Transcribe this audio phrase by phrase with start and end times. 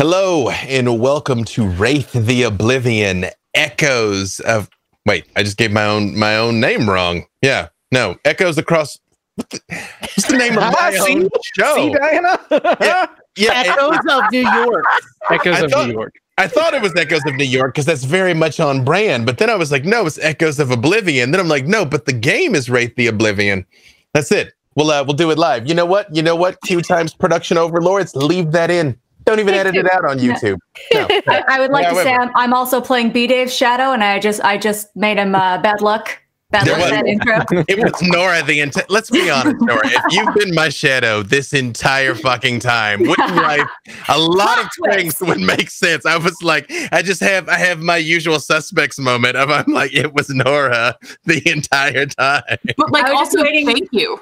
[0.00, 4.70] Hello and welcome to Wraith the Oblivion Echoes of
[5.04, 7.26] Wait, I just gave my own my own name wrong.
[7.42, 7.68] Yeah.
[7.92, 8.98] No, Echoes across
[9.34, 9.60] what the,
[10.00, 11.16] what's the name of my See?
[11.16, 11.74] own show?
[11.74, 12.38] See, Diana?
[12.50, 14.84] Yeah, yeah, it- Echoes of New York.
[15.28, 16.14] Echoes I of thought- New York.
[16.38, 19.26] I thought it was Echoes of New York because that's very much on brand.
[19.26, 21.30] But then I was like, no, it's Echoes of Oblivion.
[21.30, 23.66] Then I'm like, no, but the game is Wraith the Oblivion.
[24.14, 24.54] That's it.
[24.76, 25.66] We'll uh, we'll do it live.
[25.68, 26.14] You know what?
[26.16, 26.56] You know what?
[26.64, 28.16] Two times production overlords.
[28.16, 28.98] Leave that in.
[29.24, 30.58] Don't even edit it out on YouTube.
[30.94, 31.06] No.
[31.28, 34.18] I, I would like to say I'm, I'm also playing B Dave's shadow, and I
[34.18, 36.20] just I just made him uh, bad luck.
[36.50, 37.64] Bad luck was- that intro.
[37.68, 38.86] It was Nora the entire.
[38.88, 39.82] Let's be honest, Nora.
[39.84, 43.68] If you've been my shadow this entire fucking time, wouldn't life
[44.08, 46.06] a lot of things would make sense?
[46.06, 49.94] I was like, I just have I have my usual suspects moment of I'm like,
[49.94, 52.42] it was Nora the entire time.
[52.76, 54.18] But like I was just also waiting- thank you.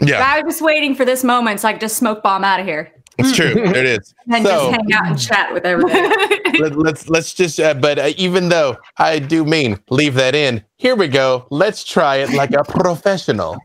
[0.00, 2.60] Yeah, I was just waiting for this moment so I could just smoke bomb out
[2.60, 3.54] of here it's true.
[3.54, 4.14] There it is.
[4.32, 6.58] and So- just hang out and chat with everybody.
[6.60, 7.58] Let, let's let's just.
[7.58, 11.46] Uh, but uh, even though I do mean leave that in, here we go.
[11.50, 13.58] Let's try it like a professional.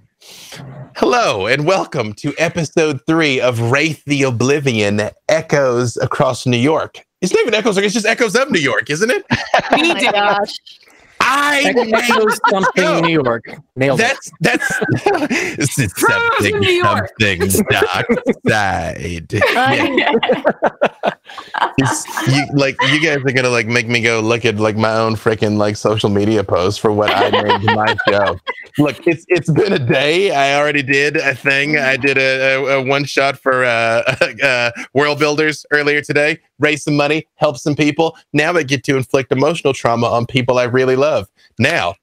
[0.95, 6.99] Hello and welcome to episode three of Wraith the Oblivion Echoes Across New York.
[7.21, 9.23] It's not even Echoes, it's just Echoes of New York, isn't it?
[9.31, 9.37] oh
[9.73, 10.13] We my did.
[11.29, 11.93] Gosh.
[11.93, 13.45] I Echoes something New York.
[13.75, 14.03] Nailed it.
[14.03, 14.79] that's that's
[15.57, 17.09] this is something New York.
[17.19, 18.07] something dark
[18.47, 19.29] side.
[22.27, 25.15] You like you guys are gonna like make me go look at like my own
[25.15, 28.37] freaking like social media post for what I named my show.
[28.77, 30.31] Look, it's it's been a day.
[30.31, 31.77] I already did a thing.
[31.77, 36.39] I did a, a, a one shot for uh, uh, World Builders earlier today.
[36.59, 38.17] Raise some money, help some people.
[38.33, 41.18] Now I get to inflict emotional trauma on people I really love.
[41.59, 41.95] Now,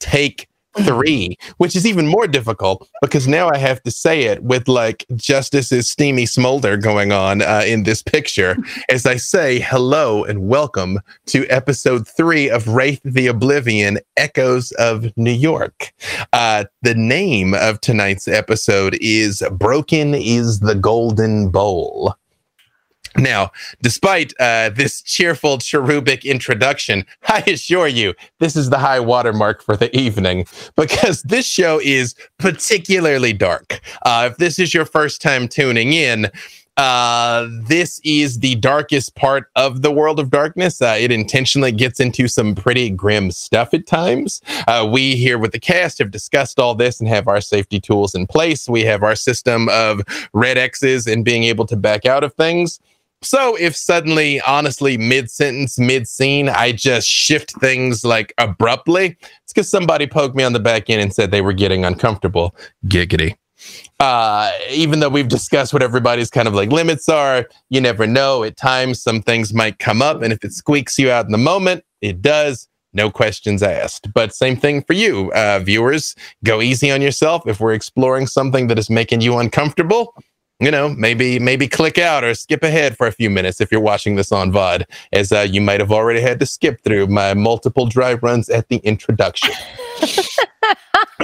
[0.00, 0.48] take
[0.78, 5.06] three, which is even more difficult because now I have to say it with like
[5.14, 8.56] Justice's steamy smolder going on uh, in this picture
[8.90, 15.16] as I say hello and welcome to episode three of Wraith the Oblivion Echoes of
[15.16, 15.92] New York.
[16.32, 22.16] Uh, the name of tonight's episode is Broken is the Golden Bowl.
[23.16, 23.52] Now,
[23.82, 29.76] despite uh, this cheerful cherubic introduction, I assure you, this is the high watermark for
[29.76, 33.80] the evening because this show is particularly dark.
[34.04, 36.30] Uh, if this is your first time tuning in,
[36.76, 40.82] uh, this is the darkest part of the world of darkness.
[40.82, 44.40] Uh, it intentionally gets into some pretty grim stuff at times.
[44.66, 48.14] Uh, we here with the cast have discussed all this and have our safety tools
[48.14, 48.68] in place.
[48.68, 50.02] We have our system of
[50.32, 52.80] red X's and being able to back out of things.
[53.24, 59.52] So if suddenly, honestly, mid sentence, mid scene, I just shift things like abruptly, it's
[59.52, 62.54] because somebody poked me on the back end and said they were getting uncomfortable.
[62.86, 63.36] Giggity.
[63.98, 68.42] Uh, even though we've discussed what everybody's kind of like limits are, you never know.
[68.42, 71.38] At times, some things might come up, and if it squeaks you out in the
[71.38, 72.68] moment, it does.
[72.92, 74.12] No questions asked.
[74.12, 76.14] But same thing for you, uh, viewers.
[76.44, 77.46] Go easy on yourself.
[77.46, 80.14] If we're exploring something that is making you uncomfortable,
[80.60, 83.80] you know, maybe maybe click out or skip ahead for a few minutes if you're
[83.80, 87.34] watching this on VOD, as uh, you might have already had to skip through my
[87.34, 89.50] multiple dry runs at the introduction.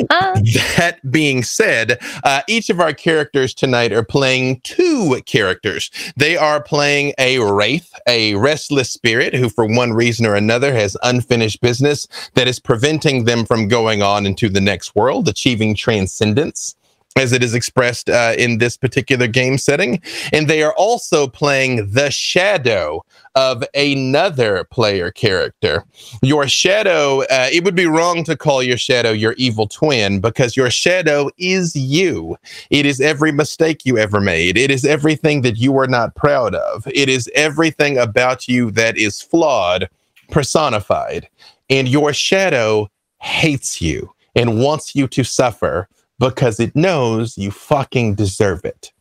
[0.08, 5.90] that being said, uh, each of our characters tonight are playing two characters.
[6.16, 10.96] They are playing a wraith, a restless spirit who, for one reason or another, has
[11.02, 16.74] unfinished business that is preventing them from going on into the next world, achieving transcendence.
[17.16, 20.00] As it is expressed uh, in this particular game setting.
[20.32, 23.04] And they are also playing the shadow
[23.34, 25.84] of another player character.
[26.22, 30.56] Your shadow, uh, it would be wrong to call your shadow your evil twin because
[30.56, 32.36] your shadow is you.
[32.70, 34.56] It is every mistake you ever made.
[34.56, 36.86] It is everything that you are not proud of.
[36.86, 39.88] It is everything about you that is flawed,
[40.30, 41.28] personified.
[41.68, 42.88] And your shadow
[43.18, 45.88] hates you and wants you to suffer
[46.20, 48.92] because it knows you fucking deserve it.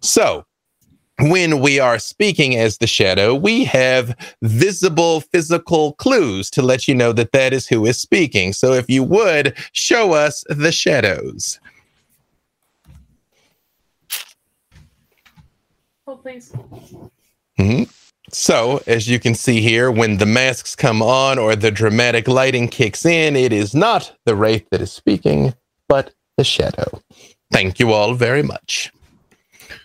[0.00, 0.44] So,
[1.20, 6.94] when we are speaking as the shadow, we have visible physical clues to let you
[6.94, 8.52] know that that is who is speaking.
[8.52, 11.60] So, if you would show us the shadows.
[16.06, 16.52] Oh, please.
[17.58, 17.88] Mhm.
[18.32, 22.68] So, as you can see here, when the masks come on or the dramatic lighting
[22.68, 25.54] kicks in, it is not the wraith that is speaking,
[25.88, 27.00] but the shadow.
[27.52, 28.92] Thank you all very much.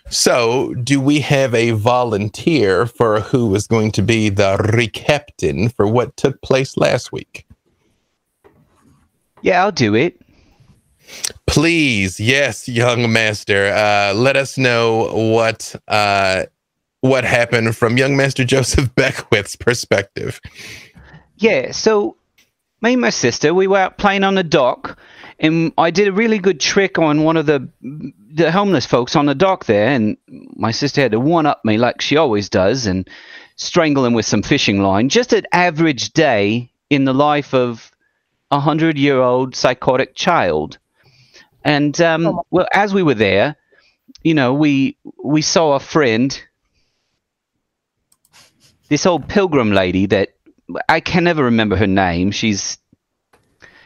[0.08, 5.86] So, do we have a volunteer for who is going to be the recaptain for
[5.86, 7.46] what took place last week?
[9.42, 10.20] Yeah, I'll do it.
[11.46, 13.66] Please, yes, young master.
[13.68, 16.44] Uh, let us know what uh,
[17.00, 20.40] what happened from young Master Joseph Beckwith's perspective.
[21.36, 22.16] Yeah, so
[22.82, 24.98] me and my sister, we were out playing on the dock,
[25.40, 27.68] and I did a really good trick on one of the
[28.32, 31.78] the homeless folks on the dock there, and my sister had to one up me
[31.78, 33.08] like she always does, and
[33.56, 35.08] strangle him with some fishing line.
[35.08, 37.90] Just an average day in the life of
[38.50, 40.78] a hundred year old psychotic child.
[41.64, 43.56] And um, well, as we were there,
[44.22, 46.38] you know, we we saw a friend,
[48.90, 50.30] this old pilgrim lady that
[50.88, 52.30] I can never remember her name.
[52.30, 52.76] She's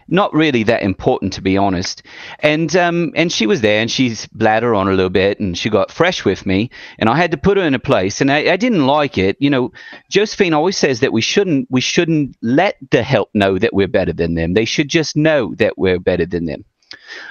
[0.09, 2.03] not really that important to be honest.
[2.41, 5.71] And um, and she was there, and she's bladder on a little bit, and she
[5.71, 8.53] got fresh with me, and I had to put her in a place, and I,
[8.53, 9.37] I didn't like it.
[9.41, 9.73] You know,
[10.11, 14.13] Josephine always says that we shouldn't we shouldn't let the help know that we're better
[14.13, 14.55] than them.
[14.55, 16.65] They should just know that we're better than them,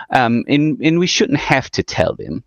[0.10, 2.44] um, and and we shouldn't have to tell them.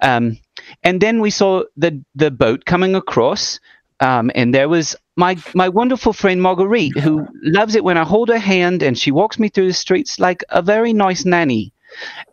[0.00, 0.38] Um,
[0.82, 3.60] and then we saw the the boat coming across,
[4.02, 8.28] um, and there was my my wonderful friend Marguerite, who loves it when I hold
[8.30, 11.72] her hand and she walks me through the streets like a very nice nanny.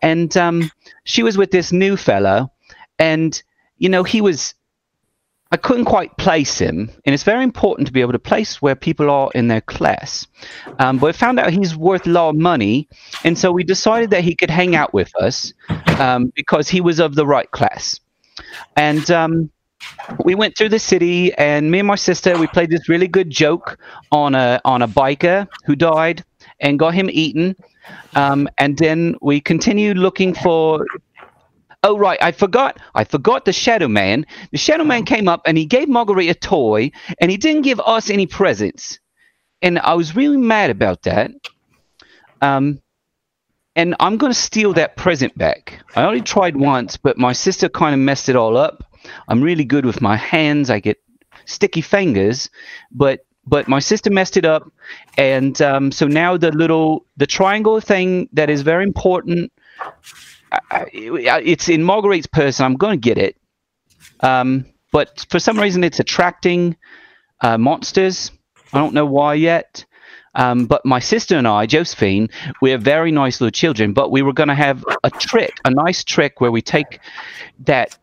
[0.01, 0.71] And um,
[1.04, 2.51] she was with this new fellow,
[2.98, 3.42] and
[3.77, 4.56] you know he was.
[5.51, 8.75] I couldn't quite place him, and it's very important to be able to place where
[8.75, 10.27] people are in their class.
[10.77, 12.88] Um, but I found out he's worth a lot of money,
[13.24, 15.54] and so we decided that he could hang out with us
[16.00, 18.00] um, because he was of the right class.
[18.77, 19.50] And um,
[20.24, 23.30] we went through the city, and me and my sister we played this really good
[23.30, 23.78] joke
[24.12, 26.24] on a on a biker who died
[26.60, 27.56] and got him eaten.
[28.16, 30.86] Um, and then we continued looking for.
[31.81, 32.78] Oh right, I forgot.
[32.94, 34.26] I forgot the Shadow Man.
[34.52, 36.92] The Shadow Man came up and he gave Marguerite a toy,
[37.22, 39.00] and he didn't give us any presents.
[39.62, 41.31] And I was really mad about that.
[42.42, 42.81] Um,
[43.76, 45.80] and I'm going to steal that present back.
[45.96, 48.84] I only tried once, but my sister kind of messed it all up.
[49.28, 50.69] I'm really good with my hands.
[50.69, 50.98] I get
[51.46, 52.50] sticky fingers,
[52.92, 54.72] but but my sister messed it up,
[55.18, 59.51] and um, so now the little the triangle thing that is very important.
[60.72, 63.38] I, it's in Marguerite's purse, and I'm going to get it.
[64.22, 66.75] Um, but for some reason, it's attracting
[67.42, 68.31] uh, monsters.
[68.74, 69.86] I don't know why yet.
[70.36, 72.30] Um, but my sister and I, Josephine,
[72.62, 76.04] we're very nice little children, but we were going to have a trick, a nice
[76.04, 77.00] trick where we take
[77.66, 77.98] that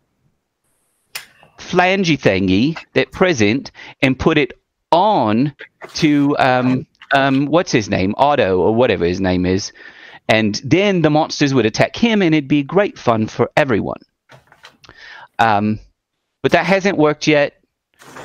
[1.59, 3.71] flangey thingy, that present,
[4.03, 4.53] and put it
[4.93, 5.55] on
[5.95, 9.73] to um, um, what's his name, Otto or whatever his name is,
[10.29, 14.01] and then the monsters would attack him, and it'd be great fun for everyone.
[15.39, 15.79] Um,
[16.43, 17.55] but that hasn't worked yet.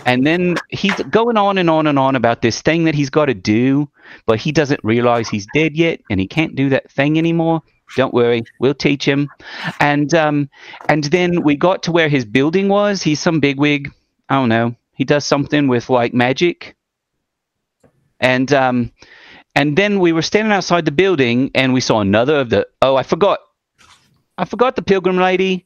[0.05, 3.25] And then he's going on and on and on about this thing that he's got
[3.25, 3.89] to do,
[4.25, 7.61] but he doesn't realize he's dead yet, and he can't do that thing anymore.
[7.95, 9.29] Don't worry, we'll teach him.
[9.79, 10.49] And um,
[10.87, 13.01] and then we got to where his building was.
[13.03, 13.91] He's some bigwig.
[14.29, 14.75] I don't know.
[14.93, 16.75] He does something with like magic.
[18.19, 18.91] And um,
[19.55, 22.67] and then we were standing outside the building, and we saw another of the.
[22.81, 23.39] Oh, I forgot.
[24.37, 25.65] I forgot the pilgrim lady.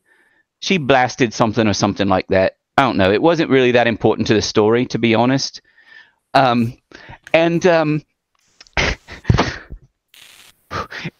[0.60, 2.58] She blasted something or something like that.
[2.78, 3.12] I don't know.
[3.12, 5.62] It wasn't really that important to the story, to be honest.
[6.34, 6.78] Um,
[7.34, 8.04] and um,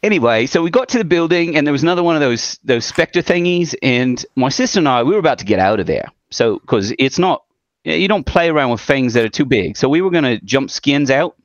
[0.04, 2.86] anyway, so we got to the building, and there was another one of those those
[2.86, 6.12] specter thingies, and my sister and I we were about to get out of there.
[6.32, 7.44] So because it's not
[7.84, 9.78] you don't play around with things that are too big.
[9.78, 11.36] So we were gonna jump skins out,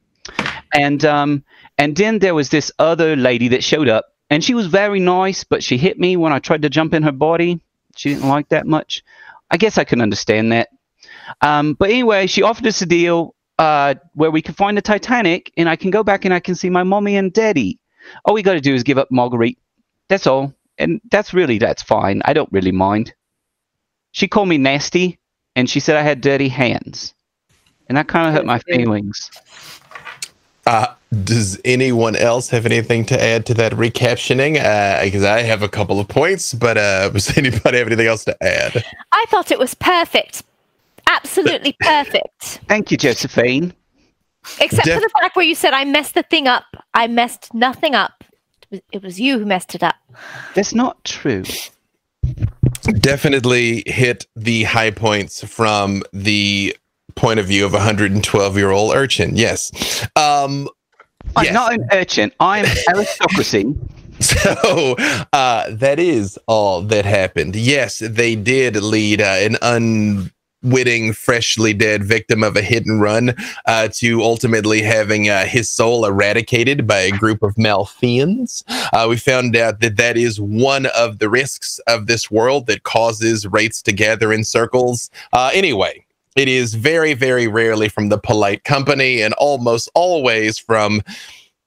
[0.73, 1.45] and um,
[1.79, 5.45] and then there was this other lady that showed up, and she was very nice,
[5.45, 7.61] but she hit me when I tried to jump in her body.
[7.97, 9.03] She didn't like that much.
[9.51, 10.69] I guess I can understand that.
[11.41, 15.53] Um, but anyway, she offered us a deal uh, where we could find the Titanic,
[15.57, 17.80] and I can go back and I can see my mommy and daddy
[18.25, 19.59] all we got to do is give up Marguerite.
[20.09, 20.55] That's all.
[20.79, 22.23] And that's really, that's fine.
[22.25, 23.15] I don't really mind.
[24.13, 25.19] She called me nasty
[25.57, 27.15] and she said I had dirty hands.
[27.89, 29.31] And that kind of hurt my feelings.
[30.67, 30.87] Uh,
[31.25, 34.55] does anyone else have anything to add to that recaptioning?
[35.03, 38.25] Because uh, I have a couple of points, but uh, does anybody have anything else
[38.27, 38.85] to add?
[39.13, 40.45] I thought it was perfect.
[41.09, 42.61] Absolutely perfect.
[42.69, 43.75] Thank you, Josephine.
[44.61, 46.65] Except Def- for the fact where you said I messed the thing up.
[46.95, 48.25] I messed nothing up.
[48.63, 49.97] It was, it was you who messed it up.
[50.55, 51.45] That's not true.
[53.01, 56.77] Definitely hit the high points from the
[57.15, 59.37] point of view of a 112 year old urchin.
[59.37, 59.71] Yes.
[60.17, 60.69] Um,
[61.37, 61.55] I'm yes.
[61.55, 62.33] not an urchin.
[62.41, 63.75] I'm aristocracy.
[64.21, 64.97] So
[65.33, 67.57] uh, that is all that happened.
[67.57, 70.31] Yes, they did lead uh, an un
[70.63, 73.35] witting, freshly dead victim of a hit and run
[73.67, 78.63] uh, to ultimately having uh, his soul eradicated by a group of Malfeans.
[78.93, 82.83] Uh, we found out that that is one of the risks of this world that
[82.83, 85.11] causes wraiths to gather in circles.
[85.33, 86.05] Uh, anyway,
[86.37, 91.03] it is very, very rarely from the polite company and almost always from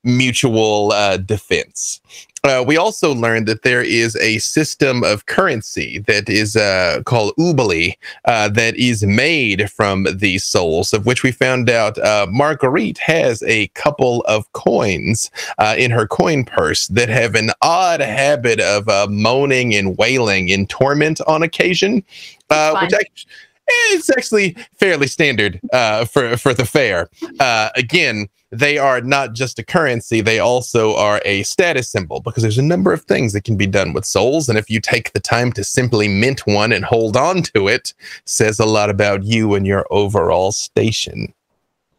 [0.03, 2.01] mutual uh, defense.
[2.45, 7.33] Uh, we also learned that there is a system of currency that is uh, called
[7.38, 7.93] oboli
[8.25, 13.41] uh, that is made from these souls, of which we found out uh, Marguerite has
[13.43, 18.89] a couple of coins uh, in her coin purse that have an odd habit of
[18.89, 22.03] uh, moaning and wailing in torment on occasion,
[22.50, 23.31] which actually
[23.67, 27.09] it's actually fairly standard uh, for for the fair.
[27.39, 32.43] Uh, again, they are not just a currency; they also are a status symbol because
[32.43, 35.13] there's a number of things that can be done with souls, and if you take
[35.13, 37.93] the time to simply mint one and hold on to it,
[38.25, 41.33] says a lot about you and your overall station.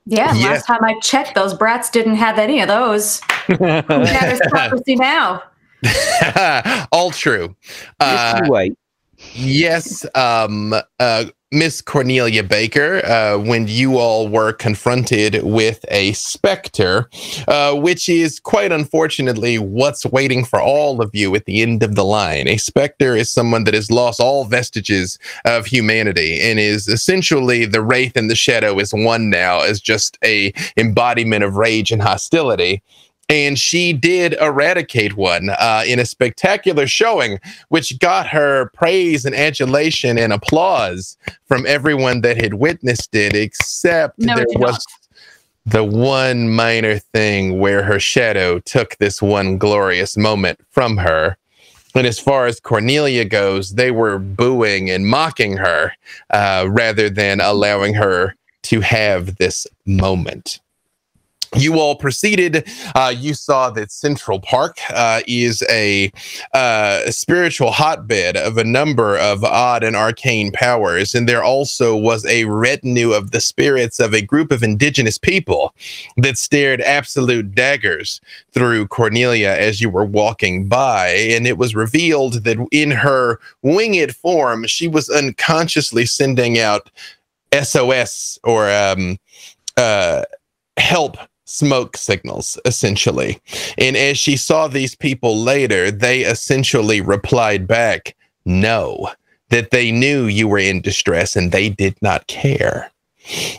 [0.06, 0.44] Yeah, yes.
[0.44, 3.20] last time I checked, those brats didn't have any of those.
[3.46, 5.42] Hypocrisy now.
[6.92, 7.56] All true.
[8.00, 8.68] Uh.
[9.32, 17.08] Yes, um, uh, Miss Cornelia Baker, uh, when you all were confronted with a specter,
[17.46, 21.94] uh, which is quite unfortunately what's waiting for all of you at the end of
[21.94, 22.48] the line.
[22.48, 27.82] A specter is someone that has lost all vestiges of humanity and is essentially the
[27.82, 32.82] wraith and the shadow is one now as just a embodiment of rage and hostility
[33.28, 37.38] and she did eradicate one uh, in a spectacular showing,
[37.68, 41.16] which got her praise and adulation and applause
[41.46, 44.72] from everyone that had witnessed it, except no, there was
[45.66, 45.72] not.
[45.72, 51.36] the one minor thing where her shadow took this one glorious moment from her.
[51.94, 55.92] And as far as Cornelia goes, they were booing and mocking her
[56.30, 60.60] uh, rather than allowing her to have this moment
[61.56, 62.68] you all proceeded.
[62.94, 66.10] Uh, you saw that Central Park uh, is a,
[66.52, 71.14] uh, spiritual hotbed of a number of odd and arcane powers.
[71.14, 75.74] And there also was a retinue of the spirits of a group of indigenous people
[76.16, 78.20] that stared absolute daggers
[78.52, 81.08] through Cornelia as you were walking by.
[81.08, 86.90] And it was revealed that in her winged form, she was unconsciously sending out
[87.62, 89.18] SOS or um,
[89.76, 90.22] uh,
[90.76, 93.38] help smoke signals, essentially.
[93.78, 99.10] And as she saw these people later, they essentially replied back, no,
[99.50, 102.90] that they knew you were in distress and they did not care.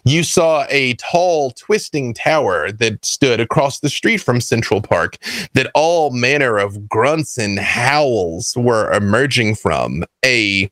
[0.04, 5.18] You saw a tall, twisting tower that stood across the street from Central Park
[5.54, 10.04] that all manner of grunts and howls were emerging from.
[10.24, 10.70] A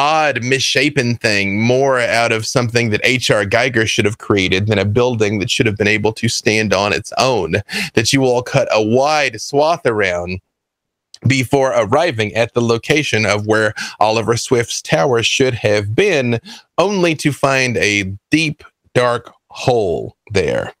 [0.00, 3.44] odd, misshapen thing more out of something that H.R.
[3.44, 6.94] Giger should have created than a building that should have been able to stand on
[6.94, 7.56] its own,
[7.92, 10.40] that you all cut a wide swath around
[11.26, 16.40] before arriving at the location of where Oliver Swift's tower should have been,
[16.78, 18.64] only to find a deep,
[18.94, 20.72] dark hole there.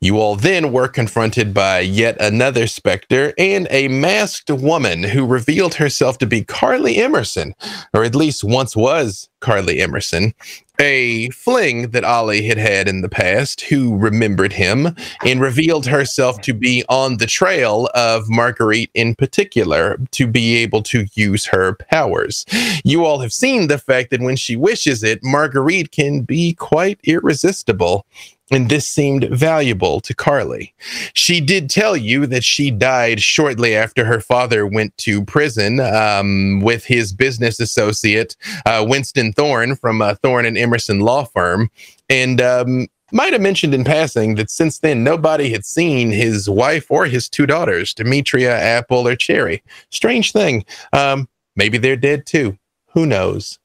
[0.00, 5.74] You all then were confronted by yet another specter and a masked woman who revealed
[5.74, 7.54] herself to be Carly Emerson,
[7.92, 10.34] or at least once was Carly Emerson,
[10.80, 16.40] a fling that Ollie had had in the past who remembered him and revealed herself
[16.42, 21.74] to be on the trail of Marguerite in particular to be able to use her
[21.90, 22.44] powers.
[22.84, 27.00] You all have seen the fact that when she wishes it, Marguerite can be quite
[27.02, 28.06] irresistible
[28.50, 30.72] and this seemed valuable to Carly.
[31.12, 36.60] She did tell you that she died shortly after her father went to prison um,
[36.60, 41.70] with his business associate, uh, Winston Thorne from uh, Thorne and Emerson Law Firm.
[42.08, 46.90] And um, might have mentioned in passing that since then, nobody had seen his wife
[46.90, 49.62] or his two daughters, Demetria, Apple, or Cherry.
[49.90, 50.64] Strange thing.
[50.92, 52.58] Um, maybe they're dead too.
[52.92, 53.58] Who knows?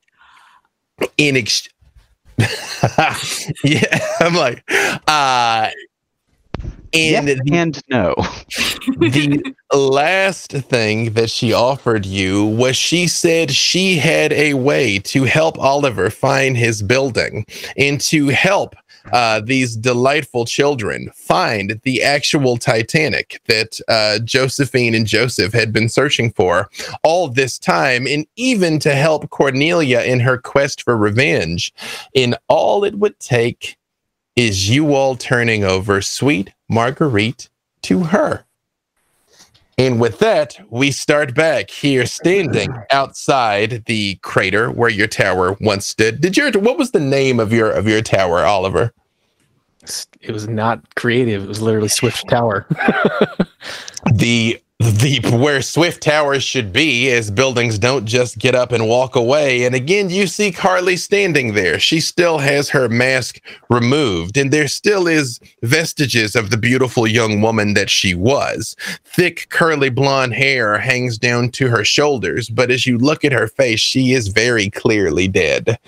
[1.17, 1.67] In ex-
[3.63, 4.63] yeah, I'm like,
[5.07, 5.69] uh,
[6.93, 8.13] and yes the, and no.
[9.71, 15.23] the last thing that she offered you was she said she had a way to
[15.23, 17.45] help Oliver find his building
[17.77, 18.75] and to help
[19.12, 25.89] uh, these delightful children find the actual Titanic that uh, Josephine and Joseph had been
[25.89, 26.69] searching for
[27.03, 31.74] all this time, and even to help Cornelia in her quest for revenge.
[32.15, 33.77] And all it would take
[34.36, 37.50] is you all turning over sweet Marguerite
[37.83, 38.45] to her.
[39.77, 45.87] And with that, we start back here standing outside the crater where your tower once
[45.87, 46.21] stood.
[46.21, 48.93] Did your what was the name of your of your tower, Oliver?
[50.21, 51.43] It was not creative.
[51.43, 52.65] It was literally Swift Tower.
[54.13, 59.15] the the where Swift Towers should be, as buildings don't just get up and walk
[59.15, 59.65] away.
[59.65, 61.79] And again, you see Carly standing there.
[61.79, 67.41] She still has her mask removed, and there still is vestiges of the beautiful young
[67.41, 68.75] woman that she was.
[69.05, 73.47] Thick, curly blonde hair hangs down to her shoulders, but as you look at her
[73.47, 75.79] face, she is very clearly dead.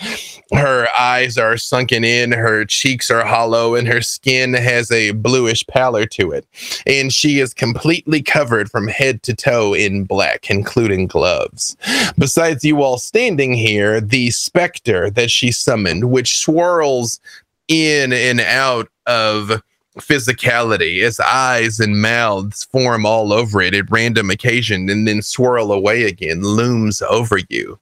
[0.53, 5.65] Her eyes are sunken in, her cheeks are hollow, and her skin has a bluish
[5.67, 6.45] pallor to it.
[6.85, 11.75] And she is completely covered from head to toe in black, including gloves.
[12.17, 17.19] Besides you all standing here, the specter that she summoned, which swirls
[17.67, 19.61] in and out of
[19.97, 25.71] physicality as eyes and mouths form all over it at random occasion and then swirl
[25.71, 27.79] away again, looms over you.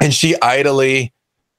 [0.00, 1.12] And she idly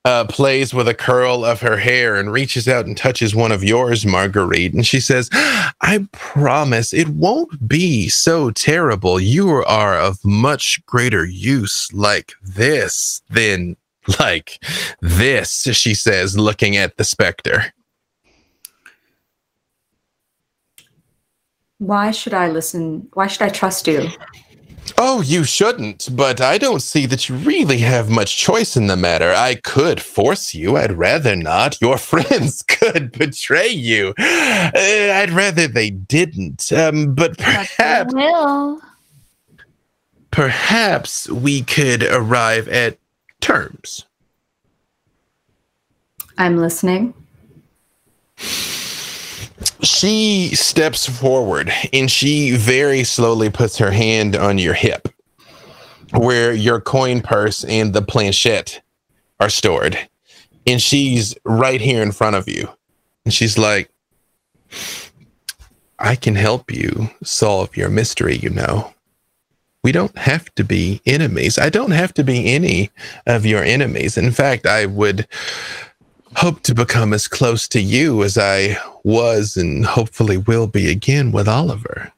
[0.05, 3.63] uh, plays with a curl of her hair and reaches out and touches one of
[3.63, 4.73] yours, Marguerite.
[4.73, 9.19] And she says, I promise it won't be so terrible.
[9.19, 13.77] You are of much greater use like this than
[14.19, 14.61] like
[14.99, 17.73] this, she says, looking at the specter.
[21.77, 23.07] Why should I listen?
[23.13, 24.09] Why should I trust you?
[24.97, 28.95] Oh, you shouldn't, but I don't see that you really have much choice in the
[28.95, 29.31] matter.
[29.33, 30.77] I could force you.
[30.77, 31.81] I'd rather not.
[31.81, 34.13] Your friends could betray you.
[34.17, 36.71] Uh, I'd rather they didn't.
[36.71, 38.13] Um, but perhaps.
[38.13, 38.81] will.
[40.31, 42.97] Perhaps we could arrive at
[43.39, 44.05] terms.
[46.37, 47.13] I'm listening.
[49.83, 55.09] She steps forward and she very slowly puts her hand on your hip
[56.13, 58.81] where your coin purse and the planchette
[59.39, 59.97] are stored.
[60.65, 62.69] And she's right here in front of you.
[63.25, 63.89] And she's like,
[65.99, 68.93] I can help you solve your mystery, you know.
[69.83, 71.57] We don't have to be enemies.
[71.57, 72.89] I don't have to be any
[73.25, 74.17] of your enemies.
[74.17, 75.27] In fact, I would
[76.35, 81.31] hope to become as close to you as I was and hopefully will be again
[81.31, 82.11] with Oliver.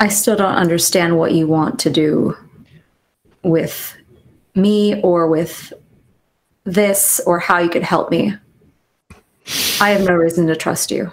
[0.00, 2.36] I still don't understand what you want to do
[3.42, 3.96] with
[4.54, 5.72] me or with
[6.64, 8.34] this or how you could help me.
[9.80, 11.12] I have no reason to trust you.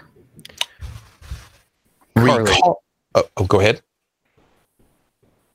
[2.16, 2.84] Recall-
[3.16, 3.82] oh, oh, go ahead.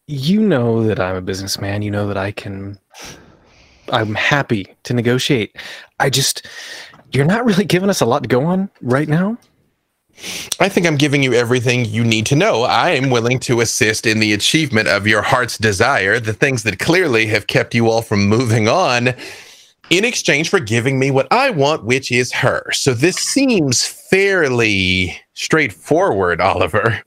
[0.07, 1.83] You know that I'm a businessman.
[1.83, 2.79] You know that I can
[3.93, 5.57] I'm happy to negotiate.
[5.99, 6.47] I just
[7.13, 9.37] you're not really giving us a lot to go on right now.
[10.59, 12.63] I think I'm giving you everything you need to know.
[12.63, 16.79] I am willing to assist in the achievement of your heart's desire, the things that
[16.79, 19.15] clearly have kept you all from moving on,
[19.89, 22.71] in exchange for giving me what I want, which is her.
[22.73, 27.03] So this seems fairly straightforward, Oliver.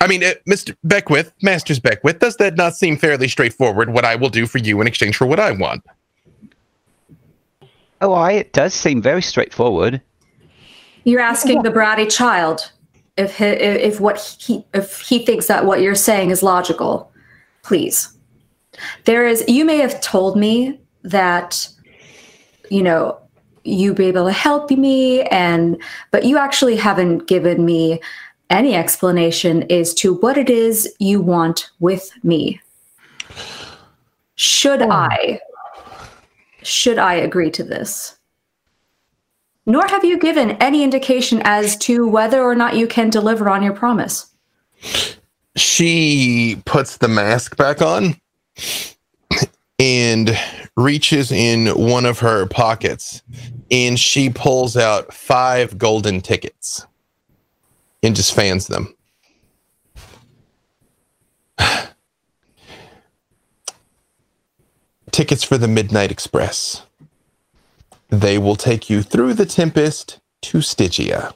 [0.00, 0.74] I mean, uh, Mr.
[0.82, 3.90] Beckwith, Masters Beckwith, does that not seem fairly straightforward?
[3.90, 5.84] What I will do for you in exchange for what I want?
[8.00, 10.00] Oh, I, it does seem very straightforward.
[11.04, 12.72] You're asking the bratty child
[13.16, 17.12] if he, if what he if he thinks that what you're saying is logical.
[17.62, 18.16] Please,
[19.04, 19.44] there is.
[19.48, 21.68] You may have told me that,
[22.70, 23.18] you know,
[23.64, 28.00] you'd be able to help me, and but you actually haven't given me
[28.50, 32.60] any explanation as to what it is you want with me.
[34.34, 34.90] Should oh.
[34.90, 35.40] I
[36.62, 38.18] should I agree to this?
[39.66, 43.62] Nor have you given any indication as to whether or not you can deliver on
[43.62, 44.26] your promise.
[45.56, 48.16] She puts the mask back on
[49.78, 50.36] and
[50.76, 53.22] reaches in one of her pockets
[53.70, 56.86] and she pulls out five golden tickets
[58.02, 58.94] and just fans them.
[65.10, 66.86] Tickets for the Midnight Express.
[68.08, 71.34] They will take you through the Tempest to Stygia.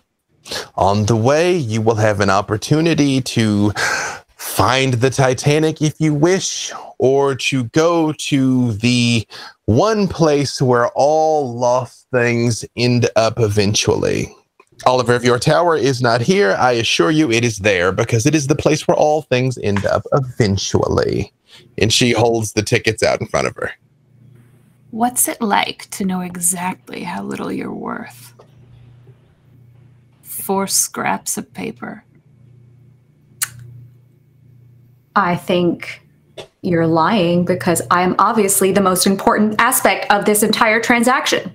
[0.75, 3.73] On the way, you will have an opportunity to
[4.37, 9.27] find the Titanic if you wish, or to go to the
[9.65, 14.35] one place where all lost things end up eventually.
[14.87, 18.35] Oliver, if your tower is not here, I assure you it is there because it
[18.35, 21.33] is the place where all things end up eventually.
[21.79, 23.71] And she holds the tickets out in front of her.
[24.91, 28.35] What's it like to know exactly how little you're worth?
[30.45, 32.05] four scraps of paper?
[35.17, 36.03] I think
[36.61, 41.51] you're lying because I'm obviously the most important aspect of this entire transaction.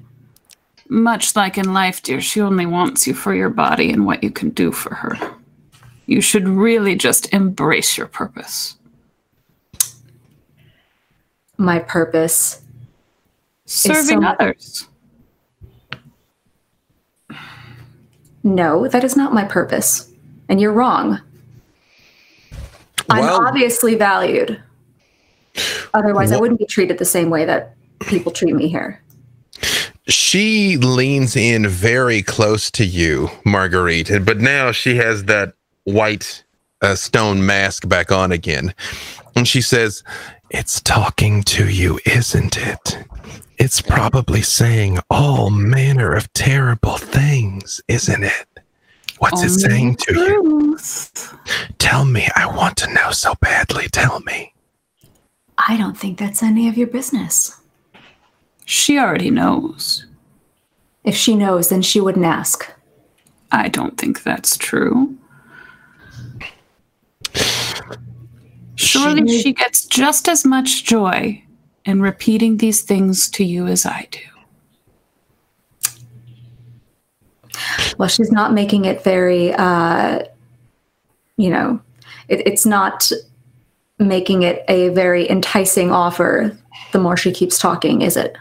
[0.90, 4.32] Much like in life, dear, she only wants you for your body and what you
[4.32, 5.36] can do for her.
[6.08, 8.76] You should really just embrace your purpose.
[11.58, 12.62] My purpose.
[13.66, 14.88] Serving so- others.
[18.42, 20.10] No, that is not my purpose.
[20.48, 21.22] And you're wrong.
[23.10, 24.62] I'm obviously valued.
[25.94, 29.02] Otherwise, I wouldn't be treated the same way that people treat me here.
[30.10, 36.44] She leans in very close to you, Marguerite, but now she has that white
[36.82, 38.74] uh, stone mask back on again.
[39.36, 40.04] And she says,
[40.50, 43.06] It's talking to you, isn't it?
[43.60, 48.48] It's probably saying all manner of terrible things, isn't it?
[49.20, 50.78] What's it saying to you?
[51.78, 52.28] Tell me.
[52.36, 53.90] I want to know so badly.
[53.90, 54.54] Tell me.
[55.58, 57.59] I don't think that's any of your business.
[58.70, 60.06] She already knows.
[61.04, 62.72] If she knows, then she wouldn't ask.
[63.52, 65.18] I don't think that's true.
[68.76, 71.44] Surely She- she gets just as much joy
[71.84, 74.20] in repeating these things to you as I do.
[77.98, 80.20] Well, she's not making it very, uh,
[81.38, 81.80] you know,
[82.28, 83.12] it, it's not
[83.98, 86.56] making it a very enticing offer
[86.92, 88.38] the more she keeps talking, is it?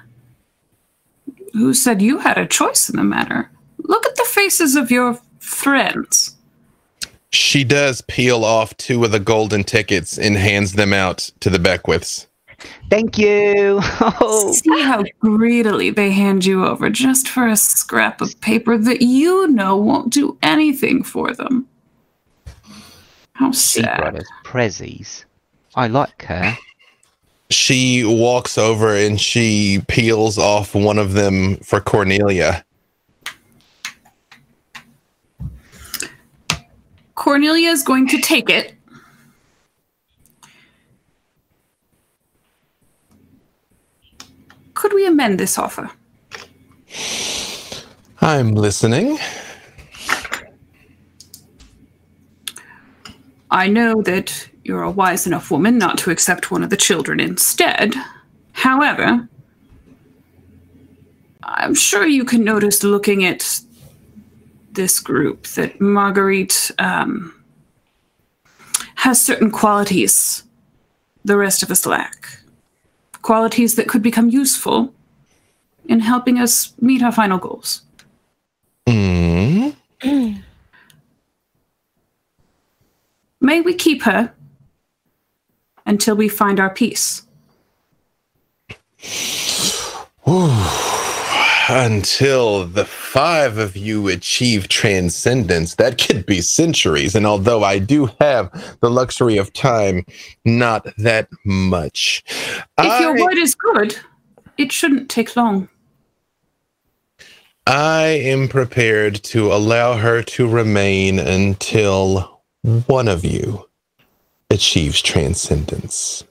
[1.52, 3.50] Who said you had a choice in the matter?
[3.78, 6.36] Look at the faces of your friends.
[7.30, 11.58] She does peel off two of the golden tickets and hands them out to the
[11.58, 12.26] Beckwiths.
[12.90, 13.80] Thank you.
[14.20, 19.02] Oh, See how greedily they hand you over just for a scrap of paper that
[19.02, 21.68] you know won't do anything for them.
[23.34, 23.96] How sad.
[23.96, 25.24] she brought us prezzies.
[25.74, 26.56] I like her.
[27.50, 32.64] She walks over and she peels off one of them for Cornelia.
[37.14, 38.74] Cornelia is going to take it.
[44.74, 45.90] Could we amend this offer?
[48.20, 49.18] I'm listening.
[53.50, 57.18] I know that you're a wise enough woman not to accept one of the children
[57.18, 57.94] instead.
[58.52, 59.26] However,
[61.42, 63.60] I'm sure you can notice looking at
[64.72, 67.34] this group that Marguerite um,
[68.96, 70.44] has certain qualities
[71.24, 72.28] the rest of us lack.
[73.22, 74.92] Qualities that could become useful
[75.86, 77.82] in helping us meet our final goals.
[78.86, 79.74] Mm.
[83.40, 84.34] May we keep her
[85.88, 87.22] until we find our peace.
[91.70, 97.14] Until the five of you achieve transcendence, that could be centuries.
[97.14, 100.04] And although I do have the luxury of time,
[100.44, 102.22] not that much.
[102.78, 103.98] If your word is good,
[104.58, 105.68] it shouldn't take long.
[107.66, 112.40] I am prepared to allow her to remain until
[112.86, 113.67] one of you
[114.50, 116.24] achieves transcendence.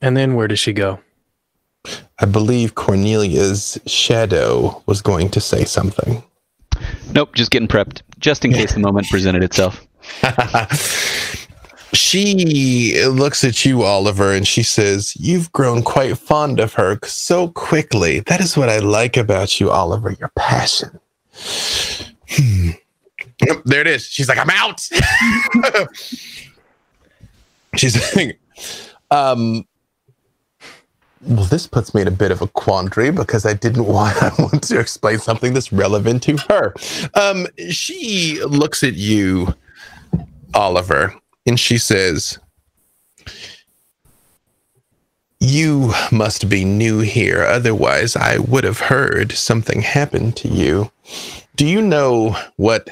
[0.00, 1.00] And then where does she go?
[2.18, 6.22] I believe Cornelia's shadow was going to say something.
[7.12, 9.84] Nope, just getting prepped, just in case the moment presented itself.
[11.92, 17.48] she looks at you, Oliver, and she says, You've grown quite fond of her so
[17.48, 18.20] quickly.
[18.20, 21.00] That is what I like about you, Oliver, your passion.
[22.30, 22.70] Hmm.
[23.46, 24.04] Yep, there it is.
[24.04, 24.88] She's like, I'm out.
[27.78, 28.40] She's like,
[29.10, 29.66] um,
[31.22, 34.30] well, this puts me in a bit of a quandary because I didn't want I
[34.38, 36.74] want to explain something that's relevant to her.
[37.14, 39.54] Um, she looks at you,
[40.54, 41.14] Oliver,
[41.46, 42.38] and she says,
[45.40, 50.90] You must be new here, otherwise, I would have heard something happened to you.
[51.56, 52.88] Do you know what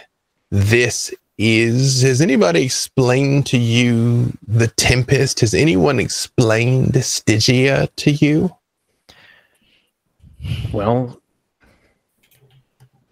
[0.50, 2.02] this is?
[2.02, 5.40] Has anybody explained to you the Tempest?
[5.40, 8.54] Has anyone explained Stygia to you?
[10.72, 11.20] Well,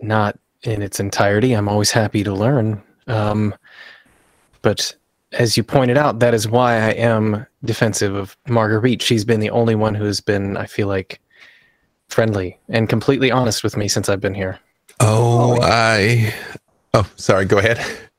[0.00, 1.52] not in its entirety.
[1.52, 2.82] I'm always happy to learn.
[3.06, 3.54] Um,
[4.62, 4.94] but
[5.32, 9.02] as you pointed out, that is why I am defensive of Marguerite.
[9.02, 11.20] She's been the only one who has been, I feel like,
[12.08, 14.58] friendly and completely honest with me since I've been here.
[15.00, 16.32] Oh, I.
[16.94, 17.44] Oh, sorry.
[17.44, 17.84] Go ahead.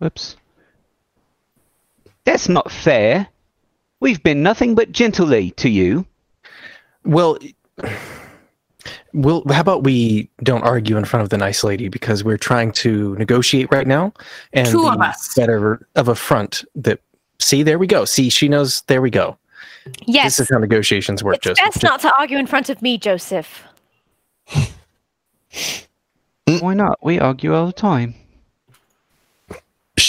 [0.00, 0.36] Whoops.
[2.24, 3.28] That's not fair.
[4.00, 6.04] We've been nothing but gently to you.
[7.04, 7.38] Well,
[9.12, 12.72] well, how about we don't argue in front of the nice lady because we're trying
[12.72, 14.12] to negotiate right now,
[14.52, 15.34] and Two of the us.
[15.34, 17.00] better of a front that.
[17.38, 18.04] See, there we go.
[18.04, 18.82] See, she knows.
[18.82, 19.36] There we go.
[20.06, 20.36] Yes.
[20.36, 21.64] This is how negotiations work, it's Joseph.
[21.64, 23.64] best not to argue in front of me, Joseph.
[26.60, 26.98] Why not?
[27.02, 28.14] We argue all the time.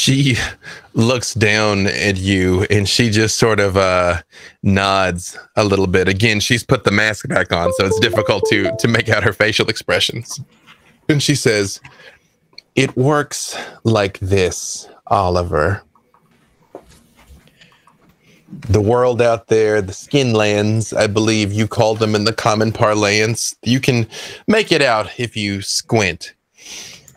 [0.01, 0.35] She
[0.95, 4.23] looks down at you and she just sort of uh,
[4.63, 6.07] nods a little bit.
[6.07, 9.31] Again, she's put the mask back on, so it's difficult to to make out her
[9.31, 10.41] facial expressions.
[11.07, 11.79] And she says,
[12.75, 15.83] "It works like this, Oliver.
[18.49, 23.55] The world out there, the skinlands, I believe you called them in the common parlance.
[23.61, 24.07] You can
[24.47, 26.33] make it out if you squint.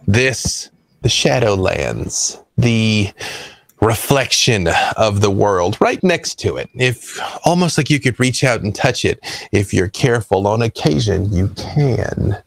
[0.07, 0.71] This,
[1.03, 3.11] the Shadowlands, the
[3.81, 6.71] reflection of the world right next to it.
[6.75, 9.21] If almost like you could reach out and touch it,
[9.53, 12.43] if you're careful on occasion, you can.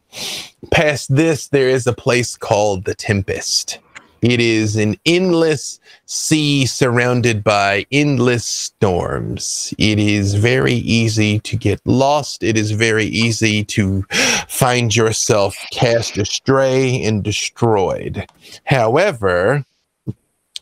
[0.72, 3.80] Past this, there is a place called the Tempest.
[4.24, 9.74] It is an endless sea surrounded by endless storms.
[9.78, 12.42] It is very easy to get lost.
[12.42, 14.02] It is very easy to
[14.48, 18.26] find yourself cast astray and destroyed.
[18.64, 19.64] However,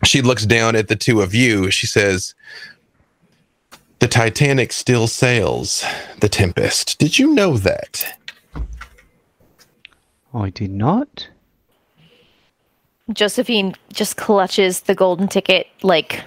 [0.03, 1.71] she looks down at the two of you.
[1.71, 2.35] She says,
[3.99, 5.85] The Titanic still sails
[6.19, 6.99] the Tempest.
[6.99, 8.17] Did you know that?
[10.33, 11.29] I did not.
[13.13, 16.23] Josephine just clutches the golden ticket like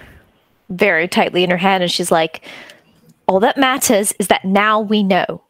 [0.69, 2.47] very tightly in her hand and she's like,
[3.27, 5.43] All that matters is that now we know.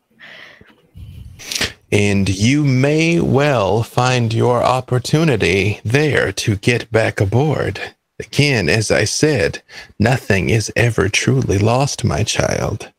[1.91, 7.79] And you may well find your opportunity there to get back aboard.
[8.19, 9.61] Again, as I said,
[9.97, 12.91] nothing is ever truly lost, my child.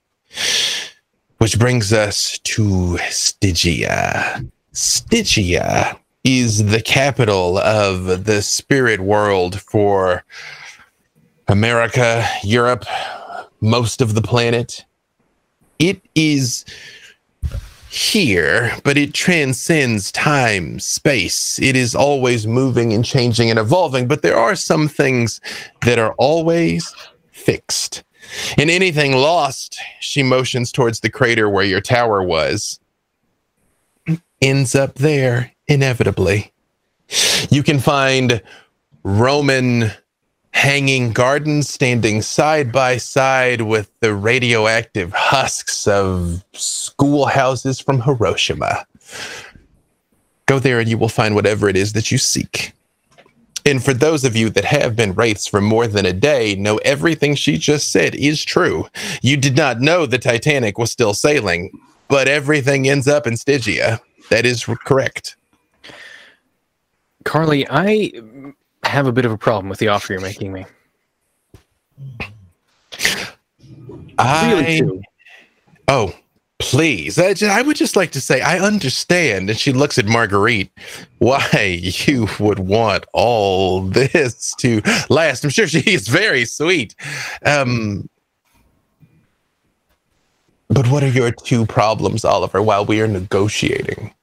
[1.38, 4.44] Which brings us to Stygia.
[4.72, 10.24] Stygia is the capital of the spirit world for
[11.48, 12.84] America, Europe,
[13.60, 14.84] most of the planet.
[15.78, 16.64] It is
[17.90, 21.58] here, but it transcends time, space.
[21.60, 25.40] It is always moving and changing and evolving, but there are some things
[25.84, 26.94] that are always
[27.32, 28.04] fixed.
[28.56, 32.78] And anything lost, she motions towards the crater where your tower was,
[34.40, 36.52] ends up there inevitably.
[37.50, 38.40] You can find
[39.02, 39.90] Roman
[40.52, 48.84] hanging gardens standing side by side with the radioactive husks of schoolhouses from Hiroshima.
[50.46, 52.72] Go there and you will find whatever it is that you seek.
[53.66, 56.78] And for those of you that have been wraiths for more than a day, know
[56.78, 58.88] everything she just said is true.
[59.22, 61.70] You did not know the Titanic was still sailing,
[62.08, 64.00] but everything ends up in Stygia.
[64.30, 65.36] That is correct.
[67.24, 68.12] Carly, I
[68.90, 70.66] have a bit of a problem with the offer you're making me.
[74.18, 75.02] I Really do.
[75.88, 76.14] Oh,
[76.58, 77.18] please.
[77.18, 79.48] I, ju- I would just like to say I understand.
[79.50, 80.70] And she looks at Marguerite.
[81.18, 85.44] Why you would want all this to last?
[85.44, 86.94] I'm sure she is very sweet.
[87.44, 88.08] Um,
[90.68, 94.14] but what are your two problems, Oliver, while we are negotiating?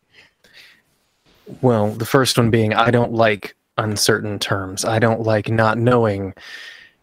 [1.62, 4.86] Well, the first one being I don't like uncertain terms.
[4.86, 6.34] I don't like not knowing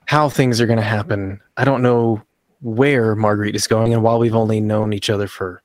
[0.07, 1.41] how things are going to happen.
[1.57, 2.23] I don't know
[2.63, 3.93] where Marguerite is going.
[3.93, 5.63] And while we've only known each other for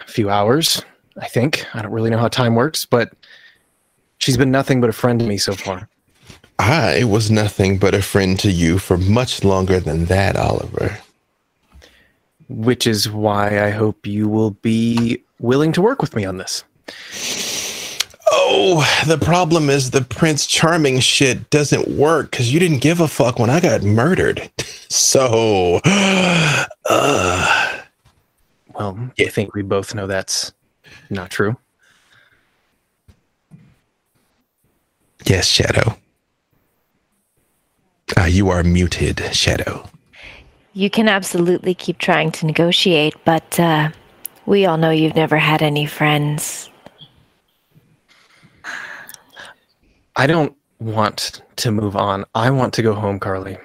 [0.00, 0.82] a few hours,
[1.20, 3.12] I think, I don't really know how time works, but
[4.18, 5.88] she's been nothing but a friend to me so far.
[6.58, 10.98] Ah, I was nothing but a friend to you for much longer than that, Oliver.
[12.48, 16.64] Which is why I hope you will be willing to work with me on this.
[18.30, 23.08] Oh, the problem is the Prince Charming shit doesn't work because you didn't give a
[23.08, 24.50] fuck when I got murdered.
[24.90, 27.82] So, uh,
[28.74, 30.50] Well, I think we both know that's
[31.10, 31.54] not true.
[35.26, 35.98] yes, Shadow.
[38.16, 39.86] Uh, you are muted, Shadow.
[40.72, 43.90] You can absolutely keep trying to negotiate, but uh,
[44.46, 46.67] we all know you've never had any friends.
[50.18, 52.24] I don't want to move on.
[52.34, 53.56] I want to go home, Carly.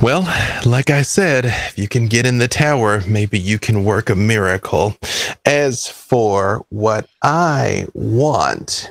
[0.00, 0.22] Well,
[0.66, 4.16] like I said, if you can get in the tower, maybe you can work a
[4.16, 4.96] miracle.
[5.44, 8.90] As for what I want,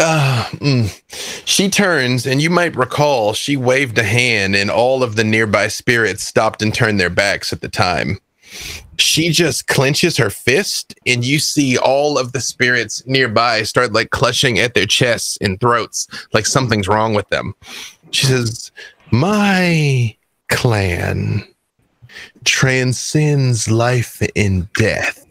[0.00, 1.02] uh, mm,
[1.44, 5.68] she turns, and you might recall she waved a hand, and all of the nearby
[5.68, 8.18] spirits stopped and turned their backs at the time.
[8.98, 14.10] She just clenches her fist, and you see all of the spirits nearby start like
[14.10, 17.54] clutching at their chests and throats, like something's wrong with them.
[18.10, 18.72] She says,
[19.10, 20.16] My
[20.48, 21.46] clan
[22.44, 25.24] transcends life and death.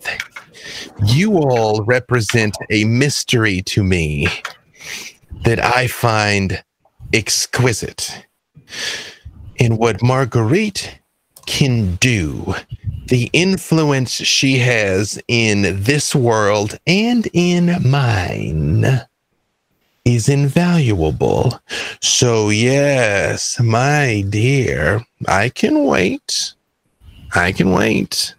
[1.06, 4.28] You all represent a mystery to me
[5.44, 6.64] that I find
[7.14, 8.26] exquisite.
[9.60, 11.00] And what Marguerite
[11.48, 12.54] can do,
[13.08, 18.86] the influence she has in this world and in mine
[20.06, 21.60] is invaluable.
[22.02, 26.54] So, yes, my dear, I can wait.
[27.34, 28.36] I can wait.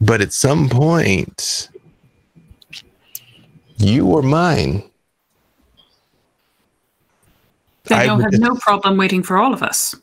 [0.00, 1.70] But at some point,
[3.78, 4.82] you are mine.
[7.84, 9.94] Then I you'll have no problem waiting for all of us.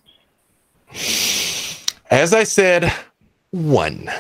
[2.12, 2.92] As I said,
[3.52, 4.12] one,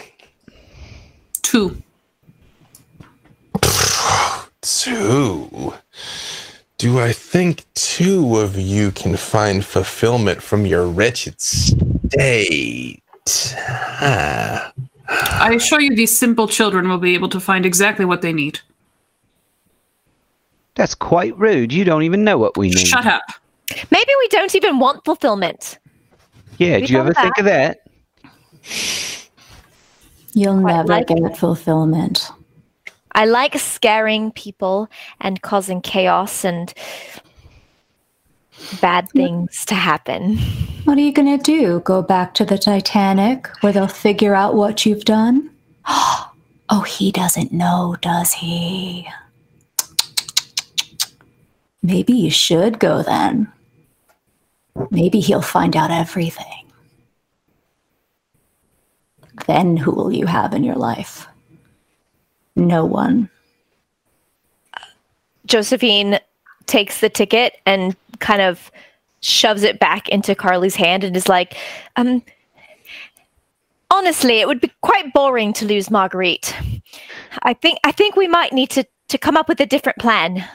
[1.42, 1.84] Two.
[4.62, 5.74] two.
[6.78, 13.04] Do I think two of you can find fulfillment from your wretched state?
[13.28, 14.72] Ah.
[15.10, 18.62] I assure you, these simple children will be able to find exactly what they need.
[20.76, 21.74] That's quite rude.
[21.74, 22.88] You don't even know what we need.
[22.88, 23.24] Shut up.
[23.92, 25.78] Maybe we don't even want fulfillment.
[26.62, 27.80] Yeah, We did you thought ever think of that?
[30.34, 32.30] You'll Quite never like get fulfillment.
[33.14, 34.88] I like scaring people
[35.20, 36.72] and causing chaos and
[38.80, 40.38] bad things to happen.
[40.84, 41.80] What are you going to do?
[41.80, 45.50] Go back to the Titanic where they'll figure out what you've done?
[46.74, 49.06] Oh, he doesn't know, does he?
[51.84, 53.52] Maybe you should go then.
[54.90, 56.72] Maybe he'll find out everything.
[59.48, 61.28] Then who will you have in your life?
[62.56, 63.30] No one.
[65.46, 66.20] Josephine
[66.68, 68.72] takes the ticket and kind of
[69.22, 71.56] shoves it back into Carly's hand and is like,
[71.96, 72.24] um,
[73.90, 76.56] honestly, it would be quite boring to lose Marguerite.
[77.44, 80.46] I think I think we might need to, to come up with a different plan.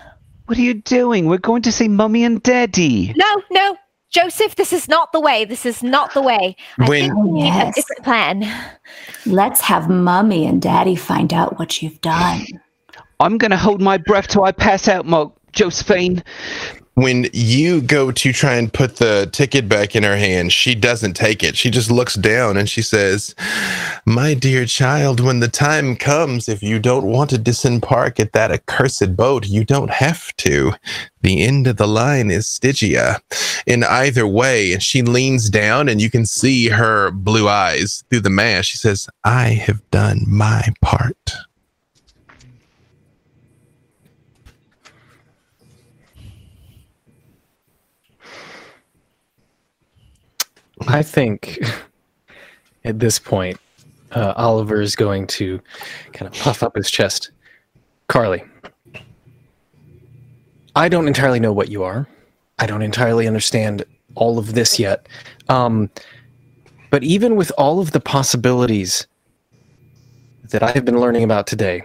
[0.46, 1.26] What are you doing?
[1.26, 3.12] We're going to see Mummy and Daddy.
[3.16, 3.76] No, no,
[4.16, 5.44] Joseph, this is not the way.
[5.44, 6.57] This is not the way.
[6.79, 7.76] I When- think we need Yes.
[7.76, 8.50] a different plan.
[9.26, 12.46] Let's have mommy and daddy find out what you've done.
[13.20, 16.22] I'm going to hold my breath till I pass out, Mo- Josephine.
[16.96, 21.12] When you go to try and put the ticket back in her hand, she doesn't
[21.12, 21.54] take it.
[21.54, 23.35] She just looks down and she says,
[24.06, 28.50] My dear child, when the time comes, if you don't want to disembark at that
[28.50, 30.72] accursed boat, you don't have to.
[31.20, 33.20] The end of the line is Stygia.
[33.66, 38.20] In either way, and she leans down and you can see her blue eyes through
[38.20, 38.70] the mask.
[38.70, 41.35] She says, I have done my part.
[50.88, 51.59] I think
[52.85, 53.59] at this point,
[54.12, 55.61] uh, Oliver is going to
[56.12, 57.31] kind of puff up his chest.
[58.09, 58.44] Carly,
[60.77, 62.07] I don't entirely know what you are.
[62.59, 65.09] I don't entirely understand all of this yet.
[65.49, 65.90] Um,
[66.90, 69.07] but even with all of the possibilities
[70.51, 71.83] that I have been learning about today,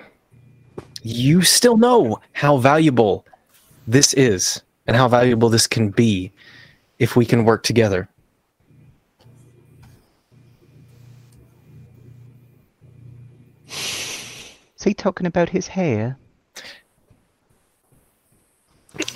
[1.03, 3.25] you still know how valuable
[3.87, 6.31] this is and how valuable this can be
[6.99, 8.07] if we can work together.
[13.71, 16.17] Is he talking about his hair?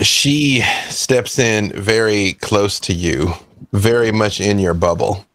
[0.01, 3.33] she steps in very close to you,
[3.71, 5.25] very much in your bubble.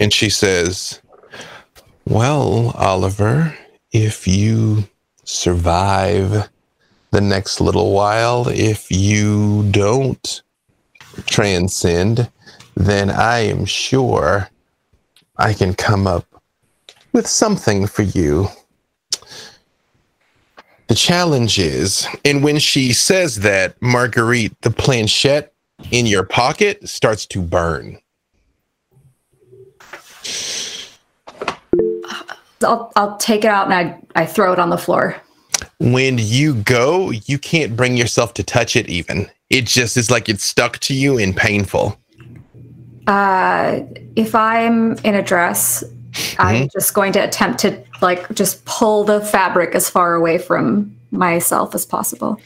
[0.00, 1.00] And she says,
[2.04, 3.56] Well, Oliver,
[3.92, 4.88] if you
[5.24, 6.48] survive
[7.10, 10.42] the next little while, if you don't
[11.26, 12.30] transcend,
[12.74, 14.50] then I am sure
[15.36, 16.35] I can come up
[17.16, 18.46] with something for you.
[20.88, 25.54] The challenge is, and when she says that, Marguerite, the planchette
[25.90, 27.98] in your pocket starts to burn.
[32.62, 35.16] I'll, I'll take it out and I, I throw it on the floor.
[35.80, 39.30] When you go, you can't bring yourself to touch it even.
[39.48, 41.98] It just is like it's stuck to you and painful.
[43.06, 43.80] Uh,
[44.16, 45.82] if I'm in a dress,
[46.38, 50.96] I'm just going to attempt to like just pull the fabric as far away from
[51.10, 52.40] myself as possible.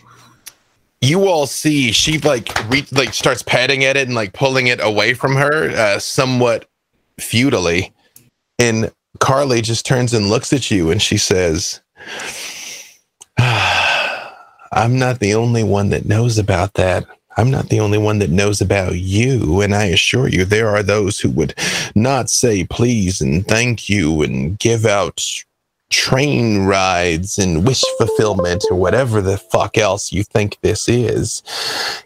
[1.01, 4.81] you all see she like re- like starts patting at it and like pulling it
[4.83, 6.69] away from her uh, somewhat
[7.19, 7.93] futilely.
[8.59, 11.81] And carly just turns and looks at you and she says
[13.39, 17.07] i'm not the only one that knows about that
[17.37, 20.83] i'm not the only one that knows about you and i assure you there are
[20.83, 21.55] those who would
[21.95, 25.45] not say please and thank you and give out
[25.91, 31.43] train rides and wish fulfillment or whatever the fuck else you think this is,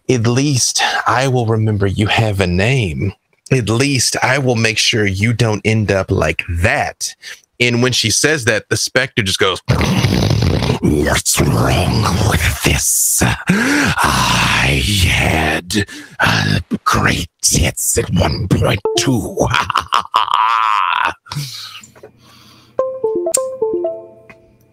[0.09, 3.13] at least I will remember you have a name.
[3.53, 7.15] At least I will make sure you don't end up like that.
[7.61, 9.63] And when she says that, the specter just goes,
[10.85, 13.23] What's wrong with this?
[13.23, 15.87] I had
[16.21, 19.47] uh, great tits at one point, too.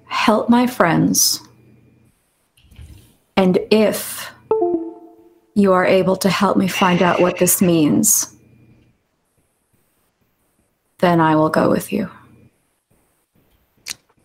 [0.08, 1.42] help my friends.
[3.38, 4.30] And if
[5.56, 8.36] you are able to help me find out what this means,
[11.00, 12.12] then I will go with you.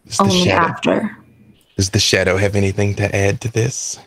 [0.07, 1.16] Does the, Only shadow, after.
[1.77, 3.99] Does the shadow have anything to add to this?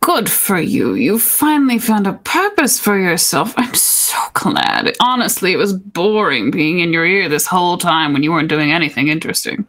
[0.00, 0.94] Good for you.
[0.94, 3.52] You finally found a purpose for yourself.
[3.58, 4.96] I'm so glad.
[5.00, 8.72] Honestly, it was boring being in your ear this whole time when you weren't doing
[8.72, 9.66] anything interesting.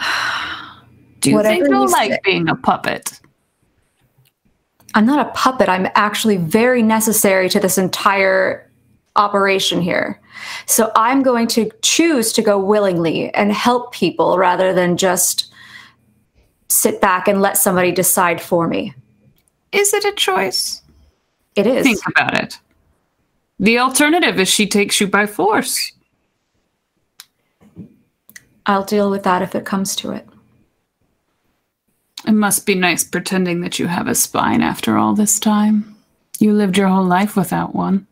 [1.20, 2.18] Do you Whatever think you'll you like say.
[2.24, 3.20] being a puppet?
[4.94, 5.68] I'm not a puppet.
[5.68, 8.65] I'm actually very necessary to this entire
[9.16, 10.20] operation here.
[10.66, 15.52] So I'm going to choose to go willingly and help people rather than just
[16.68, 18.94] sit back and let somebody decide for me.
[19.72, 20.82] Is it a choice?
[21.54, 21.84] It is.
[21.84, 22.58] Think about it.
[23.58, 25.92] The alternative is she takes you by force.
[28.66, 30.28] I'll deal with that if it comes to it.
[32.26, 35.96] It must be nice pretending that you have a spine after all this time.
[36.38, 38.06] You lived your whole life without one.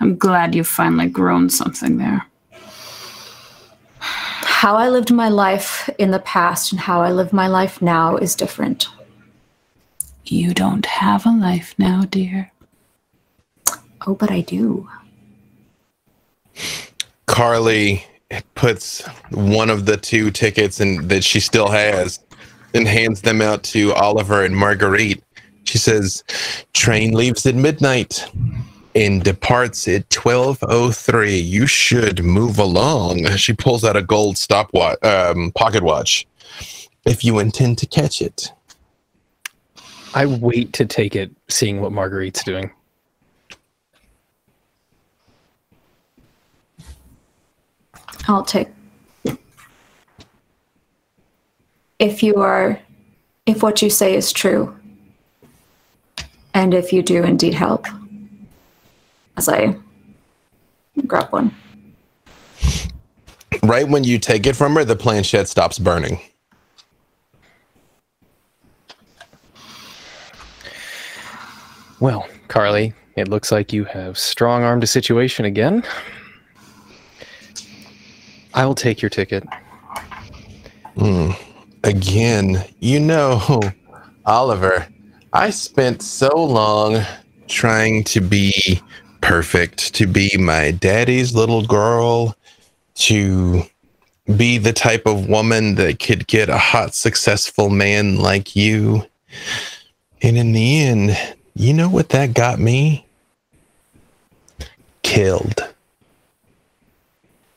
[0.00, 2.24] I'm glad you've finally grown something there.
[4.00, 8.16] How I lived my life in the past and how I live my life now
[8.16, 8.88] is different.
[10.24, 12.50] You don't have a life now, dear.
[14.06, 14.88] Oh, but I do.
[17.26, 18.04] Carly
[18.54, 22.20] puts one of the two tickets and that she still has
[22.74, 25.22] and hands them out to Oliver and Marguerite.
[25.64, 26.24] She says,
[26.72, 28.26] "Train leaves at midnight
[28.94, 31.42] and departs at 12:03.
[31.44, 36.26] You should move along." She pulls out a gold stopwatch um, pocket watch.
[37.04, 38.52] If you intend to catch it.
[40.14, 42.70] I wait to take it, seeing what Marguerite's doing.
[48.26, 48.68] I'll take.
[51.98, 52.78] If you are,
[53.46, 54.76] if what you say is true,
[56.54, 57.86] and if you do indeed help,
[59.38, 59.74] as I
[61.06, 61.54] grab one.
[63.62, 66.20] Right when you take it from her, the planchette stops burning.
[72.00, 75.84] Well, Carly, it looks like you have strong armed a situation again.
[78.54, 79.44] I will take your ticket.
[80.96, 81.30] Hmm.
[81.84, 83.60] again, you know,
[84.26, 84.88] Oliver,
[85.32, 87.04] I spent so long
[87.46, 88.82] trying to be
[89.28, 92.34] perfect, to be my daddy's little girl,
[92.94, 93.62] to
[94.36, 99.04] be the type of woman that could get a hot, successful man like you.
[100.22, 101.18] And in the end,
[101.54, 103.06] you know what that got me?
[105.02, 105.62] Killed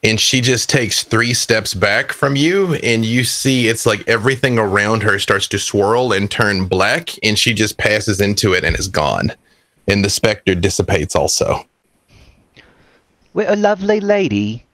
[0.04, 4.58] and she just takes three steps back from you and you see it's like everything
[4.58, 8.78] around her starts to swirl and turn black and she just passes into it and
[8.80, 9.32] is gone
[9.92, 11.68] and the specter dissipates also
[13.34, 14.66] We're a lovely lady.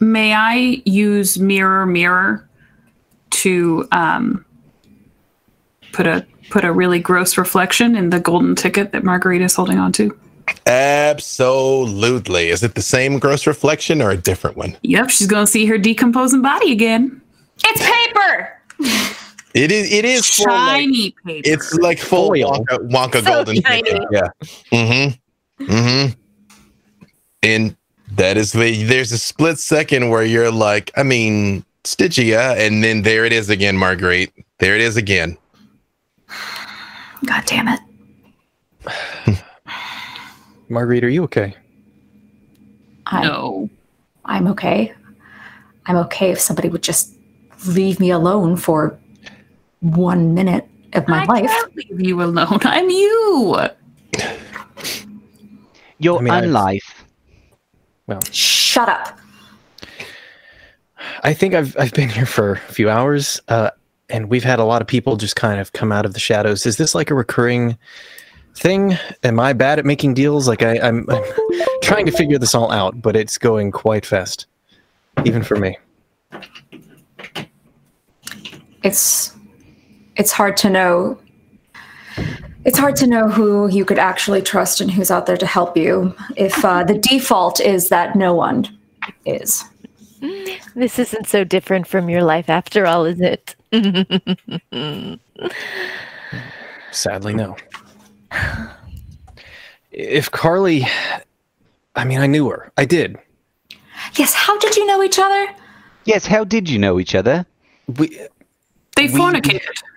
[0.00, 2.48] May I use mirror mirror
[3.30, 4.44] to um,
[5.92, 9.78] put a put a really gross reflection in the golden ticket that Marguerite is holding
[9.78, 10.16] on to?
[10.66, 15.66] absolutely is it the same gross reflection or a different one Yep, she's gonna see
[15.66, 17.22] her decomposing body again.
[17.64, 18.58] It's paper.
[19.54, 21.42] It is it is full, like, Shiny paper.
[21.44, 22.50] it's like full Foil.
[22.52, 23.82] wonka, wonka So golden shiny.
[23.82, 24.02] ticket.
[24.10, 24.28] yeah
[24.72, 26.12] mm-hmm mm-hmm
[27.42, 27.76] and
[28.12, 33.02] that is the there's a split second where you're like i mean Stygia, and then
[33.02, 34.30] there it is again, Marguerite.
[34.60, 35.36] There it is again.
[37.26, 37.80] God damn it.
[40.68, 41.56] Marguerite, are you okay?
[43.06, 43.68] I, No.
[44.24, 44.94] I'm okay.
[45.86, 47.14] I'm okay if somebody would just
[47.66, 48.96] leave me alone for
[49.82, 51.46] one minute of my I life.
[51.50, 52.58] can't leave you alone.
[52.62, 53.56] I'm you.
[55.98, 56.94] Your I mean, I've- unlife.
[58.32, 59.18] Shut up.
[61.22, 63.70] I think I've I've been here for a few hours, uh,
[64.10, 66.66] and we've had a lot of people just kind of come out of the shadows.
[66.66, 67.78] Is this like a recurring
[68.56, 68.98] thing?
[69.22, 70.46] Am I bad at making deals?
[70.46, 71.22] Like I, I'm, I'm
[71.82, 74.46] trying to figure this all out, but it's going quite fast,
[75.24, 75.78] even for me.
[78.82, 79.32] it's
[80.22, 81.18] it's hard to know
[82.64, 85.76] it's hard to know who you could actually trust and who's out there to help
[85.76, 88.68] you if uh, the default is that no one
[89.26, 89.64] is
[90.76, 93.56] This isn't so different from your life after all, is it?
[96.92, 97.56] Sadly, no.
[99.90, 100.86] If Carly,
[101.96, 102.70] I mean, I knew her.
[102.76, 103.18] I did.
[104.14, 105.48] Yes, how did you know each other?
[106.04, 107.44] Yes, how did you know each other?
[107.98, 108.06] We
[108.94, 109.60] They fornicated.
[109.66, 109.91] we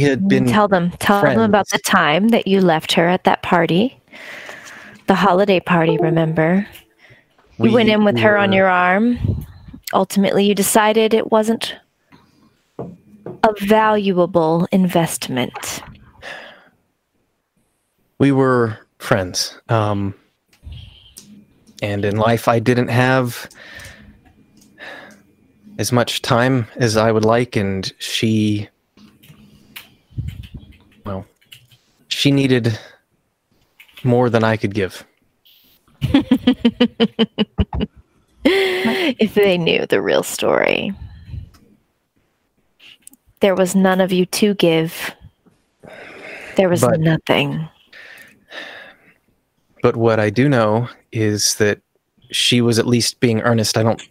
[0.00, 3.42] had been tell them, tell them about the time that you left her at that
[3.42, 3.98] party,
[5.06, 5.96] the holiday party.
[5.98, 6.66] Remember,
[7.58, 9.46] you went in with her on your arm.
[9.92, 11.74] Ultimately, you decided it wasn't
[12.78, 15.82] a valuable investment.
[18.18, 19.58] we were friends.
[19.68, 20.14] Um,
[21.80, 23.48] and in life, I didn't have
[25.78, 28.68] as much time as I would like, and she,
[31.06, 31.24] well,
[32.18, 32.76] she needed
[34.02, 35.06] more than I could give.
[38.44, 40.92] if they knew the real story.
[43.38, 45.14] There was none of you to give.
[46.56, 47.68] There was But- nothing.
[49.80, 51.78] But what I do know is that
[52.32, 53.78] she was at least being earnest.
[53.78, 54.02] I don't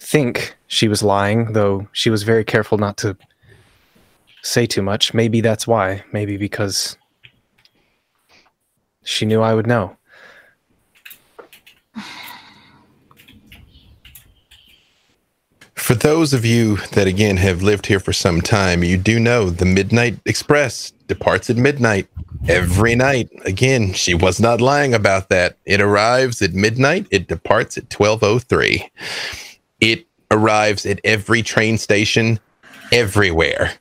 [0.00, 3.18] think she was lying, though she was very careful not to
[4.40, 5.12] say too much.
[5.12, 6.02] Maybe that's why.
[6.10, 6.96] Maybe because
[9.04, 9.96] she knew I would know.
[15.74, 19.50] For those of you that again have lived here for some time, you do know
[19.50, 22.06] the Midnight Express departs at midnight
[22.48, 23.28] every night.
[23.44, 25.56] Again, she was not lying about that.
[25.66, 28.88] It arrives at midnight, it departs at 1203.
[29.80, 32.38] It arrives at every train station
[32.92, 33.74] everywhere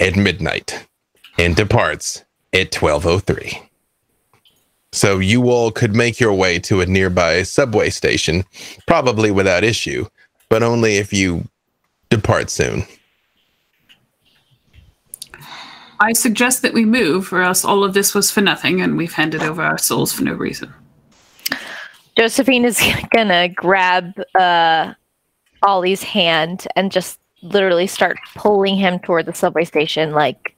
[0.00, 0.86] at midnight
[1.38, 3.67] and departs at 1203.
[4.92, 8.44] So you all could make your way to a nearby subway station
[8.86, 10.06] probably without issue
[10.48, 11.46] but only if you
[12.10, 12.84] depart soon.
[16.00, 19.12] I suggest that we move, or else all of this was for nothing, and we've
[19.12, 20.72] handed over our souls for no reason.
[22.16, 22.80] Josephine is
[23.14, 24.94] gonna grab uh,
[25.62, 30.12] Ollie's hand and just literally start pulling him toward the subway station.
[30.12, 30.54] Like,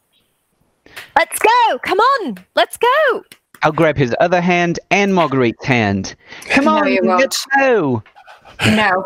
[1.16, 1.78] let's go!
[1.82, 3.24] Come on, let's go!
[3.62, 6.14] I'll grab his other hand and Marguerite's hand.
[6.48, 7.20] Come No, on, you won't.
[7.20, 8.02] let's go.
[8.66, 9.04] no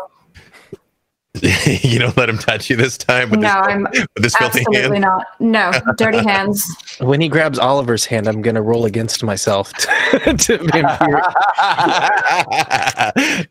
[1.41, 4.61] you don't let him touch you this time with, no this, i'm with this filthy
[4.61, 5.01] absolutely hand.
[5.01, 6.65] not no dirty hands
[7.01, 11.21] When he grabs Oliver's hand, I'm going to roll against myself to, to impure.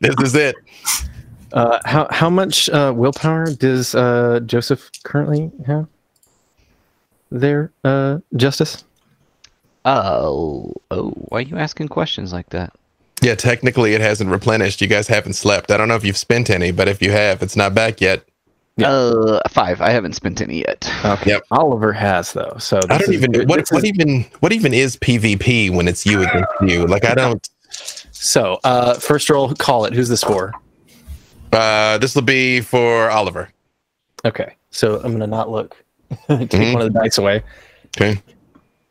[0.00, 0.56] this is it.
[1.52, 5.86] Uh, how how much uh, willpower does uh, Joseph currently have?
[7.30, 8.84] There, uh, Justice.
[9.84, 12.72] Oh, oh, why are you asking questions like that?
[13.22, 14.80] Yeah, technically it hasn't replenished.
[14.80, 15.70] You guys haven't slept.
[15.70, 18.24] I don't know if you've spent any, but if you have, it's not back yet.
[18.76, 18.90] Yeah.
[18.90, 19.80] Uh, five.
[19.80, 20.90] I haven't spent any yet.
[21.04, 21.30] Okay.
[21.30, 21.42] Yep.
[21.52, 22.56] Oliver has though.
[22.58, 25.86] So I don't is- even what this what is- even what even is PvP when
[25.86, 26.84] it's you against you?
[26.86, 27.48] Like I don't
[28.10, 29.92] So, uh, first roll, call it.
[29.92, 30.52] Who's this for?
[31.52, 33.48] uh this will be for Oliver.
[34.24, 34.56] Okay.
[34.70, 35.76] So I'm gonna not look.
[36.28, 36.72] Take Mhm.
[36.72, 37.42] one of the dice away.
[37.96, 38.20] Okay.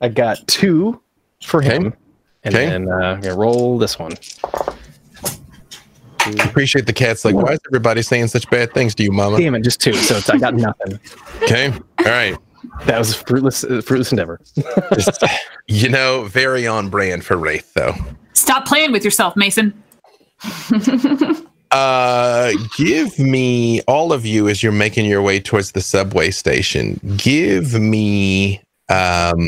[0.03, 1.01] I got two
[1.45, 1.93] for him,
[2.43, 2.65] and Okay.
[2.67, 4.11] then uh, I'm gonna roll this one.
[6.41, 9.37] Appreciate the cat's like, why is everybody saying such bad things to you, mama?
[9.39, 9.93] Damn it, just two.
[9.93, 10.99] So it's, I got nothing.
[11.43, 11.71] Okay.
[11.99, 12.37] All right.
[12.85, 14.39] That was a fruitless, uh, fruitless endeavor.
[14.93, 15.21] Just,
[15.67, 17.93] you know, very on brand for Wraith though.
[18.33, 19.73] Stop playing with yourself, Mason.
[21.71, 26.99] Uh, give me all of you as you're making your way towards the subway station.
[27.17, 29.47] Give me, um,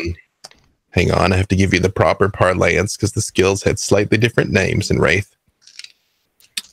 [0.95, 4.17] hang on, I have to give you the proper parlance because the skills had slightly
[4.17, 5.35] different names in Wraith.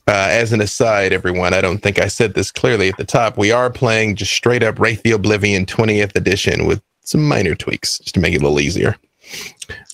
[0.06, 3.36] Uh, as an aside, everyone, I don't think I said this clearly at the top.
[3.36, 7.98] We are playing just straight up Wraith the Oblivion 20th edition with some minor tweaks
[7.98, 8.96] just to make it a little easier.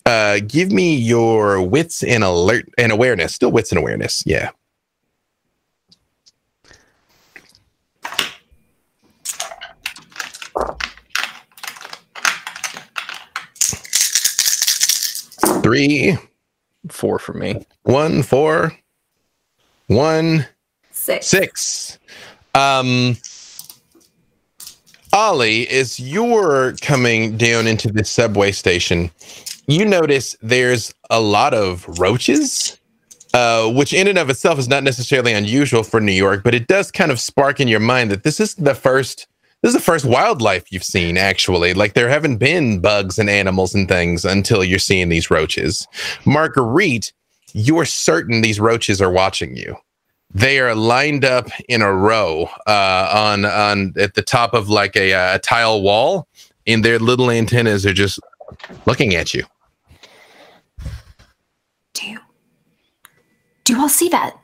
[0.04, 3.34] Uh, give me your wits and alert and awareness.
[3.34, 4.22] Still wits and awareness.
[4.26, 4.50] Yeah.
[15.68, 16.16] Three,
[16.88, 17.66] Four for me.
[17.82, 18.72] one, four,
[19.88, 20.46] one,
[20.92, 21.26] Six.
[21.26, 21.98] six.
[22.54, 23.18] Um,
[25.12, 29.10] Ollie, as you're coming down into the subway station,
[29.66, 32.80] you notice there's a lot of roaches,
[33.34, 36.66] uh, which in and of itself is not necessarily unusual for New York, but it
[36.66, 39.26] does kind of spark in your mind that this is the first.
[39.62, 41.74] This is the first wildlife you've seen, actually.
[41.74, 45.86] Like there haven't been bugs and animals and things until you're seeing these roaches.
[46.24, 47.12] Marguerite,
[47.52, 49.76] you're certain these roaches are watching you
[50.32, 54.96] they are lined up in a row uh, on on at the top of like
[54.96, 56.28] a, uh, a tile wall,
[56.66, 58.20] and their little antennas are just
[58.86, 59.44] looking at you.
[61.94, 62.20] Do you,
[63.64, 64.36] do you all see that?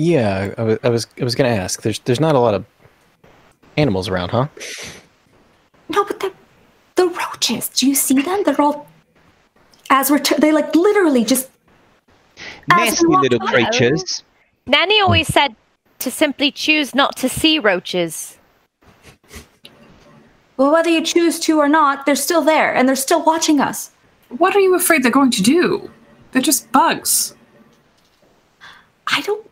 [0.00, 1.82] Yeah, I was, I was, I was gonna ask.
[1.82, 2.64] There's, there's not a lot of
[3.76, 4.46] animals around, huh?
[5.88, 6.32] No, but the
[6.94, 7.68] the roaches.
[7.70, 8.44] Do you see them?
[8.44, 8.86] They're all
[9.90, 11.50] as we're t- they like literally just
[12.68, 14.22] Nasty little by- creatures.
[14.68, 15.56] Nanny always said
[15.98, 18.38] to simply choose not to see roaches.
[20.56, 23.90] well, whether you choose to or not, they're still there and they're still watching us.
[24.28, 25.90] What are you afraid they're going to do?
[26.30, 27.34] They're just bugs.
[29.08, 29.47] I don't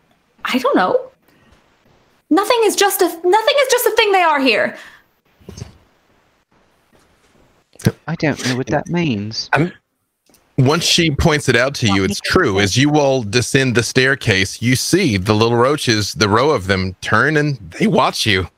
[0.46, 1.10] I don't know.
[2.30, 4.76] Nothing is just a nothing is just a thing they are here.
[8.08, 9.50] I don't know what that means.
[10.58, 12.58] Once she points it out to you, it's true.
[12.58, 16.94] As you all descend the staircase, you see the little roaches, the row of them,
[17.02, 18.48] turn and they watch you.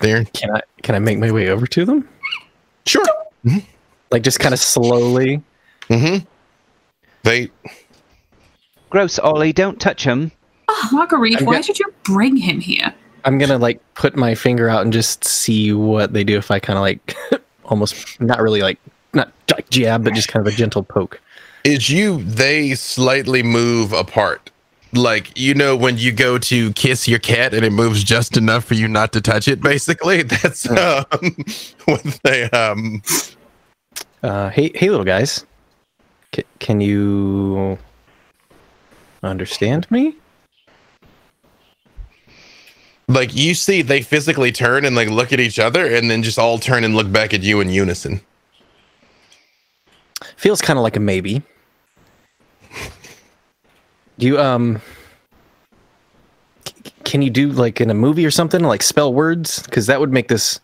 [0.00, 2.08] They're Can I, can I make my way over to them?
[2.86, 3.04] sure.
[4.10, 5.42] Like just kind of slowly.
[5.88, 6.24] Mm-hmm.
[7.22, 7.50] They
[8.90, 10.32] Gross, Ollie, don't touch him.
[10.92, 12.92] Marguerite, I'm why get- did you bring him here?
[13.24, 16.58] I'm gonna like put my finger out and just see what they do if I
[16.58, 17.14] kind of like
[17.64, 18.78] almost not really like
[19.12, 21.20] not like jab, but just kind of a gentle poke.
[21.64, 24.50] is you they slightly move apart
[24.94, 28.64] like you know when you go to kiss your cat and it moves just enough
[28.64, 31.04] for you not to touch it basically that's um,
[31.84, 33.02] what they um
[34.22, 35.44] Uh, hey, hey, little guys,
[36.34, 37.78] C- can you
[39.22, 40.14] understand me?
[43.12, 46.38] Like you see they physically turn and like look at each other and then just
[46.38, 48.20] all turn and look back at you in unison
[50.36, 51.42] Feels kind of like a maybe.
[54.16, 54.80] You um,
[56.66, 59.62] c- c- can you do like in a movie or something like spell words?
[59.62, 60.60] Because that would make this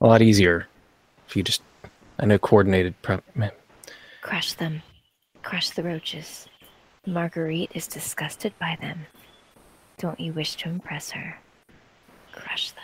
[0.00, 0.66] a lot easier.
[1.28, 1.62] If you just,
[2.18, 2.94] I know coordinated.
[3.02, 3.50] Pro- man.
[4.22, 4.82] Crush them.
[5.42, 6.48] Crush the roaches.
[7.06, 9.06] Marguerite is disgusted by them.
[9.98, 11.38] Don't you wish to impress her?
[12.32, 12.82] Crush them.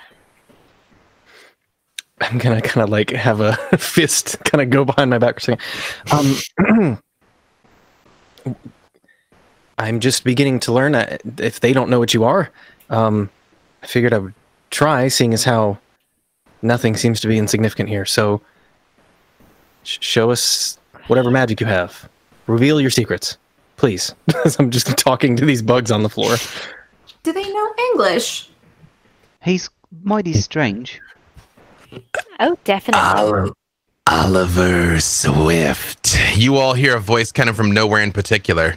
[2.21, 5.53] I'm gonna kind of like have a fist kind of go behind my back for
[5.53, 5.59] a
[6.13, 6.41] second.
[6.67, 6.99] Um,
[9.79, 12.51] I'm just beginning to learn that if they don't know what you are,
[12.91, 13.31] um,
[13.83, 14.35] I figured I would
[14.71, 15.79] try, seeing as how
[16.63, 18.05] nothing seems to be insignificant here.
[18.05, 18.41] So,
[19.85, 22.09] sh- show us whatever magic you have.
[22.49, 23.39] Reveal your secrets,
[23.77, 24.15] please.
[24.59, 26.37] I'm just talking to these bugs on the floor.
[27.23, 28.51] Do they know English?
[29.49, 29.71] He's
[30.03, 31.01] mighty strange.
[32.39, 33.53] Oh, definitely.
[34.11, 38.77] oliver swift you all hear a voice kind of from nowhere in particular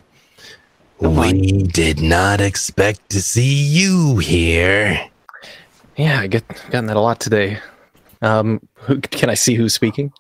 [1.00, 5.10] we did not expect to see you here
[5.96, 7.60] Yeah, I get gotten that a lot today.
[8.22, 10.12] Um, who, can I see who's speaking?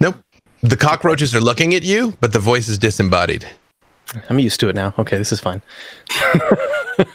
[0.00, 0.16] Nope.
[0.62, 3.46] The cockroaches are looking at you, but the voice is disembodied.
[4.30, 4.94] I'm used to it now.
[4.98, 5.62] Okay, this is fine.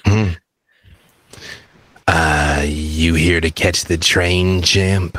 [2.13, 5.17] Uh, you here to catch the train, champ?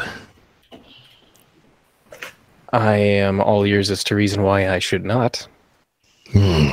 [2.70, 5.48] I am all ears as to reason why I should not.
[6.32, 6.68] Hmm,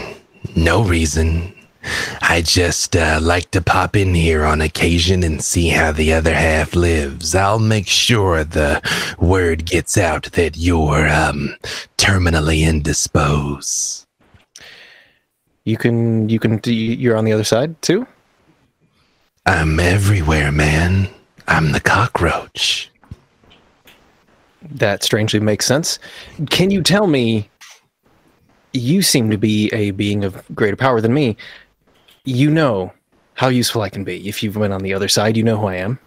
[0.57, 1.55] No reason.
[2.21, 6.33] I just uh, like to pop in here on occasion and see how the other
[6.33, 7.33] half lives.
[7.33, 8.81] I'll make sure the
[9.19, 11.55] word gets out that you're um
[11.97, 14.05] terminally indisposed.
[15.63, 18.05] You can, you can, you're on the other side too.
[19.45, 21.09] I'm everywhere, man.
[21.47, 22.91] I'm the cockroach.
[24.71, 25.99] That strangely makes sense.
[26.49, 27.49] Can you tell me
[28.73, 31.37] you seem to be a being of greater power than me.
[32.25, 32.93] You know
[33.33, 34.27] how useful I can be.
[34.27, 35.99] If you've been on the other side, you know who I am.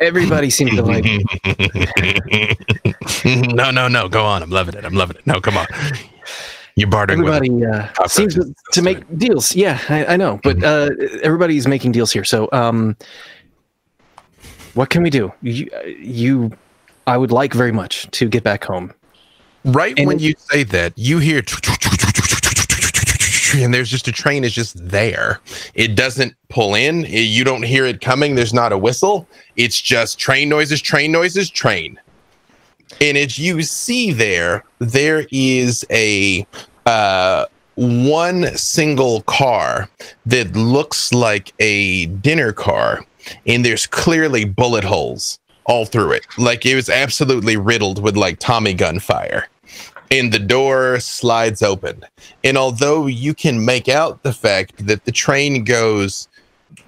[0.00, 1.04] Everybody seems to like.
[3.54, 4.08] no, no, no.
[4.08, 4.42] Go on.
[4.42, 4.84] I'm loving it.
[4.84, 5.26] I'm loving it.
[5.26, 5.66] No, come on.
[6.80, 9.54] You're bartering with Everybody uh, seems to, to make deals.
[9.54, 10.88] Yeah, I, I know, but uh,
[11.22, 12.24] everybody's making deals here.
[12.24, 12.96] So, um,
[14.72, 15.30] what can we do?
[15.42, 16.52] You, you,
[17.06, 18.94] I would like very much to get back home.
[19.64, 21.42] right And when it- you say that, you hear
[23.62, 25.40] and there's just a train is just there.
[25.74, 27.04] It doesn't pull in.
[27.08, 28.36] You don't hear it coming.
[28.36, 29.28] There's not a whistle.
[29.56, 32.00] It's just train noises, train noises, train.
[33.02, 36.46] And as you see there, there is a
[36.86, 39.88] uh, one single car
[40.26, 43.04] that looks like a dinner car,
[43.46, 46.26] and there's clearly bullet holes all through it.
[46.36, 49.48] Like it was absolutely riddled with like Tommy gun fire.
[50.10, 52.04] And the door slides open.
[52.42, 56.28] And although you can make out the fact that the train goes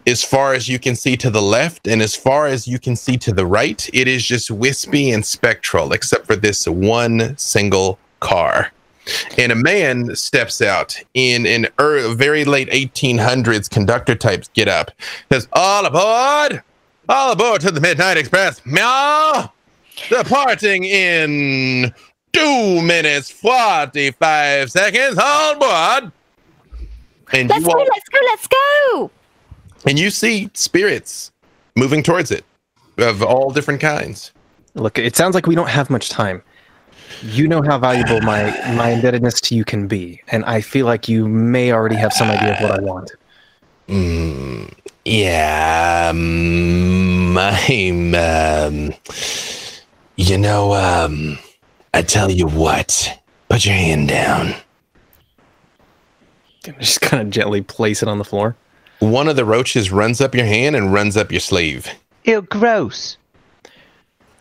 [0.07, 2.97] as far as you can see to the left and as far as you can
[2.97, 7.99] see to the right, it is just wispy and spectral, except for this one single
[8.19, 8.73] car.
[9.37, 14.91] And a man steps out in an er- very late 1800s conductor type get up.
[15.31, 16.63] Says, All aboard!
[17.09, 18.65] All aboard to the Midnight Express.
[18.65, 19.51] Meow!
[20.09, 21.93] Departing in
[22.33, 25.19] two minutes, 45 seconds.
[25.21, 26.13] All aboard!
[27.33, 29.11] And Let's you go, all- let's go, let's go.
[29.87, 31.33] and you see spirits
[31.75, 32.45] moving towards it
[32.99, 34.33] of all different kinds.
[34.75, 36.43] Look, it sounds like we don't have much time.
[37.23, 41.09] You know how valuable my my indebtedness to you can be, and I feel like
[41.09, 43.13] you may already have some idea of what I want.
[43.89, 44.73] Mm,
[45.05, 48.95] yeah, um, I'm, um,
[50.17, 51.39] you know, um,
[51.95, 54.55] I tell you what, put your hand down.
[56.79, 58.57] Just kind of gently place it on the floor.
[59.01, 61.89] One of the roaches runs up your hand and runs up your sleeve.
[62.25, 63.17] Ew, gross.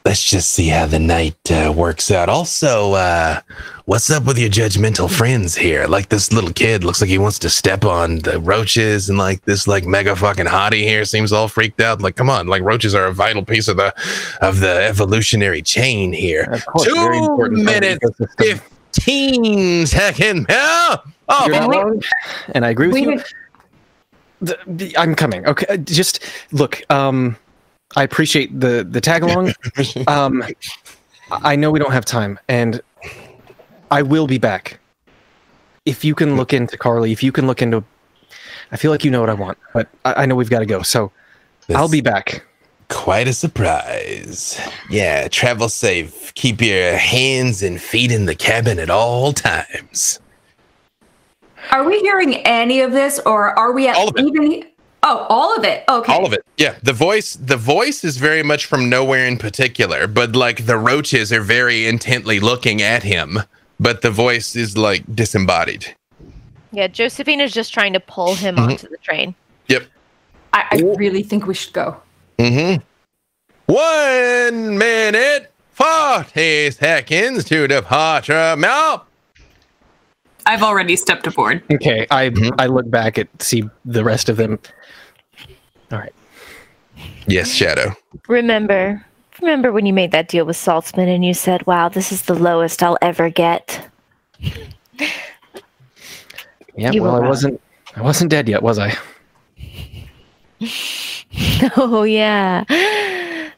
[0.04, 2.28] Let's just see how the night uh, works out.
[2.28, 3.40] Also, uh,
[3.86, 5.86] what's up with your judgmental friends here?
[5.86, 9.46] Like this little kid looks like he wants to step on the roaches, and like
[9.46, 12.02] this like mega fucking hottie here seems all freaked out.
[12.02, 13.94] Like, come on, like roaches are a vital piece of the
[14.42, 16.48] of the evolutionary chain here.
[16.72, 18.60] Course, Two very important part of the minutes, ecosystem.
[18.94, 20.46] Fifteen seconds.
[20.50, 20.96] Yeah.
[21.30, 22.02] Oh, You're but not we- wrong,
[22.56, 23.18] and I agree with We you.
[23.18, 23.26] did-
[24.42, 25.46] The- the- I'm coming.
[25.46, 26.82] Okay, uh, just look.
[26.90, 27.38] Um,
[27.96, 29.54] I appreciate the the tag along.
[30.08, 30.44] um,
[31.32, 32.82] I know we don't have time, and
[33.90, 34.80] I will be back.
[35.86, 37.84] If you can look into Carly, if you can look into,
[38.72, 40.66] I feel like you know what I want, but I, I know we've got to
[40.66, 40.82] go.
[40.84, 41.12] So
[41.74, 42.46] I'll be back.
[42.90, 44.60] Quite a surprise.
[44.90, 46.34] Yeah, travel safe.
[46.34, 50.20] Keep your hands and feet in the cabin at all times.
[51.72, 54.26] Are we hearing any of this, or are we at All of it.
[54.26, 54.66] even?
[55.04, 55.84] Oh, all of it.
[55.90, 56.14] Okay.
[56.14, 56.46] All of it.
[56.58, 60.78] Yeah, the voice the voice is very much from nowhere in particular, but like the
[60.78, 63.40] roaches are very intently looking at him,
[63.80, 65.96] but the voice is like disembodied.
[66.72, 68.70] Yeah, Josephine is just trying to pull him Mhm.
[68.72, 69.34] onto the train.
[69.68, 69.84] Yep.
[70.54, 71.98] I, I really think we should go.
[72.38, 72.82] Mhm.
[73.66, 78.56] 1 minute 40 seconds to departure.
[78.58, 79.02] Meow.
[80.46, 81.64] I've already stepped aboard.
[81.72, 82.52] Okay, I Mhm.
[82.60, 84.60] I look back at see the rest of them.
[85.92, 86.14] All right.
[87.28, 87.94] Yes, Shadow.
[88.28, 89.04] Remember,
[89.42, 92.34] remember when you made that deal with Saltzman and you said, "Wow, this is the
[92.36, 93.88] lowest I'll ever get."
[96.76, 96.92] Yeah.
[96.92, 97.28] You well, I wrong.
[97.30, 97.62] wasn't
[97.96, 98.96] I wasn't dead yet, was I?
[101.78, 102.66] Oh yeah.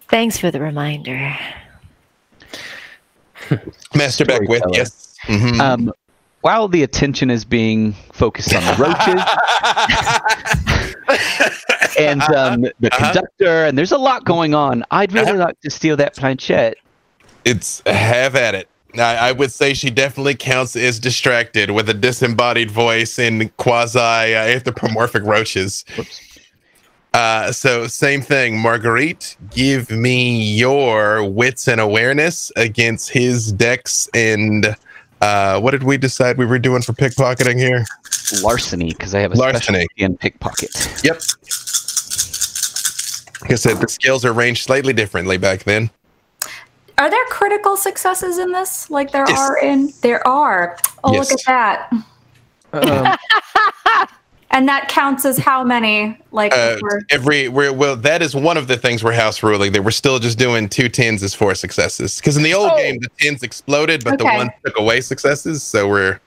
[0.10, 1.36] Thanks for the reminder.
[3.96, 4.74] Master back with Storyteller.
[4.76, 5.16] yes.
[5.26, 5.60] Mhm.
[5.60, 5.94] Um,
[6.42, 9.24] while the attention is being focused on the roaches
[12.00, 13.06] and um, the Uh-huh.
[13.12, 15.46] conductor, and there's a lot going on, I'd really Uh-huh.
[15.46, 16.76] like to steal that planchette.
[17.46, 18.68] it's have at it.
[18.96, 24.00] I, I would say she definitely counts as distracted with a disembodied voice and quasi
[24.00, 25.84] uh, anthropomorphic roaches.
[27.14, 29.36] Uh, so same thing, Marguerite.
[29.52, 34.76] Give me your wits and awareness against his dex and
[35.22, 37.86] uh, what did we decide we were doing for pickpocketing here?
[38.42, 39.88] Larceny, because I have a Larceny.
[39.98, 40.70] in pickpocket.
[41.04, 41.22] Yep.
[43.44, 45.90] Like I said, the skills are ranged slightly differently back then.
[46.98, 49.38] Are there critical successes in this, like there Yes.
[49.40, 49.92] are in?
[50.02, 50.78] There are.
[51.04, 51.30] Oh, Yes.
[51.32, 51.94] look at that.
[52.74, 53.18] Um,
[54.56, 56.16] And that counts as how many?
[56.32, 59.72] Like, Uh, we're- every we're well that is one of the things we're house ruling
[59.72, 62.78] that we're still just doing two tens as four successes because in the old Oh.
[62.78, 66.20] game the tens exploded but the ones took away successes so we're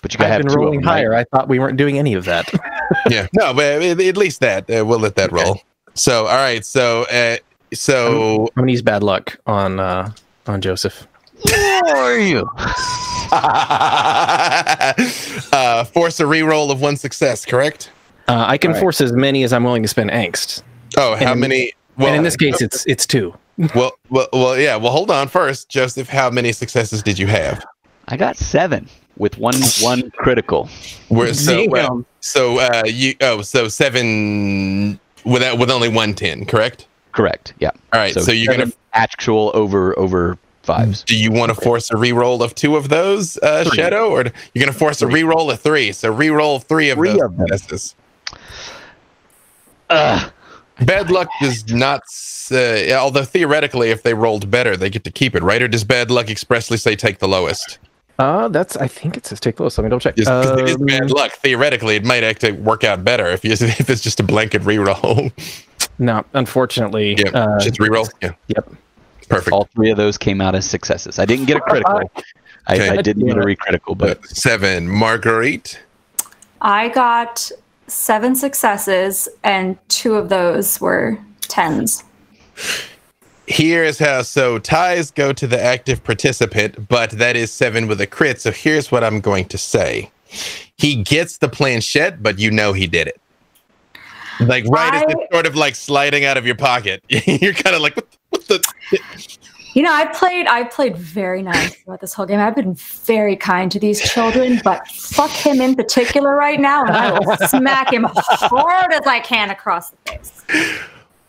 [0.00, 0.94] But you gotta I've been rolling them, right?
[1.00, 1.14] higher.
[1.14, 2.48] I thought we weren't doing any of that.
[3.10, 5.60] yeah no but at at least that uh, we'll let that roll
[5.94, 7.36] so all right so uh
[7.72, 10.12] so I'm gonna use bad luck on uh,
[10.46, 11.06] on Joseph.
[11.50, 12.48] How are you?
[15.52, 17.90] uh force a re-roll of one success correct
[18.28, 18.80] Uh, I can Alright.
[18.80, 20.62] force as many as I'm willing to spend angst.
[20.96, 23.34] oh how And- many and in this case, it's it's two.
[23.74, 27.64] well well well yeah well hold on first joseph how many successes did you have
[28.08, 30.68] I got seven with one one critical.
[31.08, 36.86] We're, so uh, so uh you oh so seven without with only one ten correct
[37.12, 37.54] Correct.
[37.60, 37.70] Yeah.
[37.92, 41.02] all right so, you're gonna actual over over fives.
[41.04, 43.76] do you want to force a re-roll of two of those uh Three.
[43.76, 47.20] shadow or you're gonna force a re-roll of three so re-roll three of Three those
[47.20, 47.94] of.
[49.90, 50.32] Ugh.
[50.86, 52.02] bad luck does not
[52.50, 55.84] uh, although theoretically if they rolled better they get to keep it right or does
[55.84, 57.78] bad luck expressly say take the lowest
[58.18, 59.76] Uh, that's I think it says take close.
[59.76, 60.14] Let me double check.
[60.16, 63.44] Just 'cause it is Um, bad luck theoretically it might actually work out better if
[63.44, 65.30] you if it's just a blanket re-roll
[65.98, 67.16] no, unfortunately.
[67.18, 68.72] yeah uh, just re-roll yeah Yep.
[69.28, 71.18] perfect All three of those came out as successes.
[71.18, 71.96] I didn't get a critical.
[72.66, 72.88] I, Okay.
[72.90, 75.80] I didn't get a re-critical, but seven marguerite
[76.62, 77.50] I got
[77.88, 82.04] seven successes, and two of those were tens.
[83.46, 88.06] Here's how so ties go to the active participant, but that is seven with a
[88.06, 88.40] crit.
[88.40, 90.10] So here's what I'm going to say.
[90.76, 93.20] He gets the planchette, but you know he did it.
[94.40, 97.04] Like right as it's sort of like sliding out of your pocket.
[97.08, 98.64] You're kind of like, what, what the
[99.74, 102.40] You know, I played I played very nice throughout this whole game.
[102.40, 106.96] I've been very kind to these children, but fuck him in particular right now, and
[106.96, 110.42] I will smack him hard as I can across the face.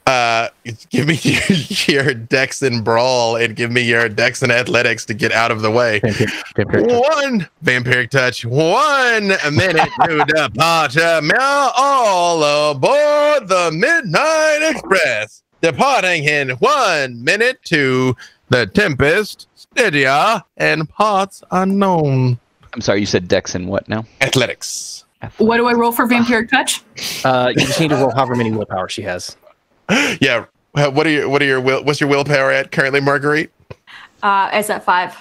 [0.08, 0.49] Uh
[0.89, 5.14] give me your, your dex and brawl and give me your dex and athletics to
[5.14, 5.99] get out of the way.
[5.99, 6.20] vampire-
[6.56, 6.95] vampire touch.
[6.95, 8.45] One vampiric touch.
[8.45, 11.22] One minute to departure.
[11.24, 15.41] Now all aboard the Midnight Express.
[15.62, 18.16] Departing in one minute to
[18.49, 22.38] the Tempest, Stygia, and parts unknown.
[22.74, 22.99] I'm sorry.
[22.99, 24.06] You said Dex and what now?
[24.22, 25.06] Athletics.
[25.38, 26.84] What do I roll for vampiric touch?
[27.26, 29.36] Uh, you just need to roll however many willpower she has.
[30.22, 30.46] Yeah.
[30.74, 33.50] What are your what are your will what's your willpower at currently, Marguerite?
[34.22, 35.16] Uh, is that five?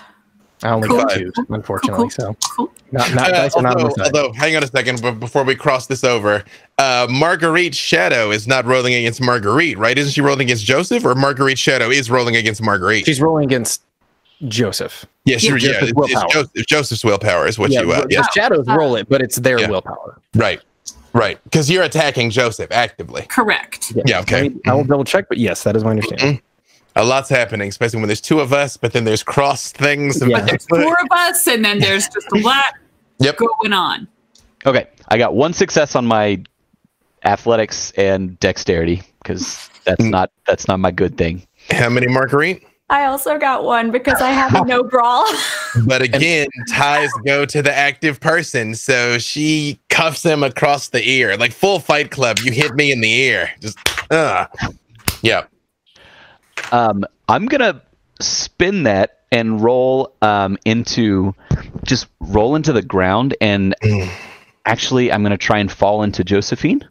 [0.64, 0.98] I only Cool.
[0.98, 2.08] got two, unfortunately.
[2.10, 2.72] So Cool.
[2.90, 4.16] not not Uh, dice are not although, the side.
[4.16, 6.42] although, hang on a second, but before we cross this over,
[6.78, 9.96] uh, Marguerite Shadow is not rolling against Marguerite, right?
[9.96, 13.04] Isn't she rolling against Joseph, or Marguerite Shadow is rolling against Marguerite?
[13.04, 13.82] She's rolling against
[14.48, 15.04] Joseph.
[15.24, 16.28] yeah, she, yeah, yeah, Joseph's it's, it's willpower.
[16.30, 19.60] Joseph, Joseph's willpower is what yeah, you, uh, yeah, shadows roll it, but it's their
[19.60, 19.68] Yeah.
[19.68, 20.18] willpower.
[20.34, 20.60] right,
[21.14, 23.22] right, because you're attacking Joseph actively.
[23.30, 23.92] Correct.
[24.06, 24.38] Yeah, okay.
[24.38, 26.42] I, mean, I will double check, but yes, that is my understanding.
[26.96, 30.20] A lot's happening, especially when there's two of us, but then there's cross things.
[30.20, 30.38] Yeah.
[30.40, 32.74] But there's four of us, and then there's just a lot
[33.18, 33.38] Yep.
[33.38, 34.06] going on.
[34.66, 36.42] Okay, I got one success on my
[37.24, 40.10] athletics and dexterity because that's Mm.
[40.10, 41.46] not that's not my good thing.
[41.70, 42.62] How many, Marguerite?
[42.90, 45.26] I also got one because I have no brawl.
[45.86, 48.74] But again, ties go to the active person.
[48.74, 52.38] So she cuffs him across the ear, like full fight club.
[52.40, 53.50] You hit me in the ear.
[53.60, 53.78] Just,
[54.10, 54.46] uh.
[55.22, 55.44] Yeah.
[56.72, 57.80] Um, I'm gonna
[58.20, 61.34] spin that and roll um, into
[61.84, 64.08] just roll into the ground and Mm.
[64.66, 66.86] actually I'm gonna try and fall into Josephine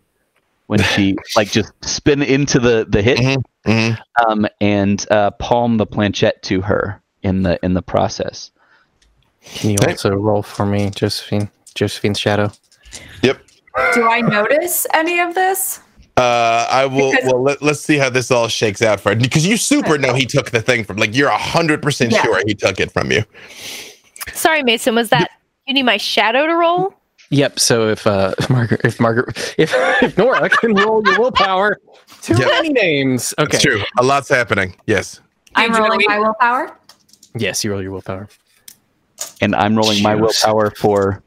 [0.68, 3.44] when she like just spin into the the hit Mhm.
[3.66, 4.00] Mhm.
[4.28, 8.52] um, and uh, palm the planchette to her in the in the process.
[9.56, 9.92] Can you Okay.
[9.92, 11.50] also roll for me, Josephine?
[11.76, 12.52] Josephine's shadow.
[13.24, 13.42] Yep.
[13.96, 15.80] Do I notice any of this?
[16.16, 17.12] Uh, I will.
[17.12, 20.14] Because- well, let, let's see how this all shakes out for because you super know
[20.14, 20.98] he took the thing from.
[20.98, 23.24] Like you're a hundred percent sure he took it from you.
[24.34, 24.94] Sorry, Mason.
[24.96, 25.32] Was that
[25.66, 26.94] you need my shadow to roll?
[27.34, 27.60] Yep.
[27.60, 29.74] So if uh, if Margaret, if Margaret, if,
[30.04, 31.80] if Nora can roll your willpower,
[32.22, 32.48] too Yep.
[32.48, 33.34] many names.
[33.40, 33.56] Okay.
[33.58, 33.82] It's true.
[33.98, 34.76] A lot's happening.
[34.86, 35.20] Yes.
[35.56, 36.78] I'm Did you rolling know my willpower.
[37.36, 38.30] Yes, you roll your willpower.
[39.42, 41.24] And I'm rolling my willpower for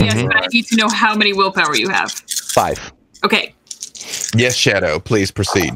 [0.00, 2.10] Yes, but I need to know how many willpower you have.
[2.12, 2.92] five.
[3.24, 3.54] Okay.
[4.34, 4.98] Yes, Shadow.
[4.98, 5.72] Please proceed.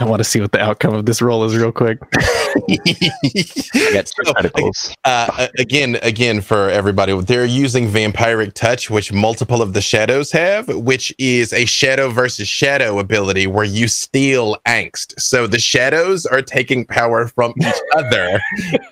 [0.00, 1.98] I want to see what the outcome of this roll is real quick.
[2.14, 9.60] I got two So, uh, again, again, for everybody, they're using Vampiric Touch, which multiple
[9.60, 15.20] of the shadows have, which is a shadow versus shadow ability where you steal angst.
[15.20, 18.40] So the shadows are taking power from each other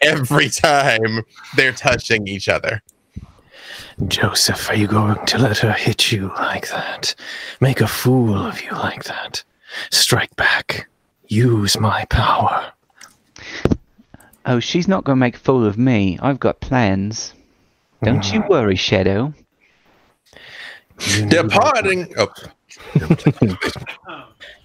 [0.03, 1.23] every time
[1.57, 2.83] they're touching each other.
[4.09, 7.15] Joseph, are you going to let her hit you like that?
[7.61, 9.45] Make a fool of you like that?
[9.91, 10.89] Strike back.
[11.29, 12.73] Use my power.
[14.47, 16.19] Oh, she's not going to make a fool of me.
[16.23, 17.33] I've got plans.
[18.03, 19.35] Don't you worry, Shadow.
[21.01, 22.15] You- Departing.
[22.17, 22.29] Oh,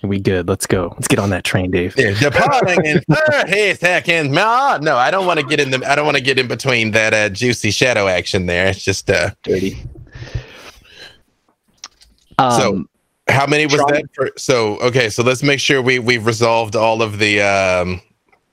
[0.04, 0.48] We good.
[0.50, 0.90] Let's go.
[0.94, 1.96] Let's get on that train, Dave.
[1.98, 4.30] yeah, departing in thirty seconds.
[4.30, 5.90] No, no, I don't want to get in the.
[5.90, 8.68] I don't want to get in between that uh, juicy shadow action there.
[8.68, 9.78] It's just uh, Dirty.
[12.40, 12.90] So- Um,
[13.32, 14.04] how many was Try- that?
[14.14, 18.02] For, so okay, so let's make sure we we've resolved all of the um,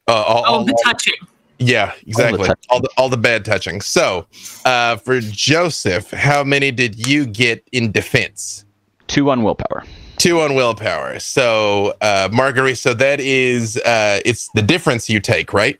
[0.07, 1.14] uh, all, all- the all- touching.
[1.61, 2.47] Yeah, exactly.
[2.47, 2.64] touching.
[2.70, 3.81] All the all the bad touching.
[3.81, 4.26] So,
[4.64, 8.64] uh, for Joseph, how many did you get in defense?
[9.09, 9.85] two on willpower.
[10.18, 11.18] Two on willpower.
[11.18, 12.79] So, uh, Marguerite.
[12.79, 15.79] So that is uh, it's the difference you take, right?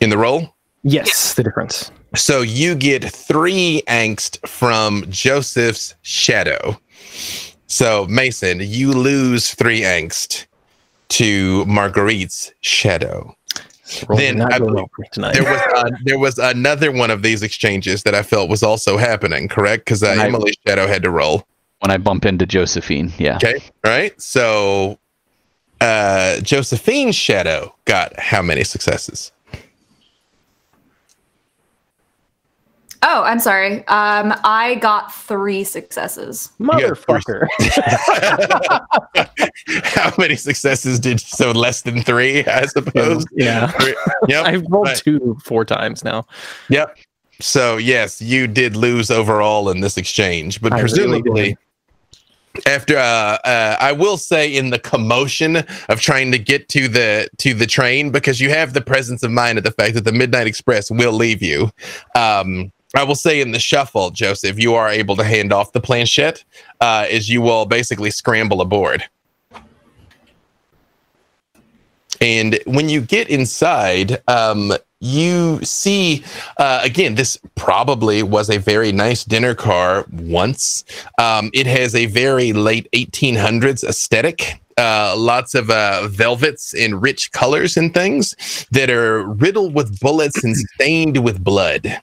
[0.00, 0.54] In the roll.
[0.82, 1.90] Yes, the difference.
[2.14, 6.80] So you get three angst from Joseph's shadow.
[7.66, 10.46] So Mason, you lose three angst
[11.08, 13.34] to Marguerite's shadow.
[14.08, 15.34] Roll Then I believe- well for me tonight.
[15.34, 18.96] there was uh, there was another one of these exchanges that I felt was also
[18.96, 19.84] happening, correct?
[19.84, 20.26] Because uh, Right.
[20.26, 21.46] Emily's shadow had to roll.
[21.80, 23.36] When I bump into Josephine, yeah.
[23.36, 24.18] Okay, right.
[24.20, 24.98] So
[25.80, 29.30] uh, Josephine's shadow got how many successes?
[33.08, 33.86] Oh, I'm sorry.
[33.86, 36.50] Um, I got three successes.
[36.58, 37.46] Motherfucker.
[39.84, 42.44] how many successes did so less than three?
[42.46, 43.24] I suppose.
[43.32, 43.70] yeah.
[44.26, 44.46] Yep.
[44.46, 44.96] I've rolled Right.
[44.96, 46.26] two four times now.
[46.68, 46.98] Yep.
[47.40, 51.56] So yes, you did lose overall in this exchange, but I really presumably
[52.66, 57.28] after uh, uh, I will say in the commotion of trying to get to the
[57.38, 60.12] to the train because you have the presence of mind of the fact that the
[60.12, 61.70] Midnight Express will leave you.
[62.16, 65.80] Um, I will say in the shuffle, Joseph, you are able to hand off the
[65.80, 66.44] planchette
[66.80, 69.04] uh, as you will basically scramble aboard.
[72.20, 76.24] And when you get inside, um, you see
[76.58, 80.84] uh, again, this probably was a very nice dinner car once.
[81.18, 84.60] Um, it has a very late 1800s aesthetic.
[84.78, 90.44] Uh, lots of uh, velvets and rich colors and things that are riddled with bullets
[90.44, 92.00] and stained with blood.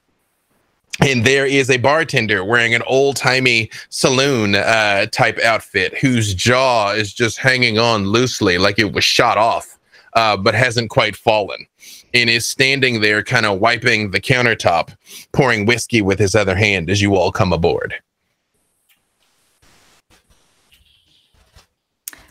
[1.02, 6.92] And there is a bartender wearing an old timey saloon uh, type outfit whose jaw
[6.92, 9.80] is just hanging on loosely like it was shot off,
[10.14, 11.66] uh, but hasn't quite fallen
[12.14, 14.96] and is standing there kind of wiping the countertop,
[15.32, 17.96] pouring whiskey with his other hand as you all come aboard.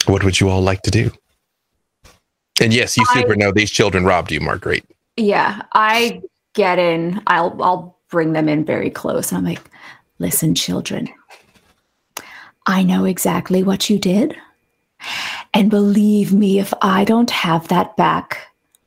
[0.07, 1.11] What would you all like to do?
[2.61, 4.85] And yes, you I- super know these children robbed you, Marguerite.
[5.17, 6.23] Yeah, I
[6.55, 7.21] get in.
[7.27, 9.69] I'll I'll bring them in very close, and I'm like,
[10.21, 11.09] Listen, children,
[12.67, 14.37] I know exactly what you did.
[15.53, 18.39] And believe me, if I don't have that back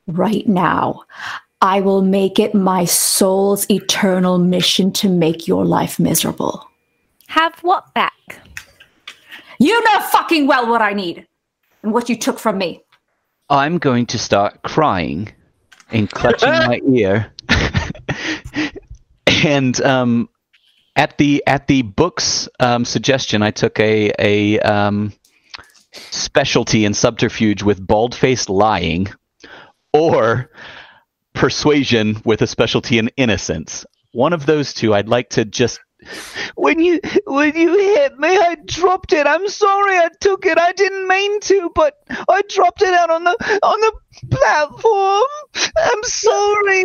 [0.06, 1.02] right now,
[1.60, 6.66] I will make it my soul's eternal mission to make your life miserable.
[7.26, 8.40] Have what back?
[9.58, 11.26] you know fucking well what I need
[11.82, 12.82] and what you took from me.
[13.50, 15.32] I'm going to start crying
[15.90, 17.30] and clutching my ear.
[19.44, 20.28] and um,
[20.94, 25.12] at the at the book's um, suggestion, I took a a um,
[25.92, 29.08] specialty in subterfuge with bald-faced lying,
[29.92, 30.50] or
[31.34, 33.84] persuasion with a specialty in innocence.
[34.12, 35.80] One of those two, I'd like to just.
[36.54, 39.26] When you when you hit me, I dropped it.
[39.26, 40.58] I'm sorry, I took it.
[40.58, 41.94] I didn't mean to, but
[42.28, 43.92] I dropped it out on the on the
[44.30, 45.22] platform.
[45.76, 46.84] I'm sorry.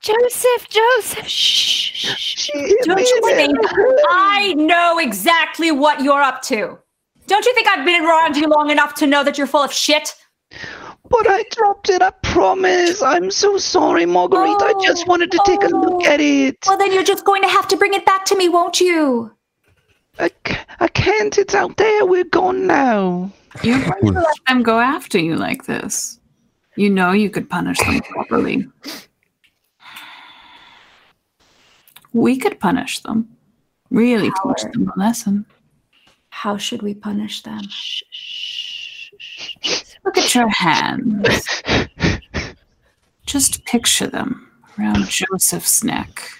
[0.00, 1.26] Joseph, Joseph.
[1.28, 1.92] Shh.
[1.94, 2.38] shh, shh.
[2.38, 3.58] She hit Don't you in think
[4.08, 6.78] I know exactly what you're up to?
[7.26, 9.72] Don't you think I've been around you long enough to know that you're full of
[9.72, 10.14] shit?
[11.10, 12.02] But I dropped it.
[12.02, 13.02] I promise.
[13.02, 14.60] I'm so sorry, Marguerite.
[14.60, 16.06] I just Oh, wanted to take a look oh.
[16.06, 16.58] at it.
[16.66, 19.32] Well, then you're just going to have to bring it back to me, won't you?
[20.18, 20.30] I,
[20.80, 21.36] I can't.
[21.38, 22.04] It's out there.
[22.04, 23.30] We're gone now.
[23.62, 26.20] You're going to let them go after you like this.
[26.76, 28.68] You know you could punish them properly.
[32.12, 33.28] We could punish them.
[33.90, 35.46] Really teach them a lesson.
[36.30, 37.62] How should we punish them?
[40.08, 41.62] Look at your hands.
[43.26, 46.30] Just picture them around Joseph's neck,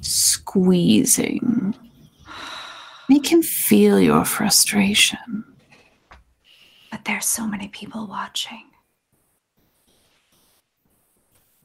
[0.00, 1.72] squeezing.
[3.08, 5.44] Make him feel your frustration.
[6.90, 8.64] But there's so many people watching.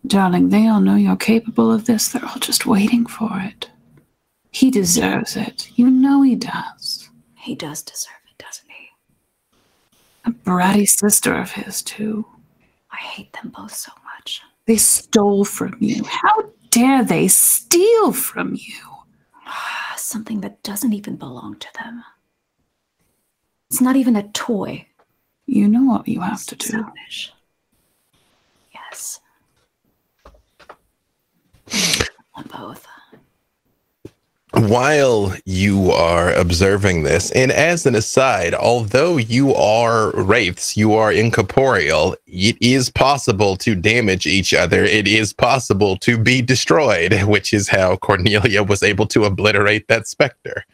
[0.06, 2.10] Darling, they all know you're capable of this.
[2.10, 3.68] They're all just waiting for it.
[4.52, 5.72] He deserves it.
[5.74, 7.10] You know he does.
[7.36, 8.21] He does deserve it, doesn't he?
[10.26, 12.26] A bratty sister of his, too.
[12.92, 14.42] I hate them both so much.
[14.66, 16.04] They stole from you.
[16.04, 18.84] How dare they steal from you?
[19.46, 22.04] Ah, something that doesn't even belong to them.
[23.70, 24.86] It's not even a toy.
[25.46, 26.68] You know what you have to do.
[26.68, 27.34] Selfish.
[28.74, 29.20] Yes.
[32.52, 32.88] Both.
[34.54, 41.12] While you are observing this, and as an aside, although you are wraiths, you are
[41.12, 44.84] incorporeal, it is possible to damage each other.
[44.84, 50.08] It is possible to be destroyed, which is how Cornelia was able to obliterate that
[50.08, 50.66] specter.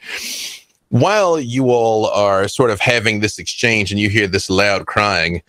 [0.90, 5.44] While you all are sort of having this exchange and you hear this loud crying,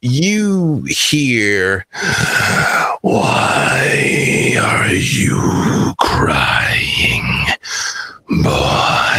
[0.00, 1.86] you hear,
[3.02, 7.28] Why are you crying?
[8.28, 9.18] boy.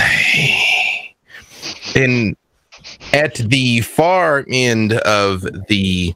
[1.96, 2.36] And
[3.14, 6.14] at the far end of the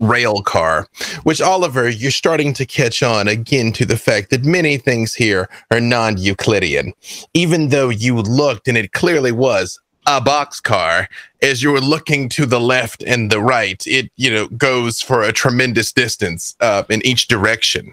[0.00, 0.86] rail car,
[1.24, 5.48] which Oliver, you're starting to catch on again to the fact that many things here
[5.70, 6.92] are non Euclidean.
[7.34, 11.06] Even though you looked and it clearly was a box car
[11.42, 15.34] as you're looking to the left and the right it you know goes for a
[15.34, 17.92] tremendous distance uh, in each direction.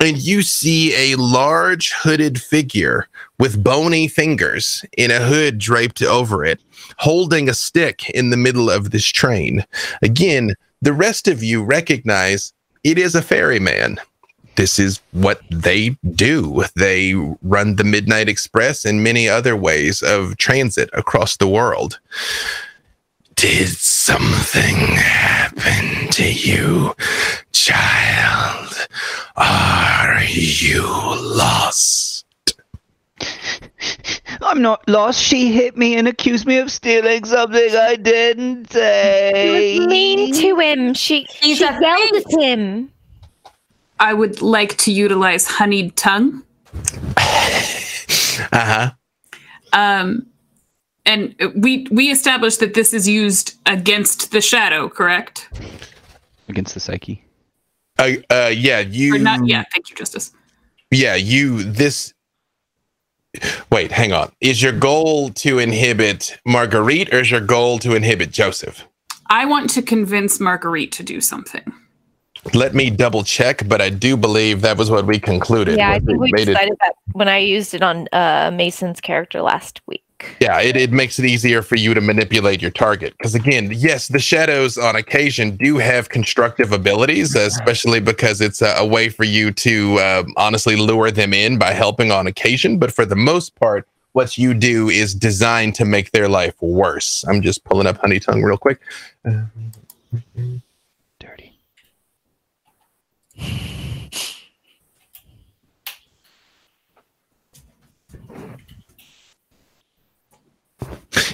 [0.00, 3.06] And you see a large hooded figure
[3.38, 6.60] with bony fingers in a hood draped over it
[6.98, 9.64] holding a stick in the middle of this train.
[10.02, 12.52] Again the rest of you recognize
[12.82, 14.00] it is a ferryman
[14.56, 16.64] this is what they do.
[16.76, 21.98] They run the Midnight Express and many other ways of transit across the world.
[23.34, 26.94] Did something happen to you,
[27.52, 28.86] child?
[29.36, 30.82] Are you
[31.36, 32.24] lost?
[34.42, 35.20] I'm not lost.
[35.20, 39.74] She hit me and accused me of stealing something I didn't say.
[39.74, 40.94] She was mean to him.
[40.94, 42.92] She, He's she yelled at him.
[44.02, 46.42] I would like to utilize honeyed tongue.
[48.50, 48.90] Uh huh.
[49.74, 50.26] Um,
[51.04, 55.48] and we we established that this is used against the shadow, correct?
[56.48, 57.22] Against the psyche.
[57.98, 59.16] Uh, uh, yeah, you.
[59.16, 59.46] Or not?
[59.46, 60.32] Yeah, thank you, Justice.
[60.90, 61.62] Yeah, you.
[61.62, 62.14] This.
[63.70, 64.32] Wait, hang on.
[64.40, 68.86] Is your goal to inhibit Marguerite or is your goal to inhibit Joseph?
[69.28, 71.70] I want to convince Marguerite to do something.
[72.54, 75.78] Let me double check, but I do believe that was what we concluded.
[75.78, 78.50] Yeah, I think it we made it- decided that when I used it on uh,
[78.52, 80.02] Mason's character last week.
[80.40, 83.14] yeah, it, it makes it easier for you to manipulate your target.
[83.18, 88.74] Because again, yes, the shadows on occasion do have constructive abilities, especially because it's a,
[88.78, 92.78] a way for you to uh, honestly lure them in by helping on occasion.
[92.78, 97.24] But for the most part, what you do is designed to make their life worse.
[97.28, 98.80] I'm just pulling up Honey Tongue real quick.
[99.24, 100.61] Dirty.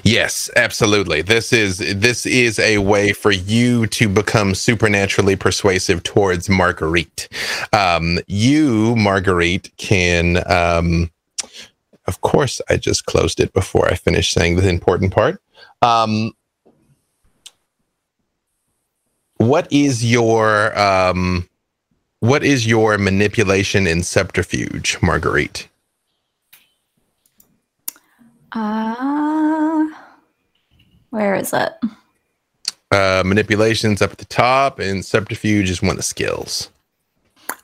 [0.03, 1.23] Yes, absolutely.
[1.23, 7.29] This is this is a way for you to become supernaturally persuasive towards Marguerite.
[7.73, 10.43] Um, you, Marguerite, can.
[10.51, 11.11] Um,
[12.07, 15.43] of course, I just closed it before I finished saying the important part.
[15.83, 16.33] Um,
[19.37, 21.48] what is your um,
[22.21, 25.69] what is your manipulation and subterfuge, Marguerite?
[28.53, 29.87] Uh,
[31.11, 31.73] where is it?
[32.91, 36.71] Uh, manipulations up at the top, and subterfuge is one of the skills.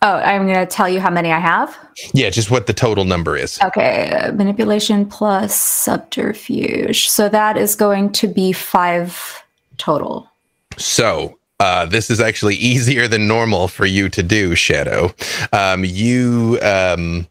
[0.03, 1.77] Oh, I'm going to tell you how many I have.
[2.13, 3.59] Yeah, just what the total number is.
[3.63, 7.09] Okay, uh, manipulation plus subterfuge.
[7.09, 9.43] So that is going to be five
[9.79, 10.31] total.
[10.77, 15.15] So, uh, this is actually easier than normal for you to do, Shadow.
[15.51, 17.27] Um, you um,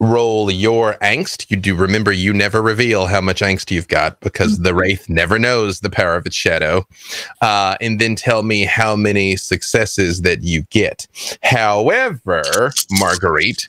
[0.00, 1.50] roll your angst.
[1.50, 5.38] You do remember you never reveal how much angst you've got because the Wraith never
[5.38, 6.86] knows the power of its shadow.
[7.40, 11.06] Uh, and then tell me how many successes that you get.
[11.42, 13.66] However, Marguerite,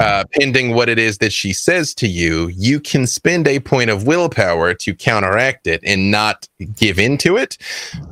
[0.00, 3.90] uh, pending what it is that she says to you, you can spend a point
[3.90, 7.58] of willpower to counteract it and not give into it.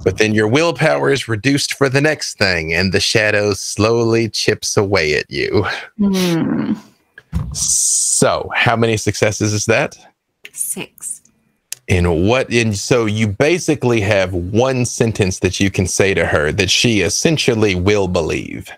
[0.04, 4.76] But then your willpower is reduced for the next thing, and the shadow slowly chips
[4.76, 5.64] away at you.
[5.98, 6.74] Hmm.
[7.52, 9.96] So, how many successes is that?
[10.52, 11.22] Six.
[11.88, 16.52] And what and so you basically have one sentence that you can say to her
[16.52, 18.70] that she essentially will believe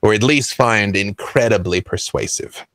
[0.00, 2.66] or at least find incredibly persuasive.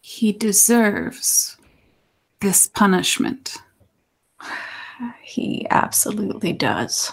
[0.00, 1.56] He deserves
[2.40, 3.58] this punishment.
[5.22, 7.12] He absolutely does.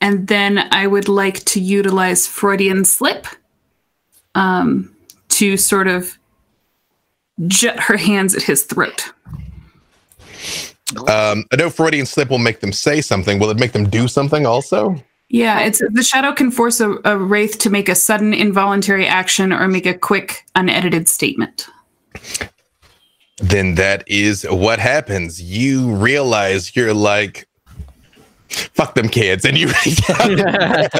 [0.00, 3.26] And then I would like to utilize Freudian slip
[4.34, 4.94] um,
[5.30, 6.18] to sort of
[7.46, 9.12] jet her hands at his throat.
[11.08, 13.38] Um, I know Freudian slip will make them say something.
[13.38, 15.02] Will it make them do something also?
[15.30, 19.52] Yeah, it's the shadow can force a, a wraith to make a sudden involuntary action
[19.52, 21.66] or make a quick unedited statement.
[23.38, 25.42] Then that is what happens.
[25.42, 27.48] You realize you're like,
[28.54, 30.30] fuck them kids, and you reach out.
[30.30, 30.90] and grab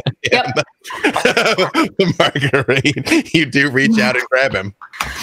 [1.99, 2.15] him.
[2.19, 4.75] Marguerite, you do reach out and grab him.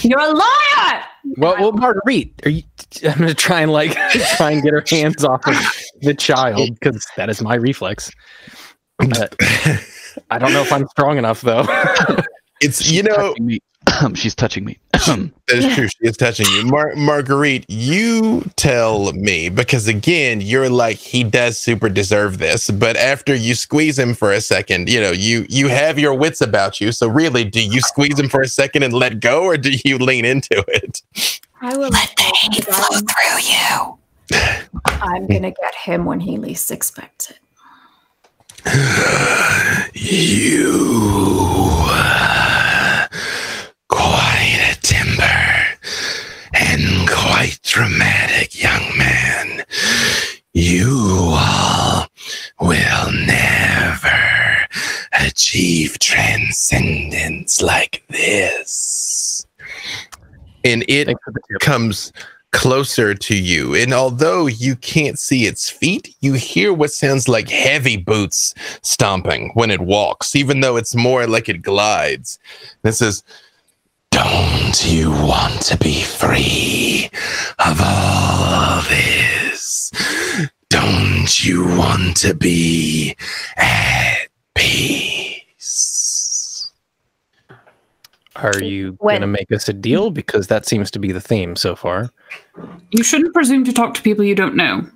[0.02, 1.04] You're a liar!
[1.38, 2.64] Well, well, Marguerite, are you?
[3.04, 3.94] I'm gonna try and like
[4.38, 5.56] try and get her hands off of
[6.02, 8.12] the child because that is my reflex.
[8.98, 9.36] But
[10.30, 11.66] I don't know if I'm strong enough though.
[12.62, 13.60] It's you know touching me.
[14.02, 14.80] Um, she's touching me.
[14.94, 15.88] that is true.
[15.88, 17.66] She is touching you, Mar- Marguerite.
[17.68, 23.54] You tell me because again, you're like he does super deserve this, but after you
[23.54, 26.92] squeeze him for a second, you know you you have your wits about you.
[26.92, 29.98] So really, do you squeeze him for a second and let go, or do you
[30.00, 31.02] lean into it?
[31.62, 33.98] I will let the hate flow through you.
[34.86, 37.40] I'm gonna get him when he least expects it.
[39.94, 40.92] You
[47.42, 49.64] quite dramatic young man.
[50.54, 52.06] You all
[52.60, 54.68] will never
[55.14, 59.48] achieve transcendence like this.
[60.64, 61.62] And it Thanks for the tip.
[61.62, 62.14] comes
[62.52, 63.74] closer to you.
[63.74, 68.54] And although you can't see its feet, you hear what sounds like heavy boots
[68.84, 72.38] stomping when it walks, even though it's more like it glides.
[72.84, 73.24] This is
[74.12, 77.10] Don't you want to be free
[77.60, 79.92] of all this?
[80.70, 83.16] Don't you want to be
[83.58, 86.72] at peace?
[88.36, 90.12] Are you gonna make us a deal?
[90.12, 92.10] Because that seems to be the theme so far.
[92.92, 94.88] You shouldn't presume to talk to people you don't know.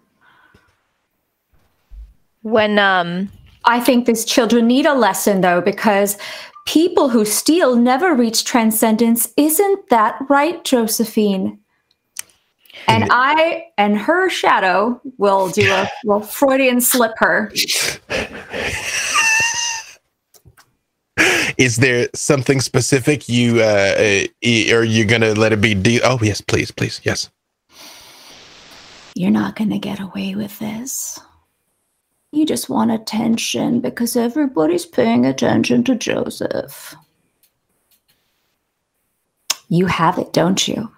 [2.41, 3.29] When um
[3.65, 6.17] I think these children need a lesson though, because
[6.65, 9.31] people who steal never reach transcendence.
[9.37, 11.59] Isn't that right, Josephine?
[12.87, 17.51] And I and her shadow will do a will Freudian slip her.
[21.57, 26.19] Is there something specific you uh, uh are you gonna let it be de- oh
[26.21, 27.29] yes please please yes
[29.15, 31.17] You're not gonna get away with this.
[32.35, 36.93] You just want attention because everybody's paying attention to Joseph.
[39.69, 40.91] You have it, don't you?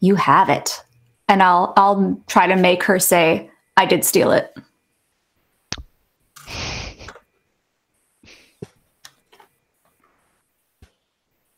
[0.00, 0.82] You have it.
[1.28, 4.52] And I'll I'll try to make her say, I did steal it.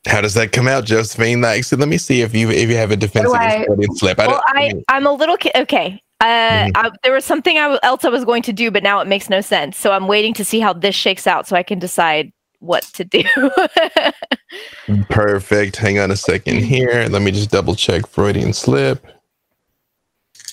[0.04, 2.76] how does that come out Josephine like so let me see if you if you
[2.76, 6.02] have a defensive I- Freudian slip I well don't I I'm a little ki- okay.
[6.22, 6.70] Uh, Mhm.
[6.76, 9.08] I, there was something I w- else I was going to do, but now it
[9.08, 9.76] makes no sense.
[9.76, 13.04] So I'm waiting to see how this shakes out, so I can decide what to
[13.04, 13.24] do.
[15.10, 15.76] Perfect.
[15.76, 17.08] Hang on a second here.
[17.10, 19.04] Let me just double check Freudian slip.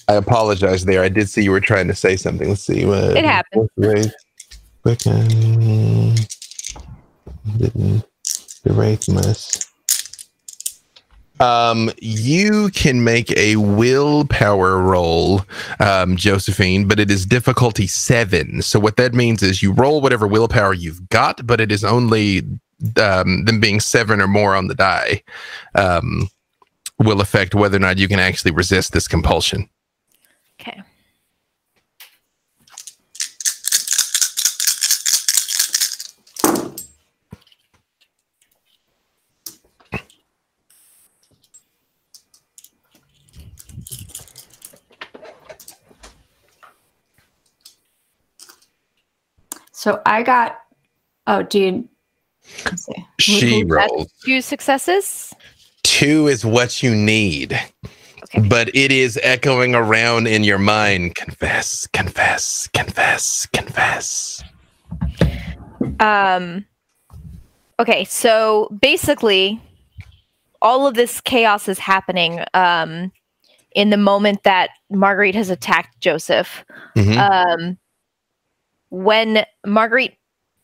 [0.07, 1.03] I apologize there.
[1.03, 2.49] I did see you were trying to say something.
[2.49, 2.83] Let's see.
[2.85, 3.69] What, It happened.
[4.81, 6.15] Quicken.
[7.57, 8.05] Didn't
[8.63, 9.68] the rate must.
[11.39, 15.43] Um, you can make a willpower roll,
[15.79, 18.61] um, Josephine, but it is difficulty seven.
[18.61, 22.39] So what that means is you roll whatever willpower you've got, but it is only
[23.01, 25.23] um, them being seven or more on the die
[25.75, 26.29] um,
[26.97, 29.69] will affect whether or not you can actually resist this compulsion.
[30.59, 30.83] okay.
[49.79, 50.59] So I got
[51.27, 53.05] oh see.
[53.17, 54.09] She rolled.
[54.25, 55.33] Two successes.
[55.83, 57.57] Two is what you need,
[58.25, 58.45] Okay.
[58.49, 61.15] but it is echoing around in your mind.
[61.15, 64.43] Confess, confess, confess, confess.
[66.01, 66.65] Um.
[67.79, 69.61] Okay, so basically,
[70.61, 73.13] all of this chaos is happening um,
[73.73, 76.65] in the moment that Marguerite has attacked Joseph.
[76.97, 77.17] Mhm.
[77.17, 77.77] Um,
[78.89, 80.17] when Marguerite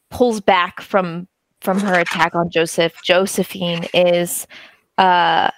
[0.10, 1.28] pulls back from
[1.62, 4.46] from her attack on Joseph, Josephine is
[4.98, 5.50] uh,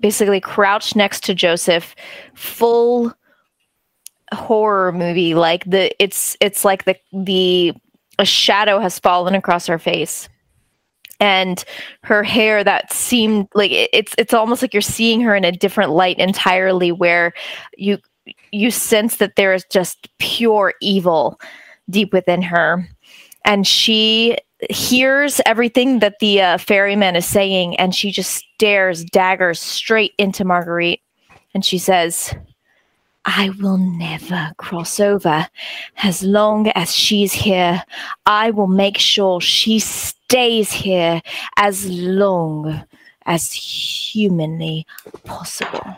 [0.00, 1.94] basically crouched next to Joseph,
[2.34, 3.12] full
[4.32, 5.34] horror movie.
[5.34, 7.74] Like the it's it's like the the
[8.18, 10.28] a shadow has fallen across her face
[11.20, 11.64] and
[12.02, 15.52] her hair that seemed like it- it's it's almost like you're seeing her in a
[15.52, 17.32] different light entirely where
[17.76, 17.98] you
[18.52, 21.40] you sense that there is just pure evil
[21.90, 22.88] deep within her
[23.44, 24.36] and she
[24.70, 30.44] hears everything that the uh, ferryman is saying and she just stares daggers straight into
[30.44, 31.00] marguerite
[31.54, 32.34] and she says
[33.24, 35.46] I will never cross over.
[36.02, 37.82] As long as she's here,
[38.24, 41.20] I will make sure she stays here
[41.58, 42.84] as long
[43.26, 44.86] as humanly
[45.24, 45.94] possible.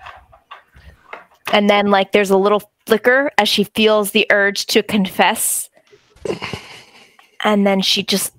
[1.53, 5.69] And then, like, there's a little flicker as she feels the urge to confess.
[7.43, 8.33] And then she just,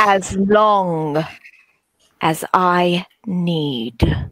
[0.00, 1.24] as long
[2.20, 4.30] as I need.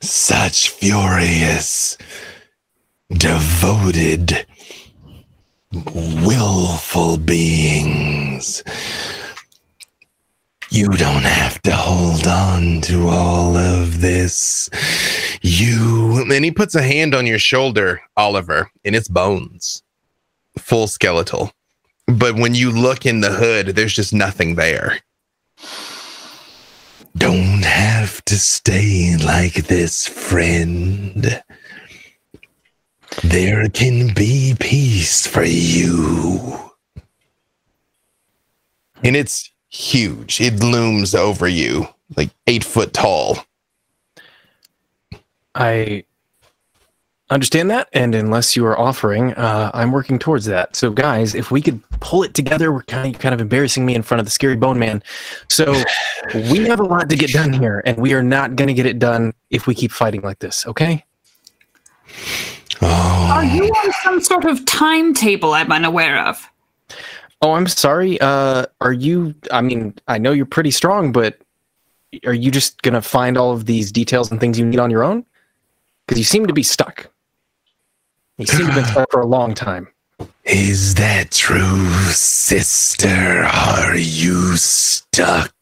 [0.00, 1.96] Such furious,
[3.10, 4.46] devoted,
[5.72, 8.62] willful beings.
[10.74, 14.68] You don't have to hold on to all of this.
[15.40, 16.26] You.
[16.28, 19.84] And he puts a hand on your shoulder, Oliver, and it's bones,
[20.58, 21.52] full skeletal.
[22.08, 24.98] But when you look in the hood, there's just nothing there.
[27.16, 31.40] Don't have to stay like this, friend.
[33.22, 36.58] There can be peace for you.
[39.04, 40.40] And it's huge.
[40.40, 43.38] It looms over you, like eight foot tall.
[45.54, 46.04] I
[47.30, 50.76] understand that, and unless you are offering, uh, I'm working towards that.
[50.76, 53.94] So, guys, if we could pull it together, we're kind of, kind of embarrassing me
[53.94, 55.02] in front of the scary bone man.
[55.48, 55.72] So,
[56.34, 58.86] we have a lot to get done here, and we are not going to get
[58.86, 60.66] it done if we keep fighting like this.
[60.66, 61.04] Okay?
[62.80, 66.48] Oh, Are you on some sort of timetable I'm unaware of?
[67.44, 68.18] Oh, I'm sorry.
[68.22, 69.34] Uh, are you?
[69.52, 71.36] I mean, I know you're pretty strong, but
[72.24, 75.04] are you just gonna find all of these details and things you need on your
[75.04, 75.26] own?
[76.06, 77.10] Because you seem to be stuck.
[78.38, 79.88] You seem to have been stuck for a long time.
[80.44, 83.44] is that true, sister?
[83.44, 85.54] Are you stuck?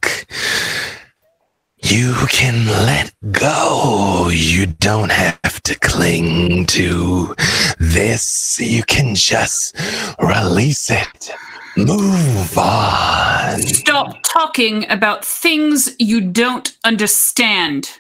[1.83, 4.31] You can let go.
[4.33, 7.35] You don't have to cling to
[7.81, 8.61] this.
[8.61, 9.77] You can just
[10.21, 11.33] release it.
[11.77, 13.61] Move on.
[13.63, 17.91] Stop talking about things you don't understand.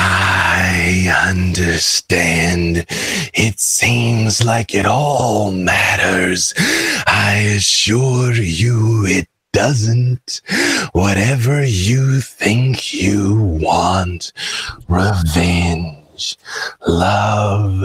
[0.00, 2.86] I understand.
[3.34, 6.54] It seems like it all matters.
[7.06, 10.40] I assure you it doesn't.
[10.92, 14.32] Whatever you think you want
[14.88, 16.36] revenge,
[16.86, 17.84] love,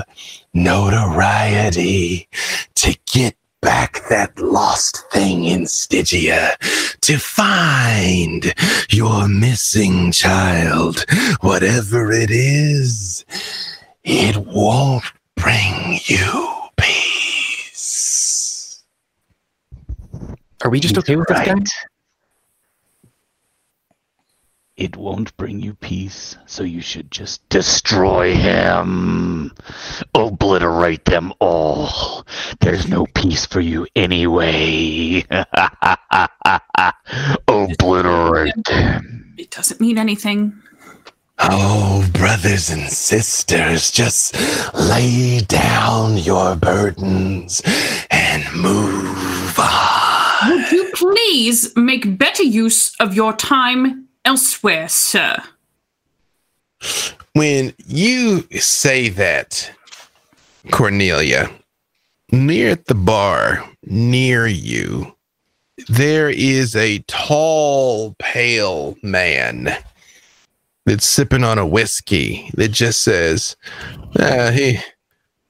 [0.54, 2.28] notoriety
[2.76, 6.56] to get back that lost thing in Stygia,
[7.02, 8.54] to find
[8.90, 11.06] your missing child,
[11.40, 13.26] whatever it is,
[14.04, 15.06] it won't
[15.36, 18.84] bring you peace.
[20.64, 21.56] Are we just He's okay with this guy?
[24.78, 24.86] Right.
[24.86, 29.52] It won't bring you peace, so you should just destroy him.
[30.16, 32.26] Obliterate them all.
[32.60, 35.26] There's no peace for you anyway.
[37.48, 39.34] Obliterate them.
[39.38, 40.54] it doesn't mean anything.
[41.40, 44.36] Oh, brothers and sisters, just
[44.76, 47.62] lay down your burdens
[48.12, 50.50] and move on.
[50.50, 55.38] Would you please make better use of your time elsewhere, sir?
[57.34, 59.72] When you say that,
[60.72, 61.50] Cornelia,
[62.32, 65.16] near at the bar near you,
[65.88, 69.76] there is a tall, pale man
[70.86, 73.56] that's sipping on a whiskey that just says,
[74.20, 74.80] "Ah, he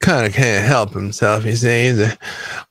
[0.03, 1.45] kind of can't help himself.
[1.45, 2.15] You see, he's uh,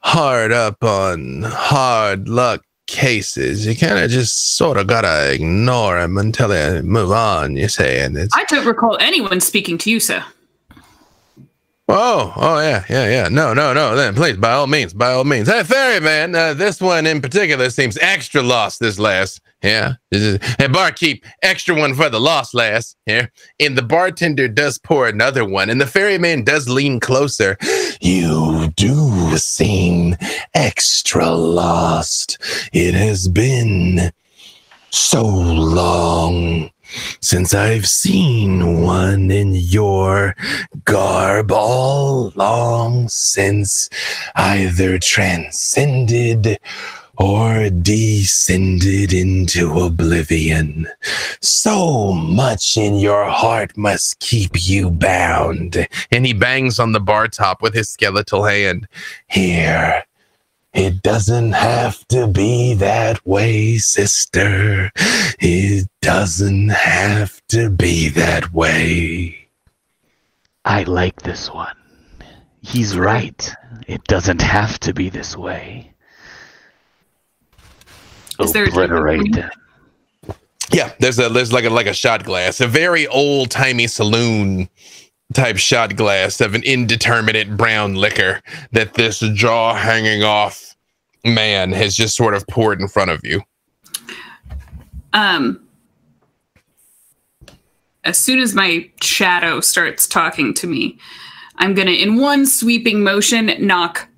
[0.01, 2.63] hard up on hard luck
[2.93, 3.67] cases.
[3.67, 7.57] You kind of just sort of gotta ignore them until they move on.
[7.57, 10.25] You say, and I don't recall anyone speaking to you, sir.
[11.89, 13.29] Oh, oh yeah, yeah, yeah.
[13.29, 13.97] No, no, no.
[13.97, 15.49] Then please, by all means, by all means.
[15.49, 18.81] Hey, ferryman, uh, this one in particular seems extra lost.
[18.81, 19.95] This last, yeah.
[20.11, 22.97] This is, hey, barkeep, extra one for the lost last.
[23.05, 23.31] Here,
[23.61, 27.59] and the bartender does pour another one, and the ferryman does lean closer.
[28.01, 30.17] You do seem
[30.55, 32.39] extra lost.
[32.73, 34.13] It has been
[34.91, 36.71] so long
[37.21, 40.37] since I've seen one in your
[40.85, 43.89] garb all long since
[44.35, 46.59] either transcended
[47.19, 50.89] or descended into oblivion.
[51.41, 55.87] So much in your heart must keep you bound.
[56.11, 58.89] And he bangs on the bar top with his skeletal hand.
[59.29, 60.05] Here,
[60.75, 64.91] it doesn't have to be that way, sister.
[65.39, 69.49] It doesn't have to be that way.
[70.65, 71.77] I like this one.
[72.63, 73.53] He's right.
[73.87, 75.93] It doesn't have to be this way.
[78.41, 79.35] Is there a Obliterate drink?
[79.35, 79.51] them.
[80.71, 84.69] Yeah, there's a there's like a like a shot glass, a very old timey saloon
[85.33, 88.41] type shot glass of an indeterminate brown liquor
[88.73, 90.77] that this jaw hanging off
[91.25, 93.43] man has just sort of poured in front of you.
[95.13, 95.61] Um,
[98.05, 100.99] as soon as my shadow starts talking to me,
[101.57, 104.09] I'm gonna, in one sweeping motion, knock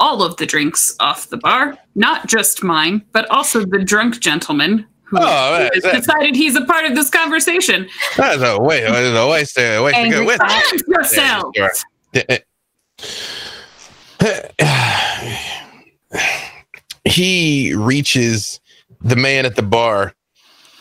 [0.00, 1.76] all of the drinks off the bar.
[1.94, 6.64] Not just mine, but also the drunk gentleman who Oh, has that- decided he's a
[6.64, 7.88] part of this conversation.
[8.16, 10.40] That's a way, that's a waste, a waste of Angry good wit.
[10.88, 11.54] Yourself.
[17.04, 18.60] He reaches
[19.00, 20.12] the man at the bar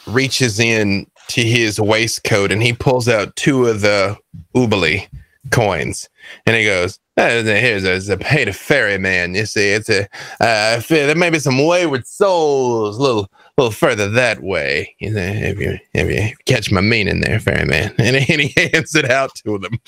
[0.07, 4.17] reaches in to his waistcoat and he pulls out two of the
[4.55, 5.07] oboli
[5.51, 6.09] coins
[6.45, 10.07] and he goes "Uh, here's a, it's a pay to ferryman you see it's a
[10.39, 15.59] uh, there may be some wayward souls little little further that way you know, if
[15.59, 19.57] you if you catch my meaning there ferryman and, and he hands it out to
[19.57, 19.79] them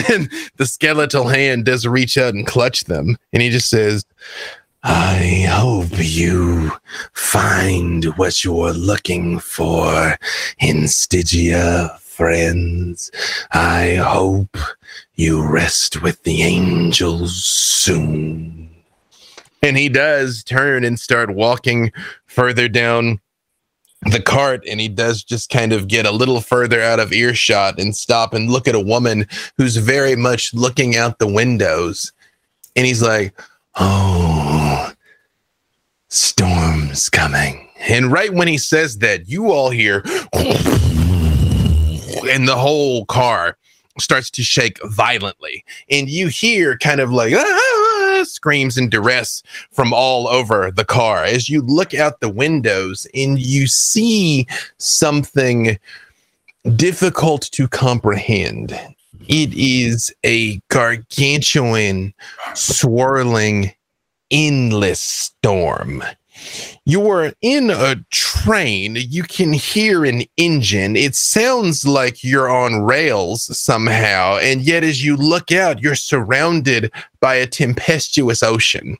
[0.10, 4.04] and the skeletal hand does reach out and clutch them and he just says
[4.86, 6.70] I hope you
[7.14, 10.18] find what you're looking for
[10.58, 13.10] in Stygia, friends.
[13.52, 14.58] I hope
[15.14, 18.63] you rest with the angels soon.
[19.64, 21.90] And he does turn and start walking
[22.26, 23.18] further down
[24.10, 27.80] the cart and he does just kind of get a little further out of earshot
[27.80, 29.26] and stop and look at a woman
[29.56, 32.12] who's very much looking out the windows.
[32.76, 33.34] And he's like
[33.76, 34.92] oh
[36.08, 37.66] storm's coming.
[37.88, 40.02] And right when he says that you all hear
[42.30, 43.56] and the whole car
[43.98, 45.64] starts to shake violently.
[45.90, 47.83] And you hear kind of like "Ah,"
[48.22, 49.42] screams and duress
[49.72, 51.24] from all over the car.
[51.24, 54.46] As you look out the windows and you see
[54.78, 55.78] something
[56.76, 58.78] difficult to comprehend
[59.28, 62.12] it is a gargantuan
[62.54, 63.72] swirling
[64.30, 66.02] endless storm
[66.84, 68.96] you're in a train.
[68.96, 70.96] You can hear an engine.
[70.96, 74.38] It sounds like you're on rails somehow.
[74.38, 78.98] And yet, as you look out, you're surrounded by a tempestuous ocean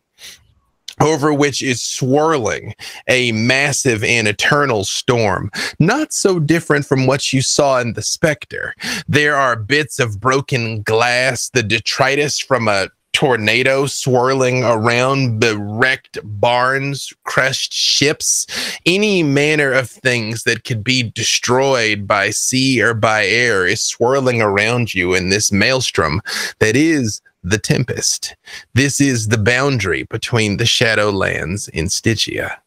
[1.01, 2.74] over which is swirling
[3.09, 8.74] a massive and eternal storm, not so different from what you saw in the Spectre.
[9.09, 16.19] There are bits of broken glass, the detritus from a tornado swirling around the wrecked
[16.23, 18.47] barns, crushed ships,
[18.85, 24.43] any manner of things that could be destroyed by sea or by air is swirling
[24.43, 26.20] around you in this maelstrom
[26.59, 28.35] that is the Tempest.
[28.74, 32.61] This is the boundary between the Shadowlands and Stygia.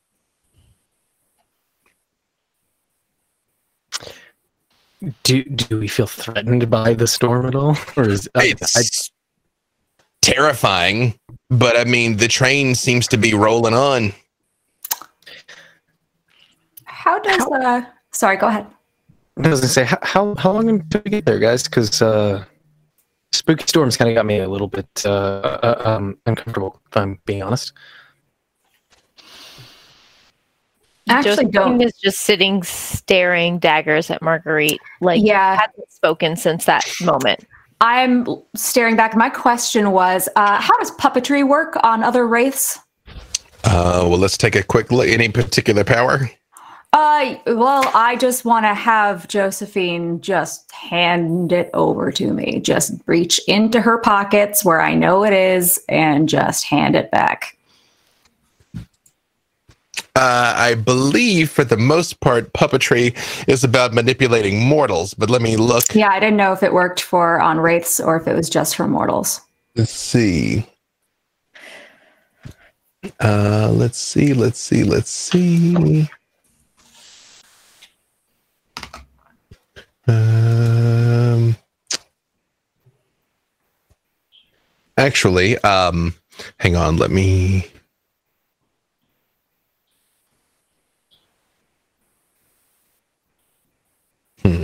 [5.24, 8.48] Do do we feel threatened by the storm at all, or is uh, I, I,
[8.52, 9.12] It's
[10.28, 11.18] terrifying,
[11.50, 14.14] but I mean, the train seems to be rolling on.
[16.84, 17.82] How does uh
[18.12, 18.68] sorry, go ahead.
[19.44, 21.64] I was gonna say how how, how long until we get there, guys?
[21.64, 22.44] Because uh,
[23.32, 26.82] spooky storms kind of got me a little bit uh, uh, um, uncomfortable.
[26.92, 27.74] If I'm being honest.
[31.10, 31.82] Actually, Josephine don't.
[31.82, 34.80] is just sitting staring daggers at Marguerite.
[35.00, 35.56] Like Yeah.
[35.56, 37.48] hasn't spoken since that moment.
[37.80, 39.16] I'm staring back.
[39.16, 42.80] My question was, uh, how does puppetry work on other wraiths?
[43.64, 45.08] Uh, well, let's take a quick look.
[45.08, 46.30] Any particular power?
[46.94, 52.60] Uh, well, I just want to have Josephine just hand it over to me.
[52.60, 57.57] Just reach into her pockets where I know it is and just hand it back.
[60.18, 63.16] Uh, I believe, for the most part, puppetry
[63.48, 65.14] is about manipulating mortals.
[65.14, 65.94] But let me look.
[65.94, 68.76] Yeah, I didn't know if it worked for on wraiths or if it was just
[68.76, 69.42] for mortals.
[69.76, 70.66] Let's see.
[73.20, 74.34] Uh, let's see.
[74.34, 74.84] Let's see.
[74.84, 76.10] Let's see.
[80.08, 81.56] Um,
[84.98, 86.16] actually, um,
[86.58, 86.98] hang on.
[86.98, 87.68] Let me.
[94.48, 94.64] Hmm.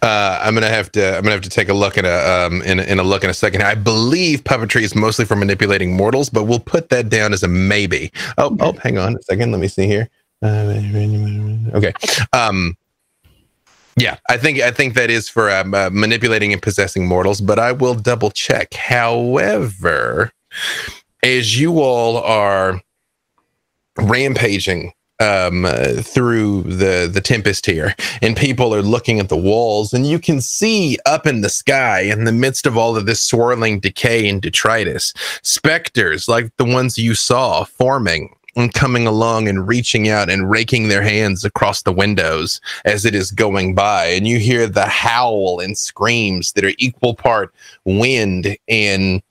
[0.00, 1.16] Uh, I'm gonna have to.
[1.16, 3.24] I'm gonna have to take a look at a um in a, in a look
[3.24, 3.62] in a second.
[3.62, 7.48] I believe puppetry is mostly for manipulating mortals, but we'll put that down as a
[7.48, 8.12] maybe.
[8.38, 9.50] Oh, oh, hang on a second.
[9.50, 10.08] Let me see here.
[10.42, 10.80] Uh,
[11.74, 11.92] okay.
[12.32, 12.76] Um,
[13.96, 17.58] yeah, I think I think that is for um, uh, manipulating and possessing mortals, but
[17.58, 18.74] I will double check.
[18.74, 20.32] However,
[21.22, 22.80] as you all are
[23.96, 24.92] rampaging
[25.22, 25.66] um,
[26.02, 30.40] through the the tempest here, and people are looking at the walls, and you can
[30.40, 34.42] see up in the sky, in the midst of all of this swirling decay and
[34.42, 40.50] detritus, specters like the ones you saw forming and coming along and reaching out and
[40.50, 44.86] raking their hands across the windows as it is going by, and you hear the
[44.86, 47.54] howl and screams that are equal part
[47.84, 49.22] wind and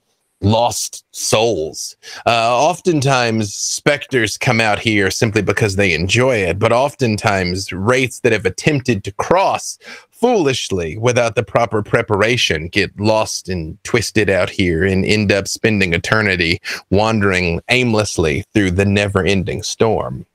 [0.42, 1.96] lost souls.
[2.26, 8.32] Uh, oftentimes, specters come out here simply because they enjoy it, but oftentimes, wraiths that
[8.32, 9.78] have attempted to cross
[10.10, 15.94] foolishly without the proper preparation get lost and twisted out here and end up spending
[15.94, 16.60] eternity
[16.92, 20.26] wandering aimlessly through the never ending storm.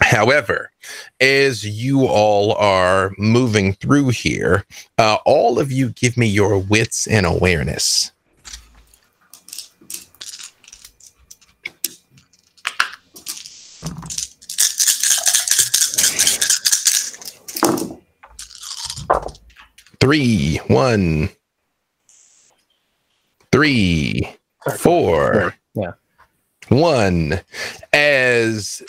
[0.00, 0.70] However,
[1.20, 4.64] as you all are moving through here,
[4.96, 8.12] uh, all of you give me your wits and awareness.
[20.00, 21.28] Three, one,
[23.52, 24.28] three,
[24.76, 25.92] four, Yeah.
[26.68, 27.40] one.
[27.92, 28.82] As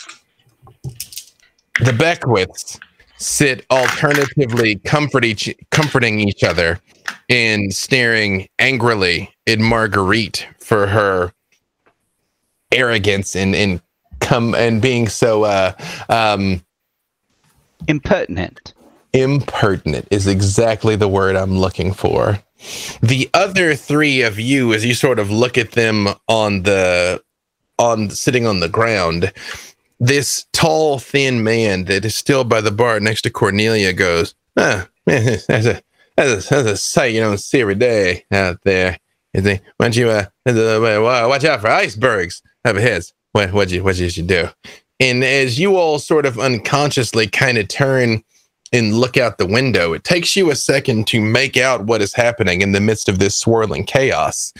[1.80, 2.78] the Beckwiths
[3.16, 6.78] sit alternatively comfort each, comforting each other
[7.28, 11.32] and staring angrily at Marguerite for her
[12.72, 13.80] arrogance and, and
[14.20, 15.72] come and being so uh
[16.08, 16.62] um
[17.88, 18.74] Impertinent.
[19.12, 22.40] Impertinent is exactly the word I'm looking for.
[23.00, 27.22] The other three of you, as you sort of look at them on the
[27.78, 29.32] on sitting on the ground,
[29.98, 34.86] this tall, thin man that is still by the bar next to Cornelia goes, ah,
[35.06, 35.82] man, that's a
[36.16, 38.98] that's a, that's a sight you don't see every day out there.
[39.32, 43.04] You why don't you uh, uh, watch out for icebergs up ahead?
[43.32, 44.48] What what you what you should do?
[44.98, 48.22] And as you all sort of unconsciously kind of turn
[48.72, 52.14] and look out the window, it takes you a second to make out what is
[52.14, 54.52] happening in the midst of this swirling chaos.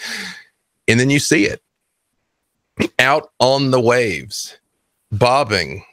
[0.88, 1.62] And then you see it
[2.98, 4.58] out on the waves,
[5.12, 5.84] bobbing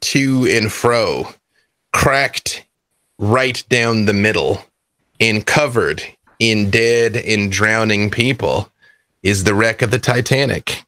[0.00, 1.28] to and fro,
[1.92, 2.64] cracked
[3.18, 4.64] right down the middle,
[5.20, 6.02] and covered
[6.40, 8.68] in dead and drowning people,
[9.22, 10.82] is the wreck of the Titanic,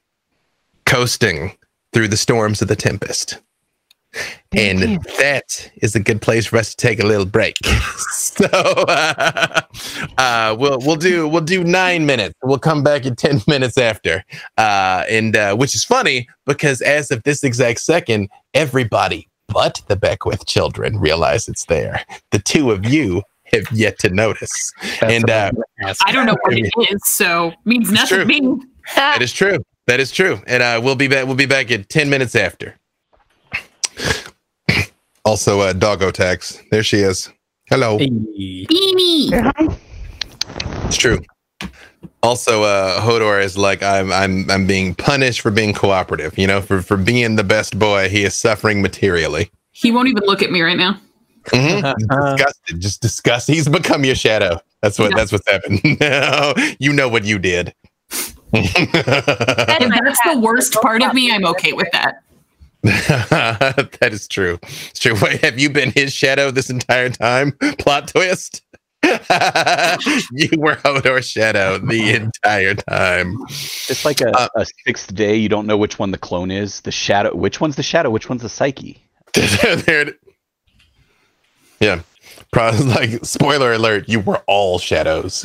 [0.86, 1.56] coasting
[1.92, 3.38] through the storms of the tempest.
[4.56, 7.56] And that is a good place for us to take a little break.
[8.12, 9.60] so uh,
[10.18, 12.34] uh, we'll we'll do we'll do nine minutes.
[12.42, 14.24] We'll come back in ten minutes after,
[14.56, 19.96] uh, and uh, which is funny because as of this exact second, everybody but the
[19.96, 22.02] Beckwith children realize it's there.
[22.30, 23.22] The two of you
[23.52, 24.72] have yet to notice,
[25.02, 25.50] and uh,
[26.04, 28.62] I don't know what it is, so means It's nothing to me.
[28.94, 29.58] that is true.
[29.86, 30.40] That is true.
[30.46, 31.26] And uh, we'll be back.
[31.26, 32.76] We'll be back in ten minutes after.
[35.24, 36.60] Also, uh, doggo tax.
[36.70, 37.30] There she is.
[37.66, 37.98] Hello.
[37.98, 38.68] Beanie.
[40.86, 41.20] It's true.
[42.22, 44.12] Also, uh, Hodor is like I'm.
[44.12, 44.50] I'm.
[44.50, 46.36] I'm being punished for being cooperative.
[46.38, 48.08] You know, for for being the best boy.
[48.08, 49.50] He is suffering materially.
[49.72, 51.00] He won't even look at me right now.
[51.46, 51.94] Mhm.
[51.98, 52.80] disgusted.
[52.80, 53.54] Just disgusted.
[53.54, 54.58] He's become your shadow.
[54.82, 55.14] That's what.
[55.14, 55.80] That's what's happened.
[56.00, 57.74] no, you know what you did.
[58.56, 58.72] If
[60.04, 62.22] that's the worst part of me, I'm okay with that.
[64.00, 64.58] that is true.
[64.62, 65.14] It's true.
[65.22, 67.52] Wait, have you been his shadow this entire time?
[67.78, 68.62] Plot twist.
[69.02, 73.36] you were Hodor's shadow the entire time.
[73.88, 75.34] It's like a, Uh, a sixth day.
[75.36, 76.82] You don't know which one the clone is.
[76.82, 77.34] The shadow.
[77.34, 78.10] Which one's the shadow?
[78.10, 79.02] Which one's the psyche?
[79.34, 80.14] there,
[81.80, 82.02] Yeah.
[82.52, 85.44] Probably like spoiler alert, you were all shadows.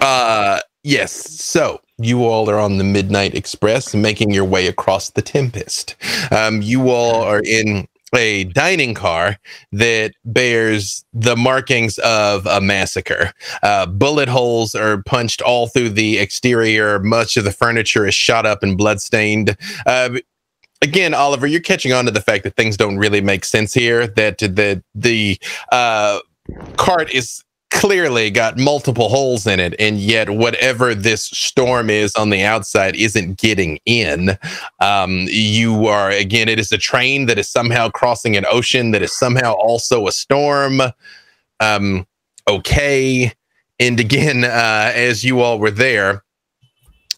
[0.00, 1.12] uh yes.
[1.12, 5.96] So you all are on the Midnight Express making your way across the Tempest.
[6.30, 9.38] Um, you all are in a dining car
[9.72, 13.32] that bears the markings of a massacre.
[13.62, 16.98] Uh, bullet holes are punched all through the exterior.
[17.00, 19.56] Much of the furniture is shot up and bloodstained.
[19.86, 20.18] Uh,
[20.82, 24.06] again, Oliver, you're catching on to the fact that things don't really make sense here.
[24.06, 25.38] That the the
[25.70, 26.20] uh,
[26.76, 27.44] cart is
[27.80, 32.94] clearly got multiple holes in it, and yet whatever this storm is on the outside
[32.94, 34.36] isn't getting in.
[34.80, 39.00] Um, you are again, it is a train that is somehow crossing an ocean that
[39.00, 40.82] is somehow also a storm.
[41.60, 42.06] Um,
[42.46, 43.32] okay,
[43.78, 46.22] and again, uh, as you all were there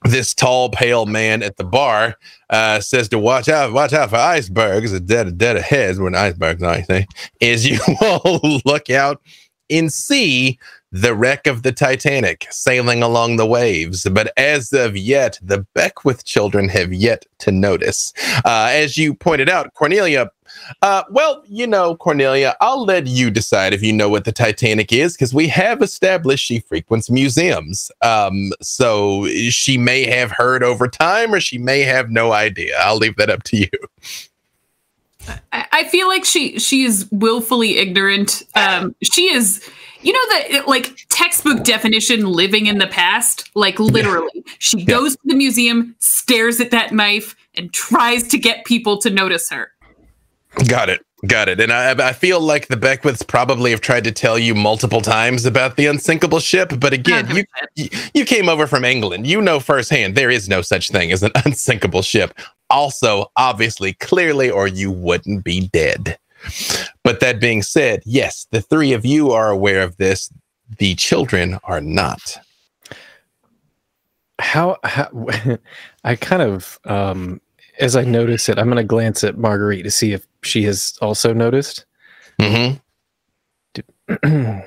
[0.04, 2.16] this tall, pale man at the bar
[2.50, 4.92] uh, says to watch out, watch out for icebergs.
[4.92, 7.06] A dead, dead ahead when icebergs, I think,
[7.40, 9.22] As you all look out
[9.70, 10.58] and see
[10.90, 14.04] the wreck of the Titanic sailing along the waves.
[14.04, 18.12] But as of yet, the Beckwith children have yet to notice.
[18.44, 20.30] Uh, as you pointed out, Cornelia
[20.82, 24.92] uh, well, you know, Cornelia, I'll let you decide if you know what the Titanic
[24.92, 27.90] is, because we have established she frequents museums.
[28.02, 32.76] Um, so she may have heard over time, or she may have no idea.
[32.78, 33.68] I'll leave that up to you.
[35.52, 38.42] I, I feel like she she is willfully ignorant.
[38.54, 39.68] Um, she is
[40.02, 40.20] you know
[40.50, 44.84] that like textbook definition living in the past like literally she Yeah.
[44.86, 49.48] goes to the museum stares at that knife and tries to get people to notice
[49.50, 49.70] her
[50.68, 51.00] Got it.
[51.26, 51.60] Got it.
[51.60, 55.46] And I, I feel like the Beckwiths probably have tried to tell you multiple times
[55.46, 56.74] about the unsinkable ship.
[56.78, 57.26] But again,
[57.74, 59.26] you you came over from England.
[59.26, 62.34] You know firsthand there is no such thing as an unsinkable ship.
[62.72, 66.18] Also, obviously, clearly, or you wouldn't be dead.
[67.04, 70.32] But that being said, yes, the three of you are aware of this.
[70.78, 72.38] The children are not.
[74.38, 75.10] How, how
[76.04, 77.40] I kind of um
[77.78, 81.32] as I notice it, I'm gonna glance at Marguerite to see if she has also
[81.32, 81.84] noticed.
[82.40, 82.76] Mm-hmm.
[84.24, 84.62] I'm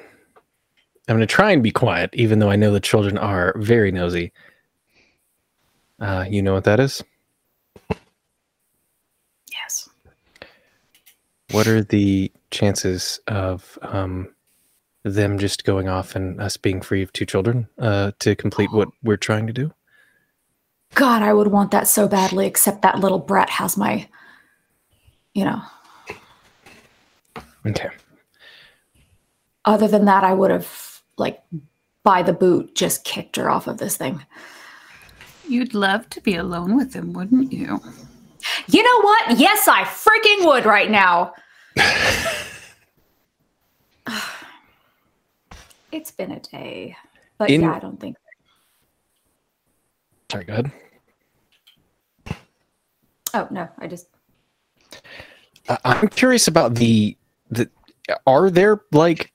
[1.07, 4.31] gonna try and be quiet, even though I know the children are very nosy.
[5.99, 7.03] Uh, you know what that is?
[9.51, 9.89] Yes.
[11.51, 14.33] What are the chances of um,
[15.03, 18.89] them just going off and us being free of two children uh, to complete what
[19.03, 19.73] we're trying to do?
[20.95, 24.07] God, I would want that so badly, except that little brat has my,
[25.33, 25.61] you know.
[27.65, 27.89] Okay.
[29.65, 31.41] Other than that, I would have, like,
[32.03, 34.23] by the boot, just kicked her off of this thing.
[35.47, 37.79] you'd love to be alone with him wouldn't you
[38.67, 39.39] You know what?
[39.39, 41.33] Yes, I freaking would right now.
[45.91, 46.95] it's been a day.
[47.37, 48.15] But In- yeah, I don't think.
[50.31, 50.71] Sorry, go ahead.
[53.33, 54.07] Oh, no, I just.
[55.69, 57.17] I- I'm curious about the
[57.49, 57.69] the.
[58.27, 59.31] Are there like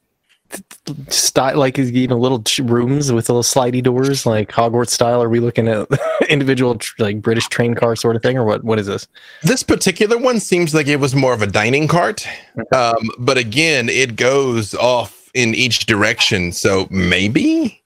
[1.09, 5.23] style like you know little rooms with little slidey doors like Hogwarts style?
[5.23, 5.89] Are we looking at
[6.29, 8.65] individual like British train car sort of thing, or what?
[8.65, 9.09] What is this?
[9.43, 12.27] This particular one seems like it was more of a dining cart.
[12.75, 16.53] Um, but again, it goes off in each direction.
[16.53, 17.83] So maybe?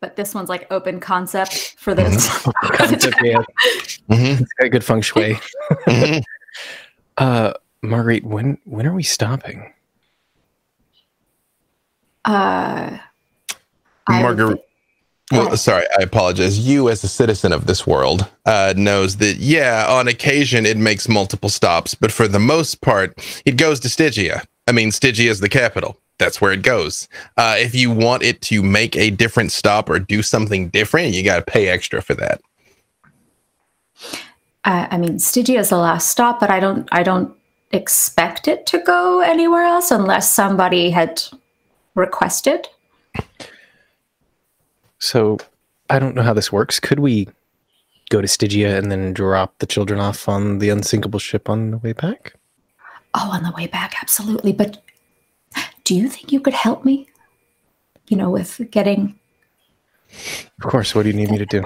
[0.00, 2.28] But this one's like open concept for this.
[2.64, 3.42] Concept, yeah,
[4.10, 5.38] Mhm, it's good feng shui.
[5.86, 6.22] mhm.
[7.18, 7.52] Uh,
[7.82, 9.72] Marguerite, when when are we stopping?
[12.26, 12.98] Uh,
[14.08, 14.58] would
[15.32, 16.58] Well, sorry, I apologize.
[16.58, 21.08] You, as a citizen of this world, uh, knows that yeah, on occasion it makes
[21.08, 24.42] multiple stops, but for the most part, it goes to Stygia.
[24.68, 25.98] I mean, Stygia is the capital.
[26.18, 27.08] That's where it goes.
[27.36, 31.22] Uh, if you want it to make a different stop or do something different, you
[31.22, 32.40] got to pay extra for that.
[34.64, 36.88] I, I mean, Stygia is the last stop, but I don't.
[36.92, 37.34] I don't
[37.72, 41.22] expect it to go anywhere else unless somebody had
[41.96, 42.68] requested.
[44.98, 45.38] So
[45.90, 46.78] I don't know how this works.
[46.78, 47.28] Could we
[48.10, 51.78] go to Stygia and then drop the children off on the unsinkable ship on the
[51.78, 52.34] way back?
[53.14, 54.52] Oh, on the way back, absolutely.
[54.52, 54.82] But
[55.84, 57.08] do you think you could help me?
[58.08, 59.18] You know, with getting.
[60.58, 60.94] Of course.
[60.94, 61.64] What do you need me to do?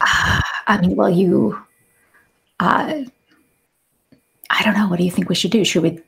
[0.00, 1.60] I mean, well, you.
[2.60, 3.04] Uh,
[4.50, 4.88] I don't know.
[4.88, 5.64] What do you think we should do?
[5.64, 6.00] Should we?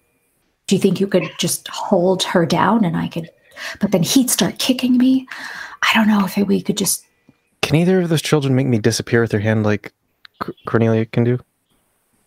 [0.73, 3.29] Do you think you could just hold her down and I could?
[3.79, 5.29] But then he'd start kicking me.
[5.83, 7.05] I don't know if we could just.
[7.61, 9.93] Can either of those children make me disappear with their hand like
[10.67, 11.39] Cornelia can do?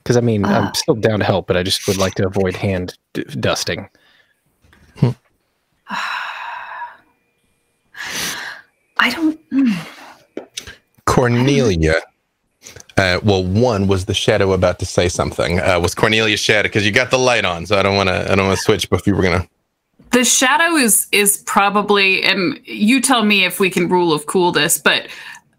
[0.04, 0.68] Because I mean, Ah.
[0.68, 3.90] I'm still down to help, but I just would like to avoid hand d- dusting.
[8.98, 9.40] I don't.
[9.50, 10.46] mm.
[11.06, 12.00] Cornelia.
[12.98, 15.60] Uh, well, one was the shadow about to say something.
[15.60, 18.32] Uh, was Cornelia's shadow because you got the light on, so I don't want to.
[18.32, 18.90] I don't want to switch.
[18.90, 19.48] But if you were gonna,
[20.12, 24.54] The shadow is is probably, and you tell me if we can rule of cool
[24.54, 25.08] this, but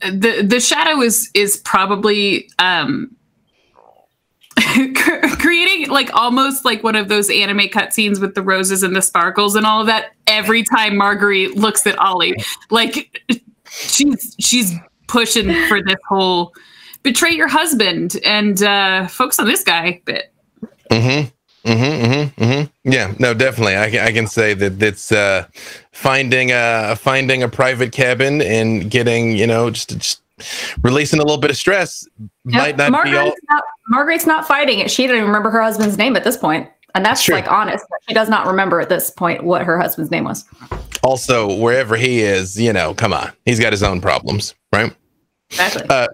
[0.00, 3.14] the the shadow is is probably um
[5.38, 9.54] creating like almost like one of those anime cutscenes with the roses and the sparkles
[9.54, 12.34] and all of that every time Marguerite looks at Ollie.
[12.70, 13.22] Like
[13.68, 14.72] she's she's
[15.06, 16.54] pushing for this whole
[17.06, 20.32] betray your husband and uh focus on this guy bit.
[20.90, 21.28] mm-hmm,
[21.70, 22.90] mm-hmm, mm-hmm, mm-hmm.
[22.90, 23.76] Yeah, no, definitely.
[23.76, 25.46] I can, I can say that it's uh,
[25.92, 30.22] finding a finding a private cabin and getting you know just, just
[30.82, 32.06] releasing a little bit of stress
[32.44, 33.14] might not be all.
[33.14, 34.90] Margaret's not, Margaret's not fighting it.
[34.90, 36.36] She didn't even remember her husband's name at this.
[36.42, 37.36] And that's Sure.
[37.36, 37.84] like honest.
[38.08, 40.44] She does not remember at this point what her husband's name was.
[41.02, 44.94] Also, wherever he is, you know, come on, he's got his own problems, right?
[45.50, 45.84] Exactly.
[45.88, 46.06] Uh,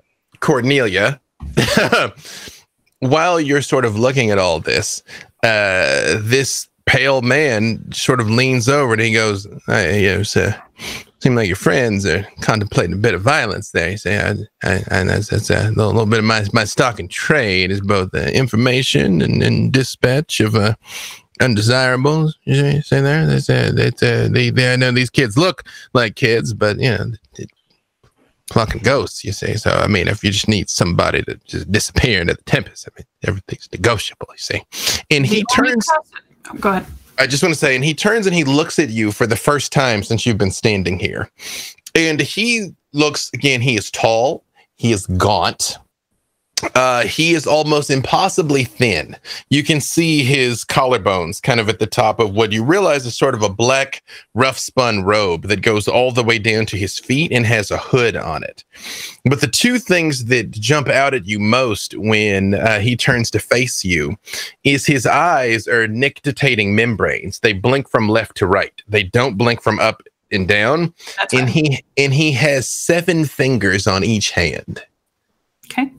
[0.42, 1.20] Cornelia,
[2.98, 5.02] while you're sort of looking at all this,
[5.42, 10.52] uh, this pale man sort of leans over and he goes, "Hey, you know, so,
[11.20, 14.30] seem like your friends are contemplating a bit of violence there." You say, I,
[14.68, 17.80] I, and that's, that's a little, little bit of my, my stock and trade is
[17.80, 20.74] both uh, information and, and dispatch of uh,
[21.40, 22.36] undesirables.
[22.44, 25.62] You say, there, that's, uh, that uh, they, they, I know these kids look
[25.94, 27.12] like kids, but you know,
[28.50, 29.54] fucking ghosts, you see.
[29.56, 32.98] So, I mean, if you just need somebody to just disappear into the tempest, I
[32.98, 34.62] mean, everything's negotiable, you see.
[35.10, 36.86] And he turns, person- oh, Go ahead.
[37.18, 39.36] I just want to say, and he turns and he looks at you for the
[39.36, 41.30] first time since you've been standing here.
[41.94, 44.44] And he looks, again, he is tall,
[44.76, 45.78] he is gaunt.
[46.74, 49.16] Uh, he is almost impossibly thin.
[49.50, 53.16] You can see his collarbones kind of at the top of what you realize is
[53.16, 54.02] sort of a black,
[54.34, 57.78] rough spun robe that goes all the way down to his feet and has a
[57.78, 58.64] hood on it.
[59.24, 63.38] But the two things that jump out at you most when uh, he turns to
[63.38, 64.16] face you
[64.64, 67.40] is his eyes are nictitating membranes.
[67.40, 68.72] They blink from left to right.
[68.88, 70.94] They don't blink from up and down.
[71.16, 71.66] That's And fine.
[71.66, 74.82] he and he has seven fingers on each hand.
[75.66, 75.90] Okay.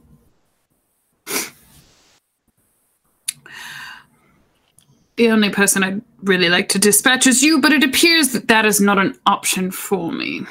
[5.15, 8.65] The only person I'd really like to dispatch is you, but it appears that that
[8.65, 10.45] is not an option for me.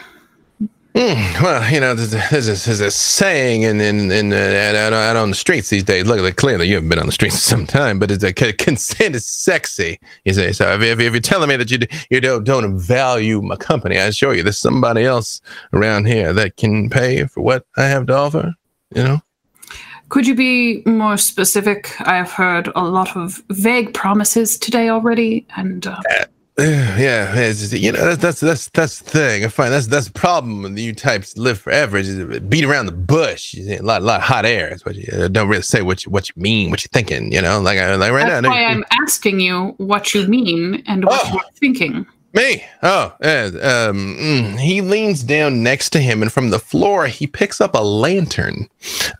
[0.94, 4.36] Hmm, well, you know, there's a, there's a, saying in in, in uh,
[4.76, 6.05] out, out on the streets these days.
[6.06, 9.26] Look, clearly you haven't been on the streets some time, but it's a consent is
[9.26, 9.98] sexy.
[10.26, 10.74] You say so.
[10.74, 11.78] If, if, if you're telling me that you
[12.10, 15.40] you don't don't value my company, I assure you, there's somebody else
[15.72, 18.52] around here that can pay for what I have to offer.
[18.94, 19.22] You know.
[20.12, 21.98] Could you be more specific?
[22.02, 25.97] I have heard a lot of vague promises today already, and uh,
[26.59, 29.43] Yeah, it's you know that's that's that's that's the thing.
[29.43, 31.97] I find that's that's the problem with you types live forever.
[31.97, 33.55] Is beat around the bush.
[33.55, 34.74] You a lot lot of hot air.
[34.74, 37.32] Is what you uh, don't really say what you what you mean, what you're thinking.
[37.32, 38.51] You know, like I like right that's now.
[38.51, 41.30] why I'm asking you what you mean and what Oh.
[41.32, 42.05] you're thinking.
[42.34, 42.64] Me?
[42.82, 47.26] Oh, yeah, um, mm, he leans down next to him, and from the floor, he
[47.26, 48.68] picks up a lantern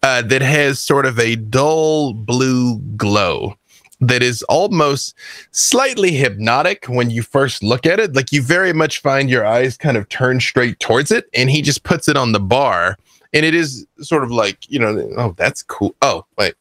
[0.03, 3.57] uh, that has sort of a dull blue glow
[4.01, 5.15] that is almost
[5.53, 8.15] slightly hypnotic when you first look at it.
[8.15, 11.61] Like you very much find your eyes kind of turn straight towards it, and he
[11.61, 12.97] just puts it on the bar,
[13.35, 15.95] and it is sort of like, you know, oh, that's cool.
[16.01, 16.55] Oh, wait.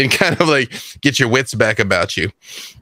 [0.00, 0.72] And kind of like
[1.02, 2.32] get your wits back about you.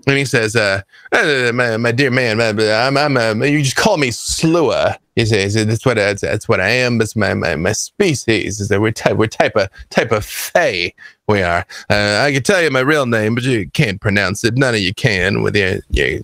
[0.07, 0.83] And he says, uh,
[1.13, 4.97] uh, my, my dear man, I'm, I'm, uh, you just call me Slua.
[5.17, 6.99] He says, that's what, I, that's what I am.
[6.99, 10.93] That's my, my, my species is that we're type, we're type of, type of Fae
[11.27, 11.67] we are.
[11.91, 14.57] Uh, I can tell you my real name, but you can't pronounce it.
[14.57, 16.21] None of you can with your, your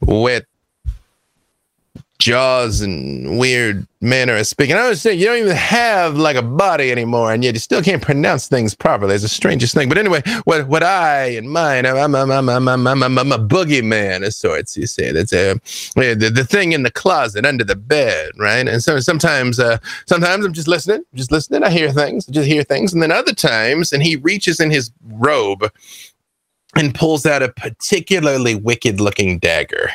[0.00, 0.46] wet
[2.18, 4.76] jaws and weird manner of speaking.
[4.76, 7.82] I was saying you don't even have like a body anymore, and yet you still
[7.82, 9.14] can't pronounce things properly.
[9.14, 9.88] It's the strangest thing.
[9.88, 13.32] But anyway, what what I and mine, I'm I'm I'm I'm I'm I'm, I'm, I'm
[13.32, 14.76] a boogeyman of sorts.
[14.76, 15.60] You see, that's a
[15.96, 18.66] yeah, the, the thing in the closet under the bed, right?
[18.66, 21.62] And so sometimes uh sometimes I'm just listening, just listening.
[21.62, 24.90] I hear things, just hear things, and then other times, and he reaches in his
[25.12, 25.70] robe
[26.74, 29.90] and pulls out a particularly wicked looking dagger.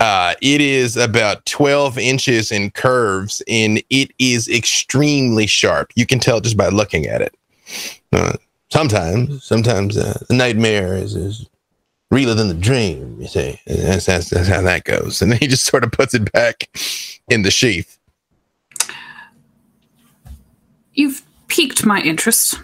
[0.00, 5.92] Uh, it is about 12 inches in curves and it is extremely sharp.
[5.94, 7.36] You can tell just by looking at it.
[8.10, 8.32] Uh,
[8.70, 11.46] sometimes, sometimes uh, the nightmare is, is
[12.10, 13.60] realer than the dream, you see.
[13.66, 15.20] That's, that's, that's how that goes.
[15.20, 16.70] And then he just sort of puts it back
[17.28, 17.98] in the sheath.
[20.94, 22.58] You've piqued my interest.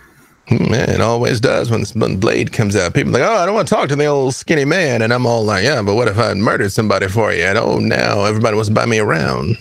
[0.48, 2.94] Hmm, Man, it always does when this blade comes out.
[2.94, 5.12] People are like, oh, I don't want to talk to the old skinny man, and
[5.12, 7.43] I'm all like, yeah, but what if I murdered somebody for you?
[7.43, 9.59] And oh, now everybody wants to buy me around.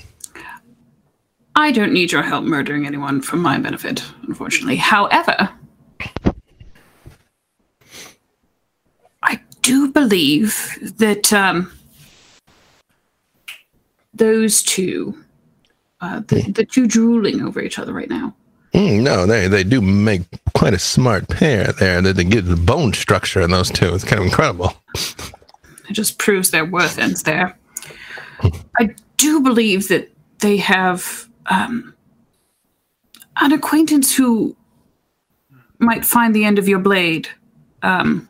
[1.55, 4.75] I don't need your help murdering anyone for my benefit, unfortunately.
[4.75, 5.49] However,
[9.23, 11.71] I do believe that um,
[14.13, 15.17] those two,
[16.01, 18.35] uh, the, the two drooling over each other right now,
[18.75, 20.23] Hmm, no, they they do make
[20.53, 22.01] quite a smart pair there.
[22.01, 23.95] That they get the bone structure in those two.
[23.95, 24.73] It's kind of incredible.
[24.93, 27.57] it just proves their worth ends there.
[28.77, 31.93] I do believe that they have um,
[33.37, 34.57] an acquaintance who
[35.79, 37.29] might find the end of your blade.
[37.81, 38.27] Um,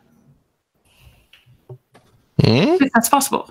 [2.44, 2.76] Hmm?
[2.84, 3.50] if that's possible.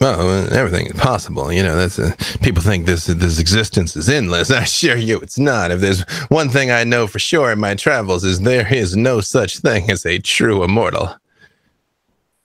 [0.00, 1.52] Well, uh, everything is possible.
[1.52, 4.50] You know, that's a, people think this this existence is endless.
[4.50, 5.70] I assure you, it's not.
[5.70, 9.20] If there's one thing I know for sure in my travels is there is no
[9.20, 11.14] such thing as a true immortal.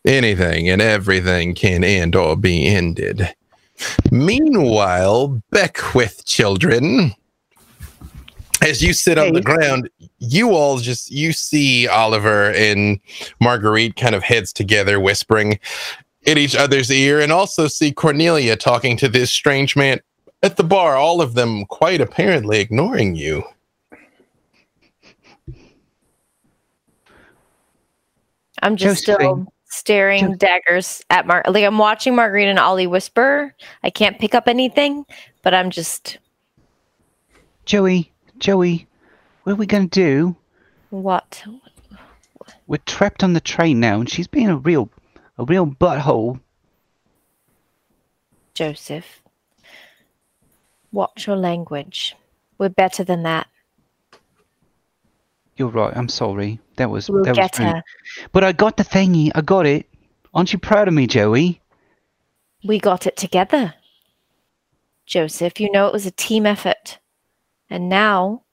[0.05, 3.33] Anything and everything can end or be ended.
[4.11, 7.13] Meanwhile, Beckwith children,
[8.61, 9.89] as you sit on the ground,
[10.19, 12.99] you all just you see Oliver and
[13.41, 15.59] Marguerite kind of heads together, whispering
[16.23, 19.99] in each other's ear, and also see Cornelia talking to this strange man
[20.43, 20.95] at the bar.
[20.95, 23.43] All of them quite apparently ignoring you.
[28.61, 29.47] I'm just still Josephine.
[29.65, 31.43] staring daggers at Mar.
[31.47, 33.55] Like I'm watching Marguerite and Ollie whisper.
[33.83, 35.05] I can't pick up anything,
[35.43, 36.17] but I'm just
[37.65, 38.87] Joey, Joey,
[39.43, 40.35] what are we going to do?
[40.89, 41.43] what?
[42.65, 44.89] We're trapped on the train now, and she's being a real,
[45.39, 46.39] a real butthole.
[48.53, 49.21] Joseph.
[50.91, 52.15] Watch your language.
[52.57, 53.47] We're better than that.
[55.55, 55.95] You're right.
[55.95, 56.59] I'm sorry.
[56.75, 57.67] That was We'll that was rude.
[57.67, 57.83] her.
[58.33, 59.31] But I got the thingy.
[59.33, 59.87] I got it.
[60.33, 61.61] Aren't you proud of me, Joey?
[62.65, 63.73] We got it together.
[65.05, 66.99] Joseph, you know it was a team effort.
[67.69, 68.43] And now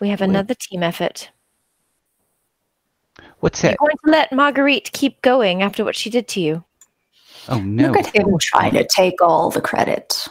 [0.00, 1.30] we have another team effort.
[3.46, 6.64] What's You're going to let Marguerite keep going after what she did to you.
[7.48, 7.92] Oh no!
[7.92, 10.26] Look at him trying to take all the credit.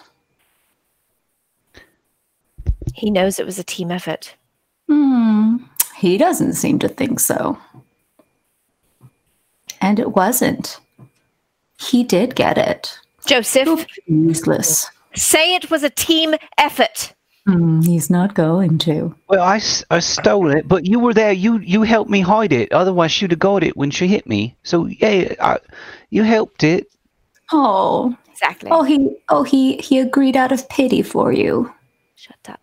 [2.94, 4.36] He knows it was a team effort.
[4.90, 5.60] Hmm.
[5.96, 7.58] He doesn't seem to think so.
[9.80, 10.82] And it wasn't.
[11.80, 13.00] He did get it.
[13.26, 14.92] Joseph, Useless.
[15.16, 17.14] say it was a team effort.
[17.45, 19.13] Hmm, he's not going to.
[19.30, 19.61] Well, I,
[19.91, 21.31] I stole it, but you were there.
[21.31, 22.72] You you helped me hide it.
[22.72, 24.55] Otherwise, she'd have got it when she hit me.
[24.63, 25.59] So yeah, I,
[26.09, 26.88] you helped it.
[27.51, 28.69] Oh, Exactly.
[28.72, 31.72] oh, he, oh, he, he agreed out of pity for you.
[32.15, 32.61] Shut up.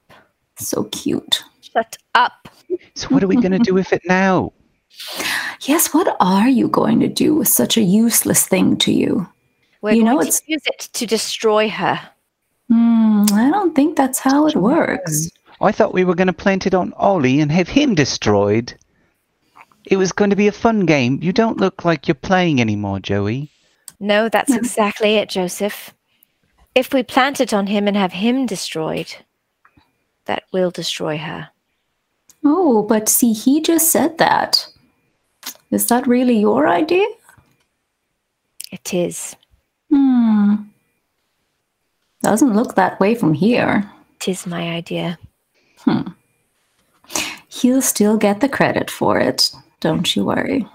[0.58, 1.44] So cute.
[1.60, 2.48] Shut up.
[2.94, 4.52] So what are we gonna do with it now?
[5.62, 9.26] Yes, what are you going to do with such a useless thing to you?
[9.80, 12.00] We're You going know, to it's- use it to destroy her.
[12.72, 15.28] Hmm, I don't think that's how it works.
[15.60, 18.72] I thought we were gonna plant it on Ollie and have him destroyed.
[19.84, 21.18] It was going to be a fun game.
[21.22, 23.50] You don't look like you're playing anymore, Joey.
[23.98, 25.92] No, that's exactly it, Joseph.
[26.74, 29.14] If we plant it on him and have him destroyed,
[30.26, 31.50] that will destroy her.
[32.44, 34.66] Oh, but see, he just said that.
[35.70, 37.06] Is that really your idea?
[38.70, 39.36] It is.
[39.90, 40.54] Hmm.
[42.22, 43.90] Doesn't look that way from here.
[44.16, 45.18] It is my idea.
[45.78, 46.08] Hmm.
[47.48, 49.52] He'll still get the credit for it.
[49.80, 50.66] Don't you worry.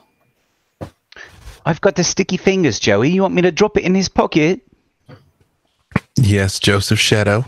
[1.65, 3.09] I've got the sticky fingers, Joey.
[3.09, 4.61] You want me to drop it in his pocket?
[6.15, 7.45] Yes, Joseph Shadow.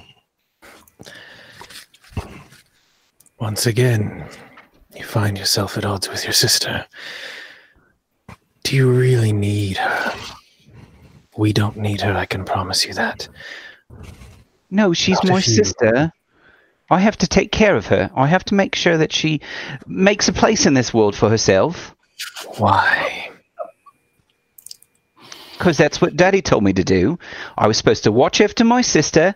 [3.39, 4.25] Once again,
[4.95, 6.85] you find yourself at odds with your sister.
[8.63, 10.13] Do you really need her?
[11.37, 13.29] We don't need her, I can promise you that.
[14.71, 16.11] No, she's my sister.
[16.91, 18.09] I have to take care of her.
[18.15, 19.41] I have to make sure that she
[19.85, 21.95] makes a place in this world for herself.
[22.57, 23.31] Why?
[25.53, 27.19] Because that's what Daddy told me to do.
[27.57, 29.35] I was supposed to watch after my sister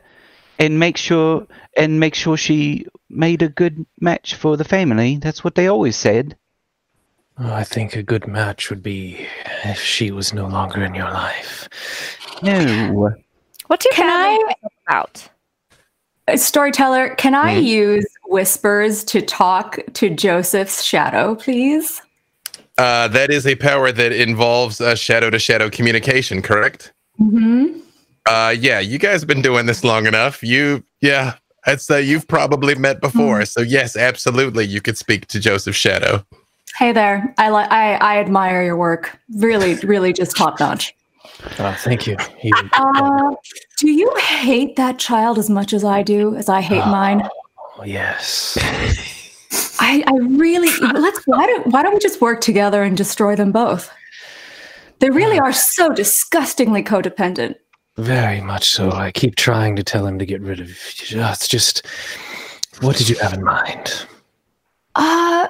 [0.57, 5.17] and make sure and make sure she made a good match for the family.
[5.17, 6.38] That's what they always said.
[7.38, 9.27] I think a good match would be
[9.63, 11.67] if she was no longer in your life.
[12.43, 13.15] No.
[13.68, 15.30] What do you Can family talk about?
[16.27, 17.61] Uh, Storyteller, can I Hmm?
[17.64, 22.02] use whispers to talk to Joseph's shadow, please?
[22.77, 26.94] Uh, that is a power that involves uh, shadow to shadow communication, correct?
[27.19, 27.80] Mm-hmm.
[28.26, 30.41] Uh, yeah, you guys have been doing this long enough.
[30.41, 31.35] You, yeah,
[31.65, 33.45] That's uh, you've probably met before.
[33.45, 36.26] So yes, absolutely, you could speak to Joseph Shadow.
[36.77, 37.34] Hey there.
[37.38, 37.72] I like.
[37.72, 39.18] I, I admire your work.
[39.35, 40.94] Really, really, just top notch.
[41.59, 42.17] Oh, thank you.
[42.73, 43.35] Uh,
[43.77, 46.35] do you hate that child as much as I do?
[46.35, 47.27] As I hate mine?
[47.77, 48.57] oh, yes.
[49.79, 53.51] I, I really let's why don't why don't we just work together and destroy them
[53.51, 53.91] both?
[54.99, 57.55] They really are so disgustingly codependent.
[57.97, 58.91] Very much so.
[58.91, 60.69] I keep trying to tell him to get rid of.
[60.69, 61.85] It's just.
[62.81, 64.07] What did you have in mind?
[64.95, 65.47] Uh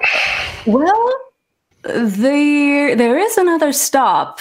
[0.66, 1.20] well
[1.82, 4.40] there there is another stop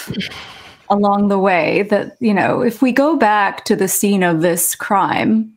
[0.94, 4.76] along the way that, you know, if we go back to the scene of this
[4.76, 5.52] crime,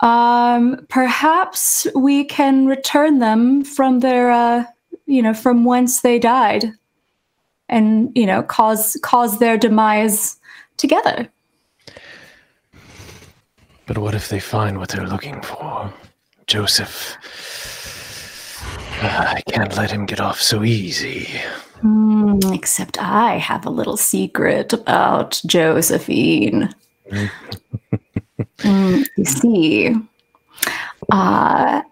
[0.00, 4.64] um perhaps we can return them from their uh
[5.06, 6.72] you know, from whence they died
[7.68, 10.38] and, you know, cause cause their demise
[10.76, 11.28] together.
[13.86, 15.92] But what if they find what they're looking for?
[16.46, 17.16] Joseph.
[19.04, 21.28] I can't let him get off so easy.
[21.80, 26.74] Hmm, except I have a little secret about Josephine.
[28.58, 29.94] Mm, you see,
[31.10, 31.82] uh,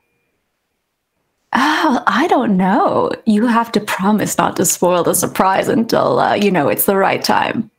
[1.52, 3.10] oh, I don't know.
[3.26, 6.96] You have to promise not to spoil the surprise until uh, you know it's the
[6.96, 7.70] right time.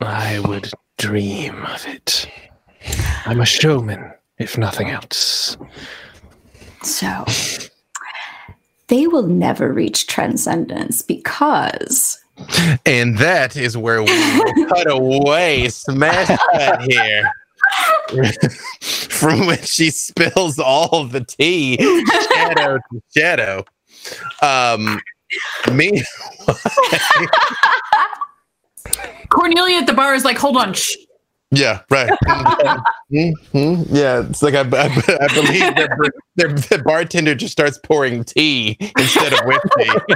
[0.00, 2.28] I would dream of it.
[3.26, 5.56] I'm a showman, if nothing else.
[6.82, 7.24] So
[8.90, 12.18] they will never reach transcendence because
[12.84, 17.30] And that is where we will cut away, smash cut here.
[18.80, 21.76] From when she spills all the tea,
[22.32, 23.64] shadow to shadow.
[24.42, 25.00] Um,
[25.72, 26.02] me,
[29.28, 30.72] Cornelia at the bar is like, hold on.
[30.74, 30.96] Shh.
[31.50, 32.10] Yeah, right.
[33.12, 33.86] Mhm.
[33.90, 35.74] Yeah, it's like I, I, I believe
[36.36, 39.90] the bartender just starts pouring tea instead of whiskey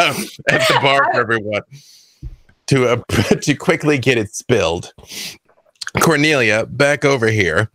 [0.00, 0.16] um,
[0.48, 1.62] at the bar for everyone
[2.66, 2.96] to uh,
[3.40, 4.92] to quickly get it spilled.
[6.00, 7.70] Cornelia, back over here.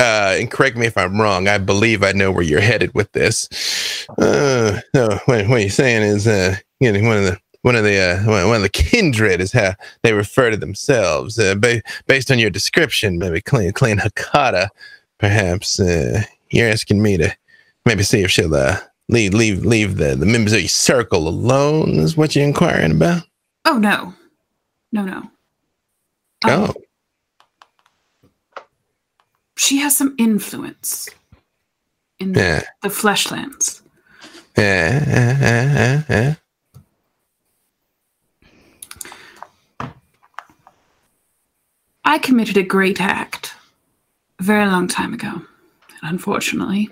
[0.00, 1.48] Uh, and correct me if I'm wrong.
[1.48, 4.06] I believe I know where you're headed with this.
[4.16, 7.84] Uh, no, what, what you're saying is, uh, you know, one of the one of
[7.84, 11.38] the uh, one of the kindred is how they refer to themselves.
[11.38, 14.68] Uh, ba- based on your description, maybe clean clean Hakata,
[15.18, 15.78] perhaps.
[15.80, 17.34] Uh, you're asking me to
[17.84, 18.78] maybe see if she'll uh,
[19.08, 21.96] leave leave leave the, the members of your circle alone.
[21.98, 23.22] Is what you're inquiring about?
[23.64, 24.14] Oh, no.
[24.92, 25.16] No, no.
[25.16, 25.30] Um,
[26.44, 26.74] Oh,
[29.58, 31.08] She has some influence
[32.18, 33.82] in the, yeah, the fleshlands.
[34.56, 36.34] yeah, yeah, yeah, yeah.
[42.08, 43.52] I committed a great act
[44.40, 45.28] a very long time ago.
[45.28, 46.88] And unfortunately,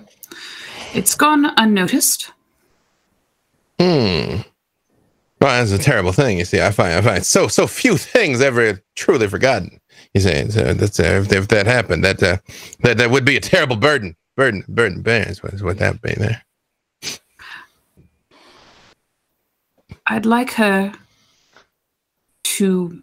[0.92, 2.32] it's gone unnoticed.
[3.80, 4.42] Hmm.
[5.40, 6.36] Well, that's a terrible thing.
[6.36, 9.80] You see, I find I find so so few things ever truly forgotten.
[10.12, 12.36] You say so that's uh, if, if that happened, that uh,
[12.80, 15.02] that that would be a terrible burden, burden, burden,
[15.40, 16.42] what, is what that would be there.
[20.06, 20.92] I'd like her
[22.44, 23.02] to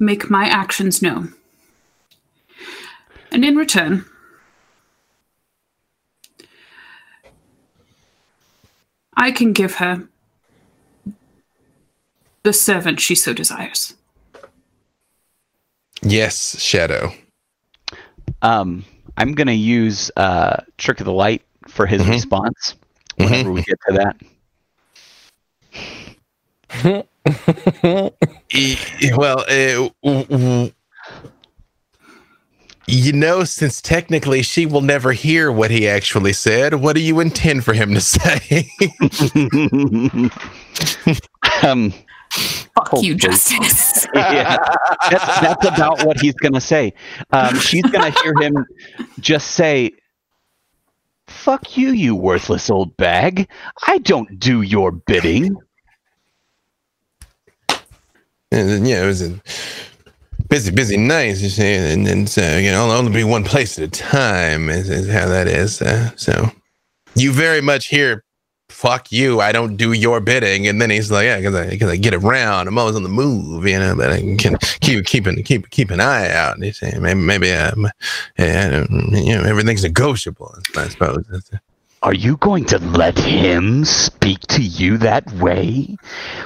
[0.00, 1.34] make my actions known.
[3.30, 4.04] And in return,
[9.16, 10.08] I can give her
[12.42, 13.94] the servant she so desires.
[16.02, 17.12] Yes, Shadow.
[18.40, 18.84] Um,
[19.18, 22.08] I'm gonna use uh, trick of the light for his Mhm.
[22.08, 22.74] response
[23.16, 24.14] whenever we get to
[26.72, 27.06] that.
[28.52, 28.76] E-
[29.16, 30.72] well, uh, w- w-
[32.86, 37.20] you know, since technically she will never hear what he actually said, what do you
[37.20, 38.68] intend for him to say?
[41.62, 41.92] um,
[42.32, 43.14] Fuck you, Hopefully.
[43.16, 44.06] Justice.
[44.14, 44.56] yeah,
[45.10, 46.92] that's, that's about what he's gonna say.
[47.32, 48.64] Um, she's gonna hear him
[49.18, 49.90] just say,
[51.26, 53.48] "Fuck you, you worthless old bag!
[53.86, 55.56] I don't do your bidding."
[58.52, 59.40] And then, yeah, it was a
[60.48, 63.84] busy, busy night, you see, and, and so you know, only be one place at
[63.84, 64.68] a time.
[64.68, 65.80] Is, is how that is.
[65.80, 66.50] Uh, so
[67.14, 68.24] you very much hear,
[68.68, 69.40] "Fuck you!
[69.40, 72.12] I don't do your bidding," and then he's like, "Yeah, because I, cause I get
[72.12, 72.66] around.
[72.66, 76.00] I'm always on the move, you know, but I can keep keeping keep keep an
[76.00, 77.88] eye out." And he's saying, "Maybe, maybe, um,
[78.36, 80.54] yeah, you know, everything's negotiable.
[80.76, 81.24] I suppose."
[82.02, 85.96] Are you going to let him speak to you that way?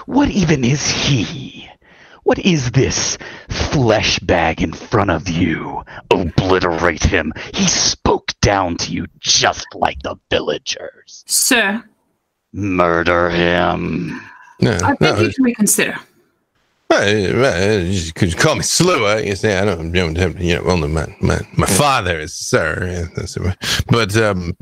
[0.06, 1.70] What even is he?
[2.24, 3.16] What is this
[3.48, 5.84] flesh bag in front of you?
[6.10, 7.32] Obliterate him.
[7.54, 11.24] He spoke down to you just like the villagers.
[11.26, 11.84] Sir,
[12.52, 14.20] Murder him.
[14.60, 15.96] No, I no, think you can reconsider.
[16.88, 19.22] Well, well, you could call me Slua.
[19.22, 22.86] You say I don't, don't you know, well, no, my, my, my father is Sir.
[22.88, 23.84] yeah, that's it.
[23.88, 24.56] But um,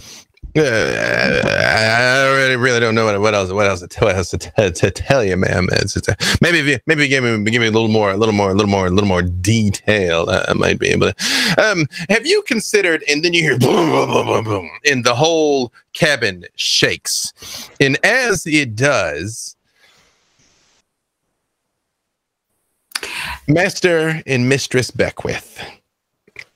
[0.56, 5.24] I really, don't know what, else, what else to tell, else to, t- to tell
[5.24, 5.68] you, ma'am.
[5.72, 8.18] It's, it's, uh, maybe if you, maybe give me, give me a little more, a
[8.18, 10.26] little more, a little more, a little more detail.
[10.28, 11.62] Uh, I might be able to.
[11.62, 13.02] Um, have you considered?
[13.08, 17.32] And then you hear boom, boom, boom, boom, boom, and the whole cabin shakes,
[17.80, 19.56] and as it does.
[23.48, 25.60] Master and Mistress Beckwith,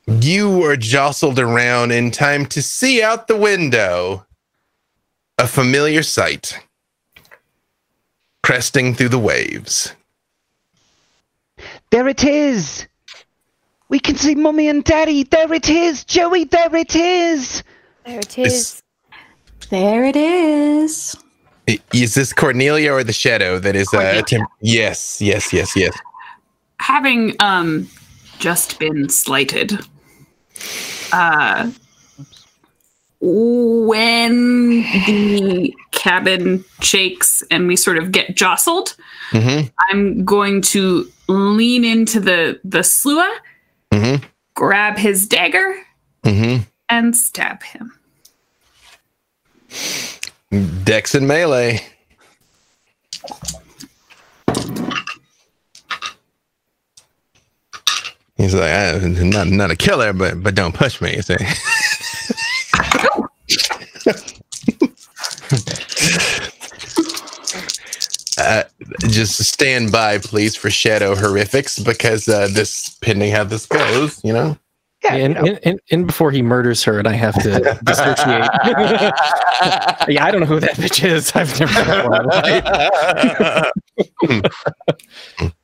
[0.07, 4.25] you are jostled around in time to see out the window
[5.39, 6.59] a familiar sight
[8.43, 9.93] cresting through the waves.
[11.91, 12.87] There it is.
[13.89, 15.25] We can see Mummy and Daddy.
[15.25, 16.45] There it is, Joey.
[16.45, 17.63] There it is.
[18.05, 18.83] There it It's-
[19.71, 21.17] There it is.
[21.93, 24.47] Is this Cornelia or the shadow that is uh, Cornelia.
[24.61, 25.93] yes, yes, yes, yes.
[26.79, 27.89] Having um
[28.39, 29.81] just been slighted,
[31.13, 31.71] uh,
[33.21, 38.97] when the cabin shakes and we sort of get jostled,
[39.33, 39.67] Mm-hmm.
[39.91, 43.41] I'm going to lean into the the slua,
[43.91, 44.25] Mm-hmm.
[44.55, 45.77] grab his dagger,
[46.25, 46.63] Mm-hmm.
[46.89, 47.93] and stab him.
[50.85, 51.81] Dex and melee.
[58.37, 61.17] He's like, I'm not not a killer, but but don't push me.
[61.17, 61.37] You see.
[68.39, 68.65] Uh,
[69.09, 74.31] just stand by, please, for shadow horrifics because uh, this pending how this goes, you
[74.33, 74.55] know.
[75.09, 78.19] and, and, and, and before he murders her, and I have to dissociate.
[80.09, 81.33] yeah, I don't know who that bitch is.
[81.35, 81.73] I've never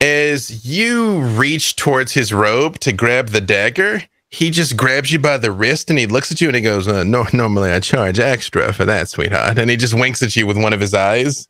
[0.00, 5.38] As you reach towards his robe to grab the dagger, he just grabs you by
[5.38, 8.18] the wrist and he looks at you and he goes, uh, "No, normally I charge
[8.20, 11.48] extra for that, sweetheart." And he just winks at you with one of his eyes,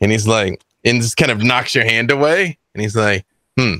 [0.00, 3.26] and he's like, and just kind of knocks your hand away, and he's like,
[3.58, 3.76] "Hmm,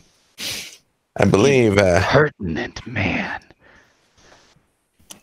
[1.16, 3.40] I believe uh, Pertinent man.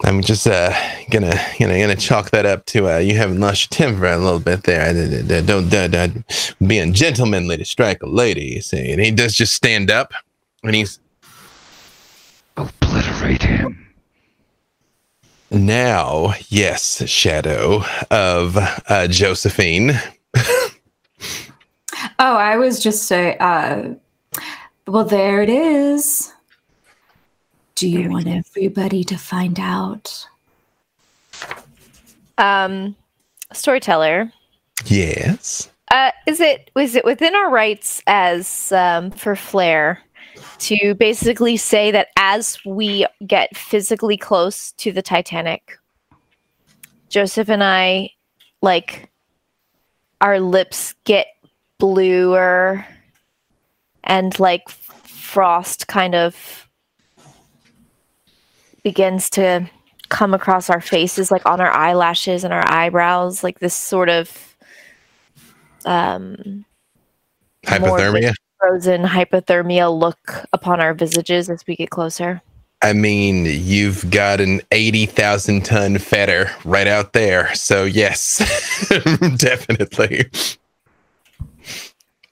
[0.04, 0.72] I'm just uh,
[1.10, 4.40] gonna, gonna, gonna chalk that up to uh, you having lost your temper a little
[4.40, 4.82] bit there.
[4.82, 6.08] Uh, uh, uh, Don't, uh, uh,
[6.66, 10.14] being gentlemanly to strike a lady, you see." And he does just stand up,
[10.64, 11.00] and he's
[12.58, 13.88] Obliterate him.
[15.52, 19.94] Now, yes, shadow of uh, Josephine.
[22.20, 23.90] Oh, I was just say, uh,
[24.88, 26.34] well, there it is.
[27.78, 30.28] Do you want everybody to find out?
[32.40, 32.96] Um,
[33.54, 34.34] storyteller.
[34.86, 35.70] Yes.
[35.92, 40.02] Uh, is it is it within our rights as um, for Flair
[40.58, 45.78] to basically say that as we get physically close to the Titanic,
[47.10, 48.10] Joseph and I,
[48.64, 49.12] like,
[50.20, 51.28] our lips get
[51.78, 52.88] bluer
[54.04, 56.67] and like frost kind of
[58.88, 59.70] begins to
[60.08, 64.56] come across our faces, like on our eyelashes and our eyebrows, like this sort of
[65.84, 66.64] um
[67.66, 68.34] Hypothermia.
[68.62, 72.42] frozen hypothermia look upon our visages as we get closer.
[72.82, 77.54] I mean, you've got an 80,000 ton fetter right out there.
[77.56, 78.38] So, yes,
[79.38, 80.30] definitely.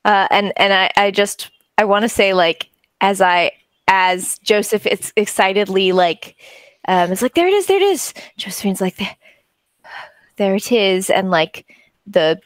[0.05, 2.69] Uh, and and I, I just I want to say like
[3.01, 3.51] as I
[3.87, 6.35] as Joseph it's excitedly like
[6.87, 9.15] um it's like there it is there it is Josephine's like there
[10.37, 11.65] there it is and like
[12.07, 12.39] the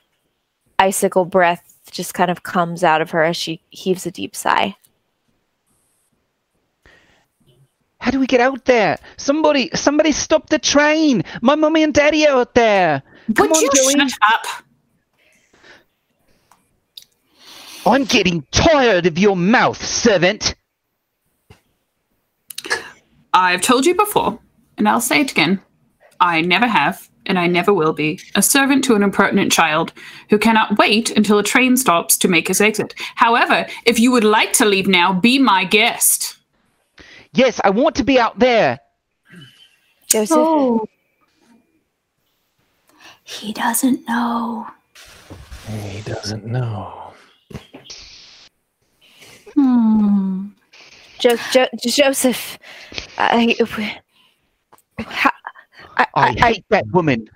[0.77, 4.75] icicle breath just kind of comes out of her as she heaves a deep sigh.
[7.99, 8.97] How do we get out there?
[9.17, 11.23] Somebody, somebody stop the train!
[11.41, 13.03] My mummy and daddy are out there.
[13.35, 14.09] Come Would on, you Joey.
[14.09, 14.45] shut up?
[17.85, 20.55] I'm getting tired of your mouth, servant.
[23.33, 24.39] I've told you before,
[24.77, 25.61] and I'll say it again.
[26.19, 29.93] I never have, and I never will be, a servant to an impertinent child
[30.29, 32.93] who cannot wait until a train stops to make his exit.
[33.15, 36.37] However, if you would like to leave now, be my guest.
[37.33, 38.79] Yes, I want to be out there.
[40.07, 40.87] Joseph Oh.
[43.23, 44.65] He doesn't know.
[45.67, 47.13] He doesn't know.
[49.53, 50.47] Hmm.
[51.19, 52.57] Jo- jo- Joseph,
[53.17, 54.01] I, I,
[54.99, 55.15] I,
[55.97, 57.29] I I, hate that woman.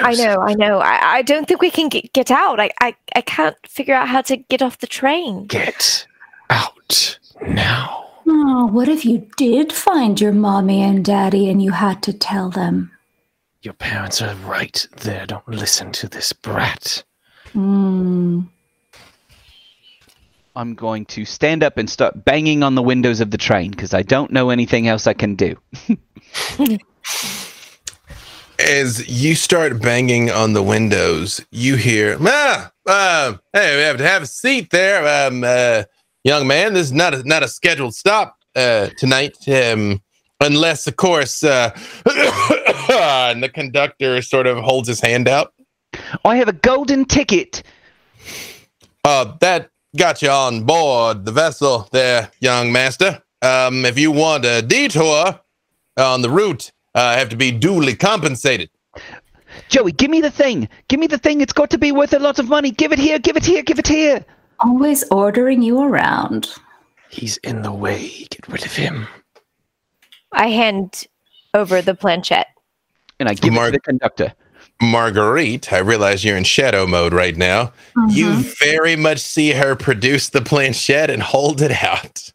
[0.00, 0.78] I know, I know.
[0.78, 2.60] I, I don't think we can get, get out.
[2.60, 5.46] I, I, I can't figure out how to get off the train.
[5.46, 6.06] Get
[6.48, 8.06] out now.
[8.26, 12.50] Oh, what if you did find your mommy and daddy and you had to tell
[12.50, 12.92] them?
[13.62, 15.26] Your parents are right there.
[15.26, 17.02] Don't listen to this brat.
[17.52, 18.42] Hmm.
[20.56, 23.94] I'm going to stand up and start banging on the windows of the train because
[23.94, 25.56] I don't know anything else I can do.
[28.58, 34.06] As you start banging on the windows, you hear, ah, uh, hey, we have to
[34.06, 35.84] have a seat there, um, uh,
[36.24, 36.74] young man.
[36.74, 40.02] This is not a, not a scheduled stop uh, tonight, um,
[40.40, 41.70] unless, of course, uh,
[42.90, 45.54] and the conductor sort of holds his hand out.
[46.24, 47.62] I have a golden ticket.
[49.04, 53.22] Uh, that got you on board the vessel there, young master.
[53.42, 55.40] Um, if you want a detour
[55.96, 58.70] on the route, uh, have to be duly compensated.
[59.68, 60.68] Joey, give me the thing.
[60.88, 61.40] Give me the thing.
[61.40, 62.70] It's got to be worth a lot of money.
[62.70, 63.18] Give it here.
[63.18, 63.62] Give it here.
[63.62, 64.24] Give it here.
[64.60, 66.54] Always ordering you around.
[67.08, 68.26] He's in the way.
[68.30, 69.08] Get rid of him.
[70.32, 71.06] I hand
[71.54, 72.46] over the planchette.
[73.18, 74.32] And I give it to the conductor.
[74.82, 77.72] Marguerite, I realize you're in shadow mode right now.
[78.08, 82.32] You very much see her produce the planchette and hold it out.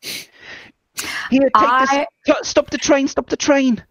[1.32, 2.48] Here, take I- this.
[2.48, 3.08] Stop the train.
[3.08, 3.84] Stop the train.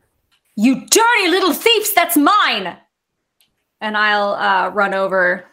[0.57, 2.77] You dirty little thieves, that's mine.
[3.81, 5.45] And I'll uh, run over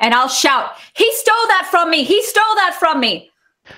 [0.00, 2.04] and I'll shout, He stole that from me!
[2.04, 3.30] He stole that from me!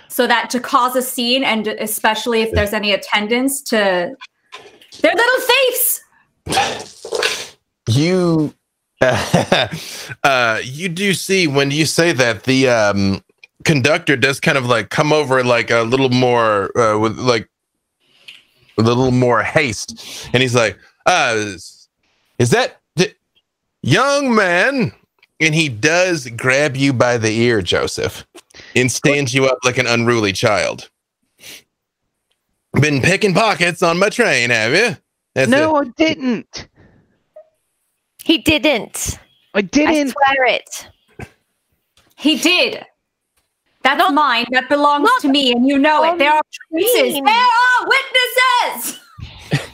[0.08, 4.14] So that to cause a scene, and especially if there's any attendance, to.
[5.00, 5.46] They're little
[6.46, 7.46] thieves!
[7.88, 8.54] You.
[9.00, 13.24] uh, you do see when you say that the um,
[13.64, 17.48] conductor does kind of like come over like a little more uh, with like
[18.76, 21.88] with a little more haste, and he's like, uh, is,
[22.38, 22.80] "Is that
[23.82, 24.92] young man?"
[25.40, 28.26] And he does grab you by the ear, Joseph,
[28.76, 30.90] and stands you up like an unruly child.
[32.74, 34.96] Been picking pockets on my train, have you?
[35.34, 35.76] That's no.
[35.76, 36.68] I didn't.
[38.24, 39.18] He didn't.
[39.54, 40.10] I I didn't.
[40.10, 40.88] swear it.
[42.16, 42.84] He did.
[43.82, 44.44] That's mine.
[44.50, 46.18] That belongs to me, and you know it.
[46.18, 47.14] There are witnesses.
[47.24, 49.00] There are witnesses!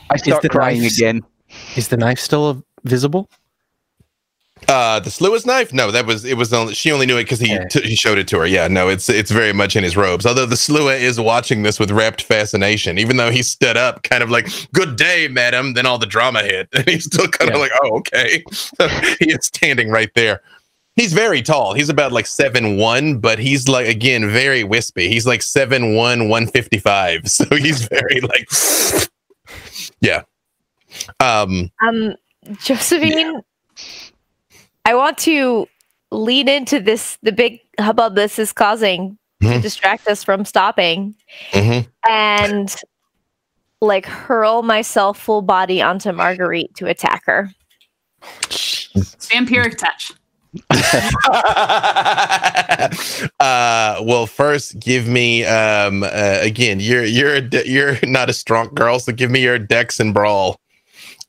[0.11, 1.23] I start crying knife- again.
[1.77, 3.29] Is the knife still visible?
[4.69, 5.73] Uh, the Slua's knife?
[5.73, 7.69] No, that was it was only she only knew it because he Yeah.
[7.69, 8.47] t- he showed it to her.
[8.47, 10.25] Yeah, no, it's it's very much in his robes.
[10.25, 14.23] Although the Slua is watching this with rapt fascination, even though he stood up, kind
[14.23, 17.57] of like "Good day, madam." Then all the drama hit, and he's still kind of
[17.57, 17.61] Yeah.
[17.63, 18.43] like, "Oh, okay."
[19.21, 20.41] He is standing right there.
[20.97, 21.75] He's very tall.
[21.75, 25.09] He's about like seven one, but he's like again very wispy.
[25.09, 27.21] He's like seven one, one fifty five.
[27.27, 28.49] So he's very like,
[30.01, 30.23] yeah.
[31.21, 32.15] Um, Um,
[32.63, 33.43] Josephine,
[34.87, 35.67] I want to
[36.13, 39.61] lean into this, the big hubbub this is causing to Mhm.
[39.63, 41.17] distract us from stopping,
[41.53, 41.89] mhm.
[42.09, 42.73] and
[43.81, 47.51] like hurl myself full body onto Marguerite to attack her.
[48.49, 50.13] Vampiric touch.
[53.41, 58.99] uh well first give me um uh, again you're you're you're not a strong girl
[58.99, 60.57] so give me your dex and brawl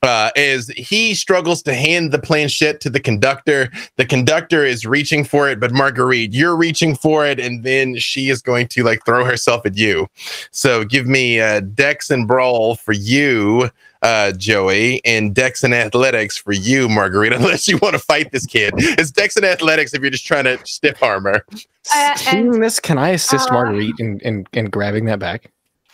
[0.02, 5.24] uh as he struggles to hand the planchette to the conductor the conductor is reaching
[5.24, 9.04] for it but marguerite you're reaching for it and then she is going to like
[9.04, 10.06] throw herself at you
[10.50, 13.70] so give me uh dex and brawl for you
[14.02, 18.46] uh, Joey, and Dex and Athletics for you, Marguerite, unless you want to fight this
[18.46, 18.74] kid.
[18.76, 21.44] It's Dex and Athletics if you're just trying to stiff armor.
[21.52, 21.56] Uh,
[21.94, 25.50] and Seeing this, can I assist uh, Marguerite in, in, in grabbing that back?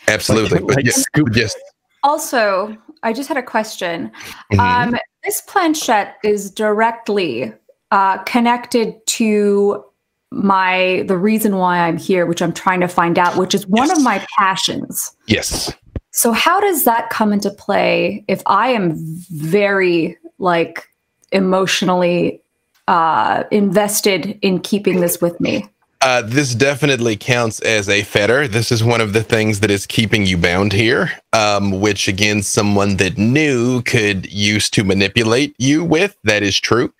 [0.08, 0.58] Absolutely.
[0.58, 1.28] Like- but like yes, scoop.
[1.34, 1.54] yes.
[2.02, 4.10] also, I just had a question.
[4.52, 4.58] Mhm.
[4.58, 7.52] Um, this planchette is directly
[7.90, 9.84] uh, connected to
[10.32, 13.90] my the reason why I'm here, which I'm trying to find out, which is one
[13.90, 15.14] of my passions.
[15.26, 15.72] yes.
[16.10, 18.92] So how does that come into play if I am
[19.32, 20.88] very like
[21.32, 22.40] emotionally
[22.86, 25.66] uh, invested in keeping this with me?
[26.04, 28.46] Uh, this definitely counts as a fetter.
[28.46, 32.42] This is one of the things that is keeping you bound here, um, which again,
[32.42, 36.14] someone that knew could use to manipulate you with.
[36.22, 36.92] That is true.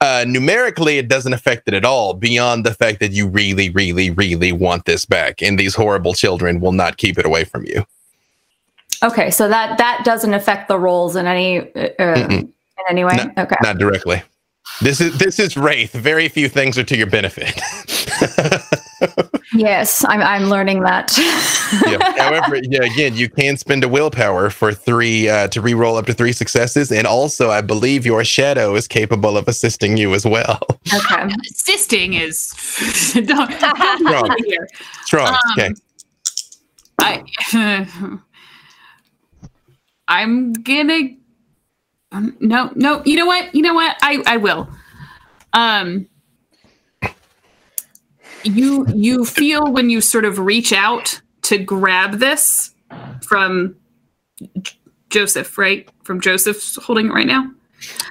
[0.00, 4.10] Uh, numerically, it doesn't affect it at all, beyond the fact that you really, really,
[4.10, 7.84] really want this back, and these horrible children will not keep it away from you.
[9.02, 12.52] Okay, so that that doesn't affect the roles in any uh, uh, in
[12.88, 13.18] any way.
[13.36, 13.56] okay.
[13.60, 14.22] Not directly.
[14.80, 15.90] This is this is Wraith.
[15.90, 17.60] Very few things are to your benefit.
[19.54, 21.12] Yes, I'm, I'm learning that.
[21.86, 22.12] yeah.
[22.22, 26.14] However, yeah, again, you can spend a willpower for three uh, to re-roll up to
[26.14, 30.60] three successes, and also I believe your shadow is capable of assisting you as well.
[30.92, 31.28] Okay.
[31.50, 32.50] Assisting is
[33.14, 33.76] don't, don't
[34.06, 34.38] Strong.
[35.04, 35.28] Strong.
[35.28, 35.70] Um, okay.
[36.98, 37.24] I
[40.08, 41.10] I'm gonna
[42.12, 44.68] um, no no you know what you know what I I will
[45.52, 46.06] um
[48.44, 52.74] you you feel when you sort of reach out to grab this
[53.22, 53.74] from
[54.62, 54.76] J-
[55.10, 57.50] Joseph right from Joseph's holding it right now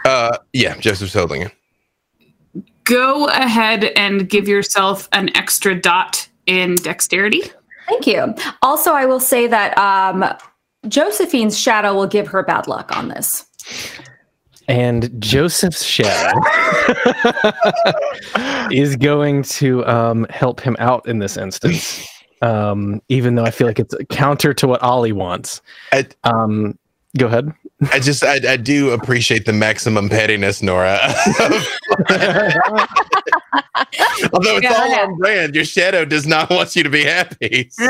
[0.05, 1.51] Uh, yeah, Joseph's holding it.
[2.83, 7.41] go ahead and give yourself an extra dot in dexterity
[7.87, 8.33] Thank you.
[8.61, 10.23] Also, I will say that um,
[10.87, 13.45] Josephine's shadow will give her bad luck on this.
[14.71, 16.39] And Joseph's shadow
[18.71, 22.07] is going to um, help him out in this instance.
[22.41, 25.61] Um, even though I feel like it's counter to what Ollie wants.
[25.91, 26.77] I- Um,
[27.17, 27.53] go ahead.
[27.91, 30.99] I just I, I do appreciate the maximum pettiness, Nora.
[34.33, 35.03] Although it's all Yeah.
[35.05, 37.69] on brand, your shadow does not want you to be happy.
[37.71, 37.89] So,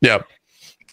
[0.00, 0.18] yeah.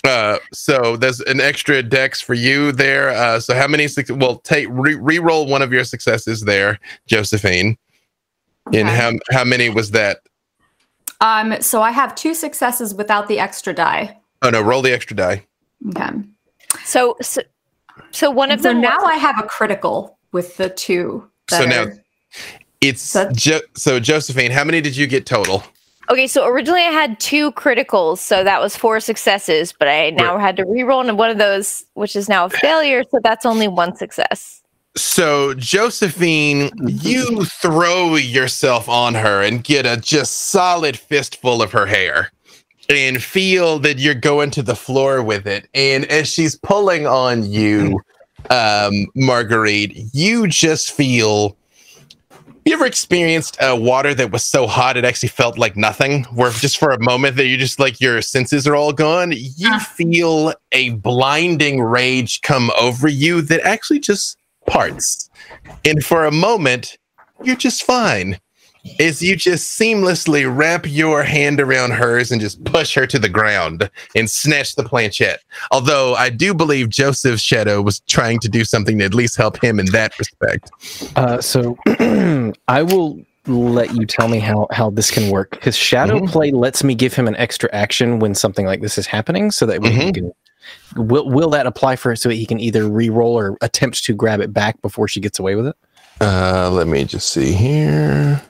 [0.06, 3.10] Uh, so there's an extra dex for you there.
[3.10, 3.88] Uh, so how many?
[3.88, 7.77] Suc- well, take re- re-roll one of your successes there, Josephine.
[8.73, 10.19] And how how many was that?
[11.22, 14.18] Um, so I have two successes without the extra die.
[14.41, 15.45] Oh no, roll the extra die.
[15.90, 16.10] Okay.
[16.84, 17.41] So, so,
[18.11, 18.77] so one of So them.
[18.77, 21.30] So now was- I have a critical with the two.
[21.49, 21.94] So that now
[22.82, 24.52] it's That- jo- so Josephine.
[24.52, 25.64] How many did you get total?
[26.10, 30.38] Okay, so originally I had two criticals, so that was four successes, but I now
[30.38, 33.68] had to re-roll into one of those, which is now a failure, so that's only
[33.68, 34.61] one success.
[34.98, 41.86] So, Josephine, you throw yourself on her and get a just solid fistful of her
[41.86, 42.32] hair
[42.88, 45.68] and feel that you're going to the floor with it.
[45.73, 47.99] And as she's pulling on you,
[48.49, 51.57] um, Marguerite, you just feel.
[52.65, 56.23] You ever experienced uh, water that was so hot it actually felt like nothing?
[56.33, 59.79] Where just for a moment that you just like your senses are all gone, you
[59.79, 64.35] feel a blinding rage come over you that actually just
[64.65, 65.29] parts.
[65.85, 66.97] And for a moment,
[67.43, 68.39] you're just fine.
[68.99, 73.30] As you just seamlessly wrap your hand around hers and just push her to the
[73.30, 75.41] ground and snatch the planchette.
[75.72, 79.62] Although I do believe Joseph's shadow was trying to do something to at least help
[79.64, 80.72] him in that respect.
[81.16, 81.78] Uh, so
[82.68, 86.30] I will let you tell me how how this can work because shadow Mhm.
[86.32, 89.66] play lets me give him an extra action when something like this is happening, so
[89.68, 90.14] that we Mhm.
[90.16, 90.32] can.
[90.95, 94.41] Will will that apply for it so he can either re-roll or attempt to grab
[94.41, 95.76] it back before she gets away with it?
[96.22, 98.41] Uh, let me just see here.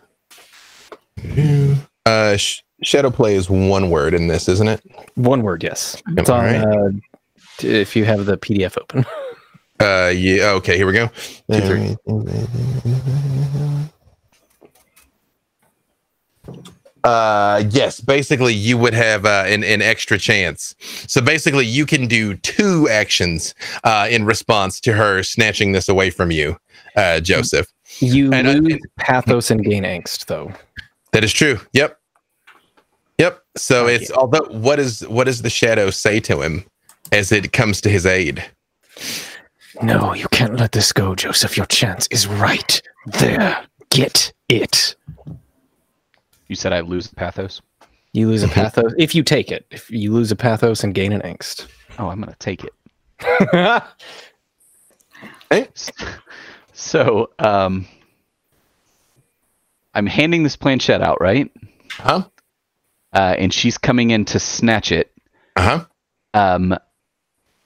[2.06, 4.82] Uh, sh- shadow play is one word in this, isn't it?
[5.16, 6.02] One word, yes.
[6.18, 6.44] It's on.
[6.44, 6.62] right.
[6.62, 6.90] Uh,
[7.64, 9.06] if you have the PDF open.
[9.78, 10.52] Uh, yeah.
[10.52, 11.08] Okay, here we go.
[11.52, 11.98] Two, three.
[17.04, 18.00] Uh, yes.
[18.02, 20.74] Basically, you would have uh, an an extra chance.
[21.08, 26.10] So basically, you can do two actions uh, in response to her snatching this away
[26.10, 26.58] from you,
[26.96, 27.68] uh, Joseph.
[28.00, 30.52] You And I- lose pathos and gain angst, though.
[31.16, 31.62] That is true.
[31.72, 31.98] Yep.
[33.20, 33.42] Yep.
[33.56, 33.96] So Okay.
[33.96, 36.66] it's although what is what does the shadow say to him
[37.14, 38.44] as it comes to his aid?
[39.82, 41.56] No, you can't let this go, Joseph.
[41.56, 43.66] Your chance is right there.
[43.92, 44.98] Get it.
[46.50, 47.62] You said I lose the pathos.
[48.12, 49.66] You lose a pathos if you take it.
[49.72, 51.68] If you lose a pathos and gain an angst.
[51.98, 52.74] Oh, I'm gonna take it.
[55.50, 55.70] Hey.
[56.78, 57.88] So, um,
[59.96, 61.50] I'm handing this planchette out, right?
[61.92, 62.26] Huh?
[63.14, 65.12] Uh, and she's coming in to snatch it.
[65.56, 65.86] Uh huh.
[66.34, 66.78] Um,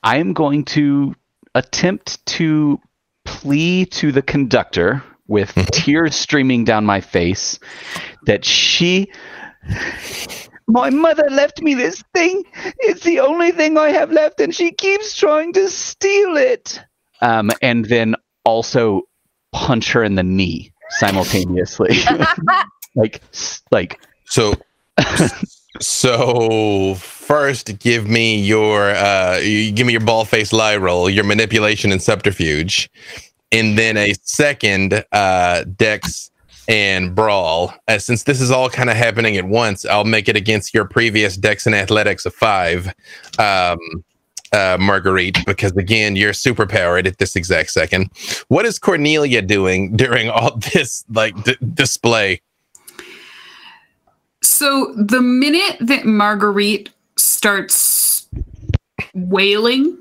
[0.04, 1.16] I am going to
[1.56, 2.80] attempt to
[3.26, 7.60] plea to the conductor with tears streaming down my face
[8.28, 9.12] that she.
[10.68, 12.44] My mother left me this thing.
[12.78, 16.80] It's the only thing I have left, and she keeps trying to steal it.
[17.22, 18.16] Um, and then
[18.46, 19.02] also
[19.52, 22.00] punch her in the knee simultaneously,
[22.96, 23.22] like,
[23.72, 24.54] like So,
[25.80, 31.92] so first, give me your uh, give me your ball face lie roll, your manipulation
[31.92, 32.90] and subterfuge,
[33.52, 36.32] and then a second uh, dex
[36.68, 37.74] and brawl.
[37.88, 40.86] Uh, since this is all kind of happening at once, I'll make it against your
[40.86, 42.94] previous dex and athletics of five.
[43.40, 43.80] Um,
[44.52, 48.10] uh, Marguerite, because again, you're superpowered at this exact second.
[48.48, 52.42] What is Cornelia doing during all this like d- display?
[54.42, 58.28] So the minute that Marguerite starts
[59.14, 59.98] wailing,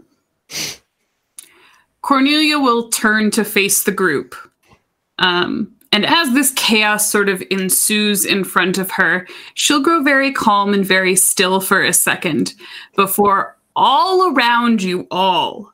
[2.03, 4.35] Cornelia will turn to face the group.
[5.19, 10.33] Um, and as this chaos sort of ensues in front of her, she'll grow very
[10.33, 12.55] calm and very still for a second
[12.95, 15.73] before all around you all,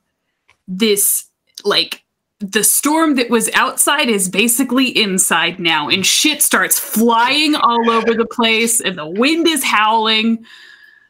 [0.68, 1.24] this
[1.64, 2.02] like
[2.38, 8.12] the storm that was outside is basically inside now, and shit starts flying all over
[8.12, 10.44] the place, and the wind is howling.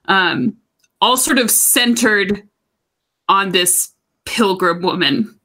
[0.07, 0.57] Um,
[1.01, 2.49] all sort of centered
[3.29, 3.91] on this
[4.25, 5.39] pilgrim woman.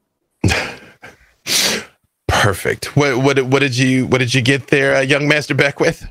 [2.27, 2.95] Perfect.
[2.95, 6.07] What what what did you what did you get there, uh, young Master Beckwith?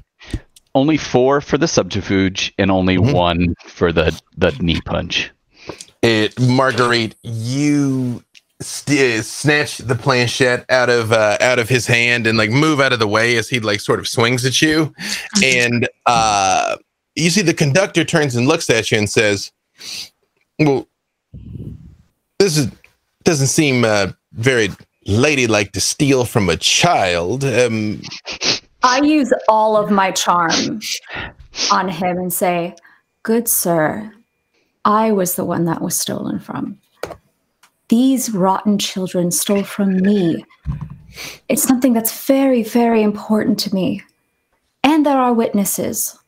[0.78, 3.12] Only four for the subterfuge and only Mhm.
[3.12, 5.28] one for the the knee punch.
[6.02, 8.22] It Marguerite, you
[8.60, 12.92] st- snatch the planchette out of uh, out of his hand and like move out
[12.92, 14.94] of the way as he like sort of swings at you,
[15.44, 16.76] and uh,
[17.16, 19.50] you see the conductor turns and looks at you and says,
[20.60, 20.86] "Well,
[22.38, 22.68] this is
[23.24, 24.70] doesn't seem uh, very
[25.06, 28.00] ladylike to steal from a child." Um,
[28.82, 30.80] I use all of my charm
[31.72, 32.76] on him and say,
[33.22, 34.12] Good sir,
[34.84, 36.78] I was the one that was stolen from.
[37.88, 40.44] These rotten children stole from me.
[41.48, 44.02] It's something that's very, very important to me.
[44.84, 46.18] And there are witnesses.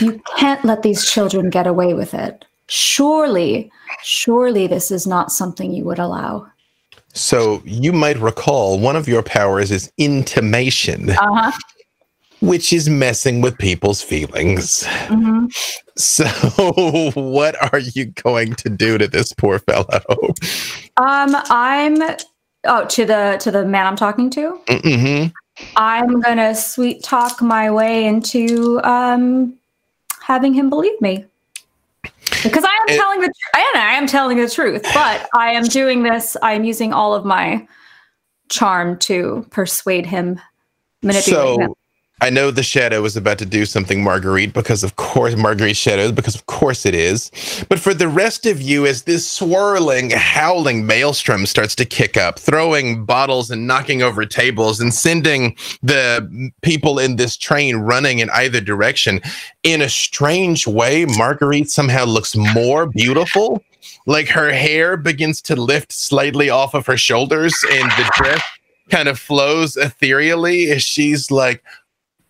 [0.00, 2.44] You can't let these children get away with it.
[2.68, 3.70] Surely,
[4.02, 6.46] surely this is not something you would allow.
[7.14, 11.10] So you might recall one of your powers is intimation.
[11.10, 11.52] Uh-huh.
[12.40, 14.86] which is messing with people's feelings.
[15.96, 16.24] So,
[17.14, 20.34] what are you going to do to this poor fellow?
[20.96, 22.00] Um, I'm
[22.64, 24.60] oh to the to the man I'm talking to.
[24.68, 25.26] hmm
[25.74, 29.54] I'm gonna sweet talk my way into um
[30.22, 31.24] having him believe me.
[32.42, 35.28] Because I am It- telling the tr- I am, I am telling the truth, but
[35.34, 36.36] I am doing this.
[36.42, 37.66] I am using all of my
[38.48, 40.40] charm to persuade him,
[41.02, 41.74] manipulate him.
[42.20, 46.10] I know the shadow is about to do something, Marguerite, because of course, Marguerite's shadow,
[46.10, 47.30] because of course it is.
[47.68, 52.38] But for the rest of you, as this swirling, howling maelstrom starts to kick up,
[52.38, 58.30] throwing bottles and knocking over tables and sending the people in this train running in
[58.30, 59.20] either direction,
[59.62, 63.62] in a strange way, Marguerite somehow looks more beautiful.
[64.06, 68.42] Like her hair begins to lift slightly off of her shoulders, and the dress
[68.90, 71.62] kind of flows ethereally as she's like,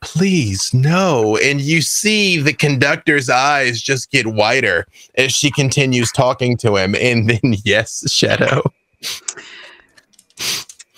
[0.00, 1.36] please no.
[1.38, 6.94] And you see the conductor's eyes just get wider as she continues talking to him.
[6.94, 8.62] And then yes shadow.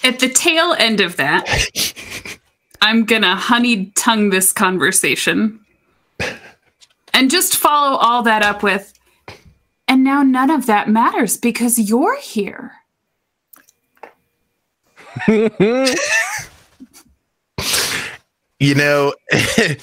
[0.02, 1.47] At the tail end of that,
[2.81, 5.60] I'm gonna honey tongue this conversation
[7.12, 8.94] and just follow all that up with,
[9.86, 12.72] and now none of that matters because you're here.
[18.61, 19.12] you know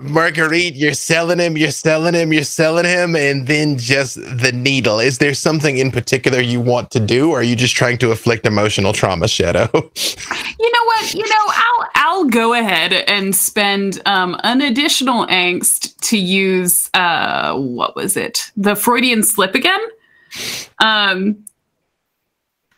[0.00, 4.98] marguerite you're selling him you're selling him you're selling him and then just the needle
[4.98, 8.10] is there something in particular you want to do or are you just trying to
[8.10, 9.68] afflict emotional trauma shadow
[10.64, 11.14] You know what?
[11.14, 17.54] You know, I'll I'll go ahead and spend um, an additional angst to use uh,
[17.54, 18.50] what was it?
[18.56, 19.80] The Freudian slip again.
[20.78, 21.44] Um,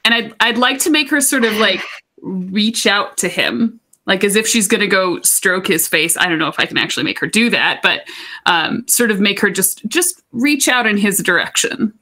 [0.04, 1.82] and I'd I'd like to make her sort of like
[2.22, 6.16] reach out to him, like as if she's gonna go stroke his face.
[6.16, 8.06] I don't know if I can actually make her do that, but
[8.46, 11.92] um, sort of make her just just reach out in his direction.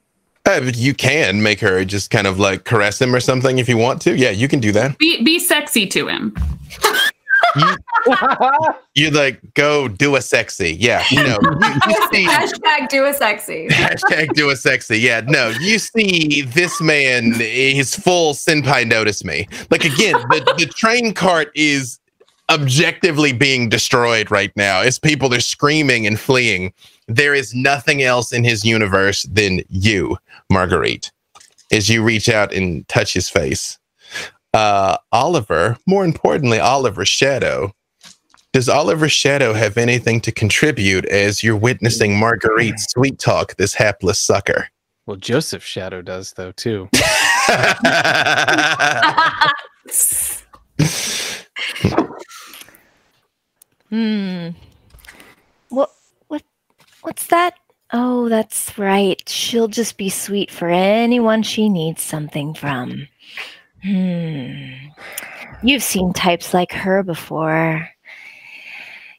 [0.47, 3.77] Uh, you can make her just kind of like caress him or something if you
[3.77, 6.35] want to yeah you can do that Be be sexy to him.
[8.95, 13.13] you like go do a sexy yeah you know you, you see Hashtag do a
[13.13, 13.67] sexy.
[13.69, 14.99] Hashtag do a sexy.
[14.99, 19.47] Yeah, no, you see this man, his full senpai notice me.
[19.69, 21.99] Like again, the, the train cart is
[22.49, 26.73] objectively being destroyed right now as people are screaming and fleeing.
[27.07, 30.17] There is nothing else in his universe than you,
[30.51, 31.11] Marguerite,
[31.71, 33.77] as you reach out and touch his face.
[34.55, 37.73] Uh, Oliver, more importantly, Oliver's shadow.
[38.53, 44.17] Does Oliver's shadow have anything to contribute as you're witnessing Marguerite's sweet talk, this hapless
[44.17, 44.69] sucker?
[45.07, 46.89] Well, Joseph's shadow does though too.
[53.89, 54.49] Hmm.
[55.69, 55.91] What
[56.27, 56.43] what
[57.01, 57.53] what's that?
[57.93, 59.21] Oh, that's right.
[59.29, 63.07] She'll just be sweet for anyone she needs something from.
[63.85, 64.87] Hmm.
[65.61, 67.87] You've seen types like her before.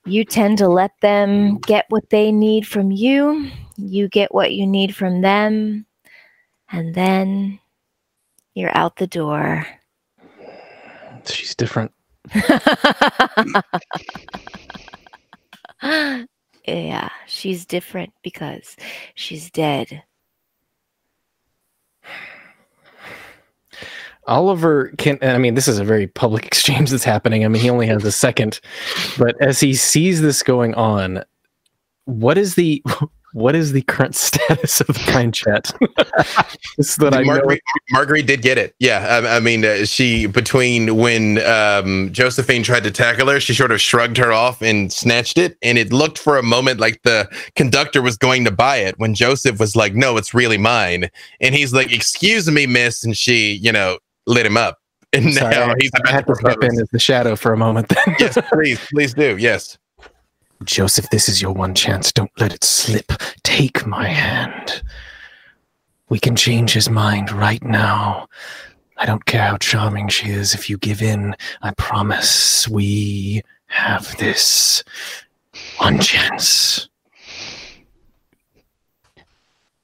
[0.05, 4.67] You tend to let them get what they need from you, you get what you
[4.67, 5.87] need from them,
[6.71, 7.61] and then
[8.55, 9.67] you're out the door.
[11.27, 11.93] She's different.
[16.67, 18.77] yeah, she's different because
[19.15, 20.03] she's dead.
[24.27, 27.45] Oliver can, I mean, this is a very public exchange that's happening.
[27.45, 28.61] I mean, he only has a second,
[29.19, 31.25] but as he sees this going on,
[32.05, 32.83] what is the
[33.33, 35.71] what is the current status of the planchette?
[36.77, 37.23] Just that I.
[37.23, 38.75] Marguerite, Marguerite did get it.
[38.79, 43.53] Yeah, I, I mean, uh, she between when um, Josephine tried to tackle her, she
[43.53, 47.03] sort of shrugged her off and snatched it, and it looked for a moment like
[47.03, 48.99] the conductor was going to buy it.
[48.99, 53.17] When Joseph was like, "No, it's really mine," and he's like, "Excuse me, miss," and
[53.17, 54.79] she, you know, lit him up.
[55.13, 57.53] And Sorry, now he's I about had to to step in as the shadow for
[57.53, 57.89] a moment.
[57.89, 58.17] Then.
[58.19, 59.37] yes, please, please do.
[59.39, 59.79] Yes.
[60.65, 62.13] Joseph, this is your one chance.
[62.13, 63.13] Don't let it slip.
[63.43, 64.83] Take my hand.
[66.09, 68.29] We can change his mind right now.
[68.99, 70.55] I don't care how charming she is.
[70.55, 74.83] If you give in, I promise we have this
[75.79, 76.89] one chance.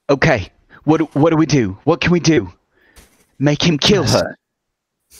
[0.09, 0.49] Okay.
[0.83, 1.77] What what do we do?
[1.83, 2.51] What can we do?
[3.39, 4.37] Make him kill her.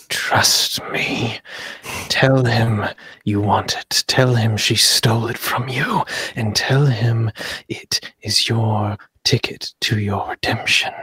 [0.09, 1.39] Trust me.
[2.09, 2.85] Tell him
[3.23, 4.03] you want it.
[4.07, 6.03] Tell him she stole it from you.
[6.35, 7.31] And tell him
[7.69, 10.93] it is your ticket to your redemption.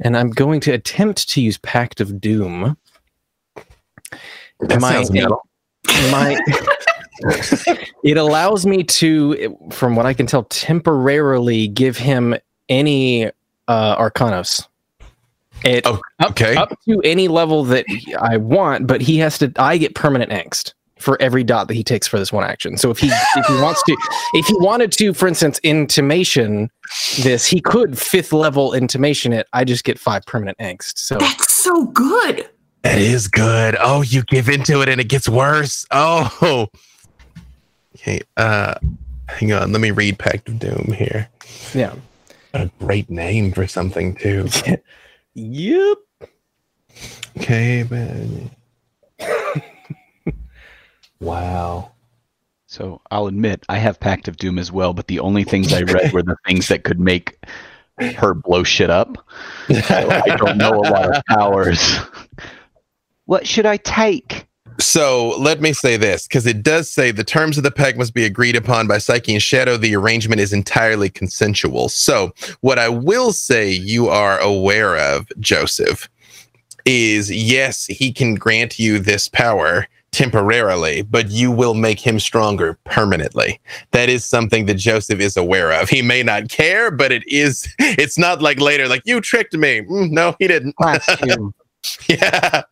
[0.00, 2.76] And I'm going to attempt to use Pact of Doom.
[4.60, 5.42] That My- sounds metal.
[6.10, 6.38] My
[8.04, 12.34] it allows me to, from what I can tell, temporarily give him
[12.68, 13.26] any
[13.68, 14.66] uh, Arcanos.
[15.64, 16.54] It Oh, Okay.
[16.56, 17.84] up to any level that
[18.20, 19.52] I want, but he has to.
[19.56, 22.76] I get permanent angst for every dot that he takes for this one action.
[22.76, 23.96] So if he if he wants to,
[24.34, 26.70] if he wanted to, for instance, intimation
[27.22, 29.46] this, he could fifth level intimation it.
[29.52, 30.98] I just get five permanent angst.
[30.98, 32.48] So That's so good.
[32.82, 33.76] That is good.
[33.80, 35.86] Oh, you give into it and it gets worse.
[35.90, 36.68] Oh.
[37.96, 38.20] Okay.
[38.36, 38.74] Uh
[39.28, 39.72] hang on.
[39.72, 41.28] Let me read Pact of Doom here.
[41.74, 41.94] yeah.
[42.54, 44.46] A great name for something too.
[45.34, 45.98] Yep.
[47.38, 48.50] Okay, man.
[51.20, 51.92] wow.
[52.66, 55.82] So I'll admit I have Pact of Doom as well, but the only things I
[55.82, 57.38] read were the things that could make
[58.16, 59.16] her blow shit up.
[59.68, 61.98] I don't know a lot of powers.
[63.26, 64.46] What should I take?
[64.82, 68.14] So let me say this, because it does say the terms of the pact must
[68.14, 69.76] be agreed upon by Psyche and Shadow.
[69.76, 71.88] The arrangement is entirely consensual.
[71.88, 72.32] So
[72.62, 76.08] what I will say you are aware of, Joseph,
[76.84, 82.76] is yes, he can grant you this power temporarily, but you will make him stronger
[82.84, 83.60] permanently.
[83.92, 85.88] That is something that Joseph is aware of.
[85.88, 89.82] He may not care, but it is it's not like later, like you tricked me.
[89.82, 90.74] Mm, no, he didn't.
[92.08, 92.62] yeah.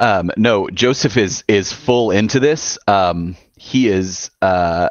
[0.00, 2.78] Um, no, Joseph is is full into this.
[2.86, 4.90] Um, he is uh,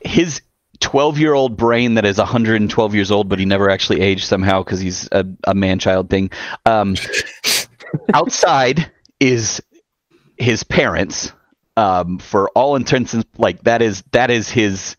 [0.00, 0.42] his
[0.80, 4.62] 12 year old brain that is 112 years old, but he never actually aged somehow
[4.62, 6.30] because he's a, a man child thing.
[6.64, 6.96] Um,
[8.14, 9.62] outside is
[10.36, 11.32] his parents.
[11.78, 14.96] Um, for all intents and like that is that is his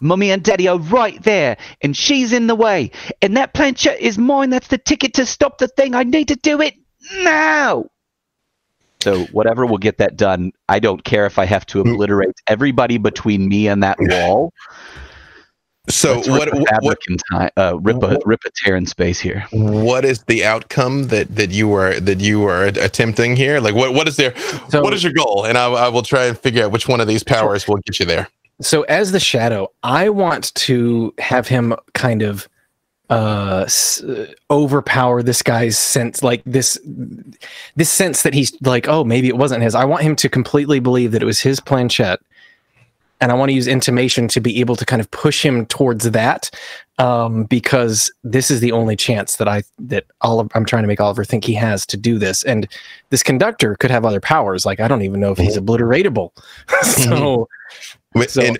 [0.00, 2.90] Mummy and Daddy are right there, and she's in the way.
[3.22, 4.50] And that planchette is mine.
[4.50, 5.94] That's the ticket to stop the thing.
[5.94, 6.74] I need to do it
[7.22, 7.86] now.
[9.02, 10.52] So whatever will get that done.
[10.68, 14.52] I don't care if I have to obliterate everybody between me and that wall.
[15.90, 16.98] So Let's what rip a what
[17.30, 19.46] time, uh, rip a rip a tear in space here.
[19.52, 23.92] what is the outcome that that you are that you are attempting here like what
[23.92, 24.34] what is there
[24.70, 27.00] So- what is your goal and I, I will try and figure out which one
[27.02, 28.28] of these powers will get you there
[28.60, 32.48] So as the shadow, I want to have him kind of
[33.10, 34.02] uh s-
[34.50, 36.80] overpower this guy's sense like this
[37.76, 39.74] this sense that he's like oh maybe it wasn't his.
[39.74, 42.20] I want him to completely believe that it was his planchette.
[43.20, 46.10] And i want to use intimation to be able to kind of push him towards
[46.10, 46.50] that
[46.98, 51.00] um because this is the only chance that i that oliver i'm trying to make
[51.00, 52.42] oliver think he has to do this.
[52.44, 52.66] And
[53.10, 54.64] this conductor could have other powers.
[54.64, 56.30] Like i don't even know if he's obliteratable.
[56.82, 57.48] So Wait,
[58.28, 58.58] So- and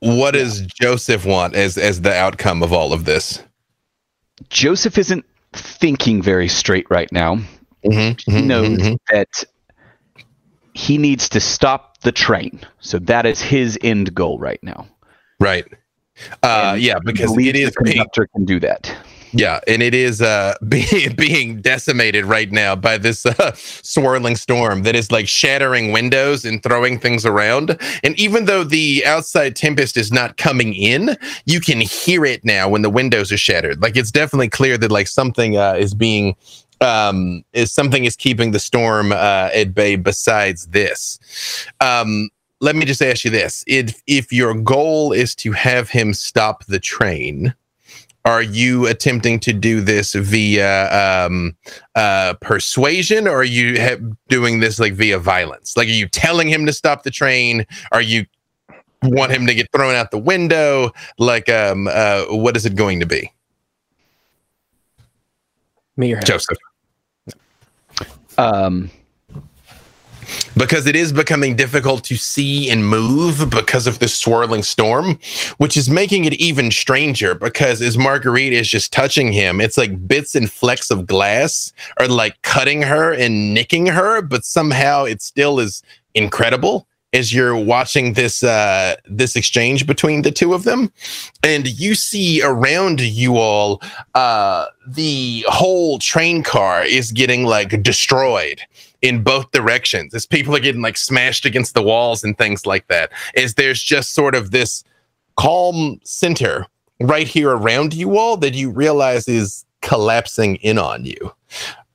[0.00, 3.42] what does joseph want as as the outcome of all of this
[4.48, 7.36] Joseph isn't thinking very straight right now.
[7.84, 8.96] Mhm, He mhm, knows mhm.
[9.12, 9.44] that
[10.72, 12.60] he needs to stop the train.
[12.80, 14.86] So that is his end goal right now.
[15.40, 15.66] Right.
[16.42, 18.94] Uh, yeah, because it is the being, conductor can do that.
[19.32, 24.82] Yeah, and it is uh being being decimated right now by this uh, swirling storm
[24.82, 27.78] that is like shattering windows and throwing things around.
[28.02, 32.68] And even though the outside tempest is not coming in, you can hear it now
[32.68, 33.82] when the windows are shattered.
[33.82, 36.36] Like it's definitely clear that like something uh, is being
[36.80, 41.18] um is something is keeping the storm uh at bay besides this.
[41.80, 42.30] Um
[42.62, 43.64] let me just ask you this.
[43.66, 47.54] If if your goal is to have him stop the train,
[48.24, 51.56] are you attempting to do this via um,
[51.94, 53.96] uh, persuasion or are you ha-
[54.28, 55.76] doing this like via violence?
[55.76, 57.66] Like are you telling him to stop the train?
[57.92, 58.26] Are you
[59.02, 60.90] want him to get thrown out the window?
[61.18, 63.32] Like um uh what is it going to be?
[65.96, 66.26] Me your head.
[66.26, 66.58] joseph.
[68.38, 68.90] Um,
[70.56, 75.18] because it is becoming difficult to see and move because of the swirling storm,
[75.58, 80.06] which is making it even stranger because as Marguerite is just touching him, it's like
[80.06, 85.22] bits and flecks of glass are like cutting her and nicking her, but somehow it
[85.22, 85.82] still is
[86.14, 90.92] incredible as you're watching this uh this exchange between the two of them.
[91.42, 93.82] And you see around you all
[94.14, 98.60] uh the whole train car is getting like destroyed
[99.02, 100.14] in both directions.
[100.14, 103.82] As people are getting like smashed against the walls and things like that is there's
[103.82, 104.84] just sort of this
[105.36, 106.66] calm center
[107.00, 111.32] right here around you all that you realize is collapsing in on you.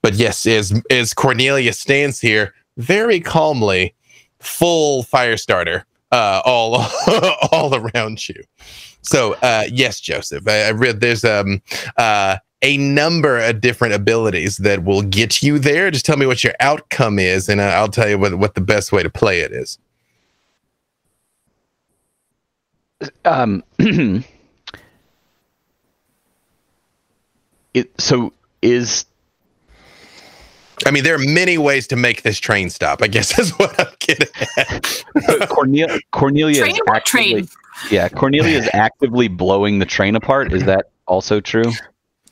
[0.01, 3.93] But yes as as cornelia stands here very calmly
[4.39, 6.85] full fire starter uh all
[7.51, 8.43] all around you.
[9.01, 11.61] So uh yes joseph i, I read there's um
[11.97, 15.91] uh a number of different abilities that will get you there.
[15.91, 18.61] Just tell me what your outcome is, and I- I'll tell you what, what the
[18.61, 19.77] best way to play it is.
[23.25, 23.61] um,
[27.73, 29.05] it, so is
[30.85, 33.01] I mean, there are many ways to make this train stop.
[33.01, 34.27] I guess that's what I'm getting
[34.57, 35.03] at.
[35.49, 37.47] Cornelia Cornelia Train is actively, train?
[37.91, 40.51] yeah Cornelia is actively blowing the train apart.
[40.53, 41.71] Is that also true?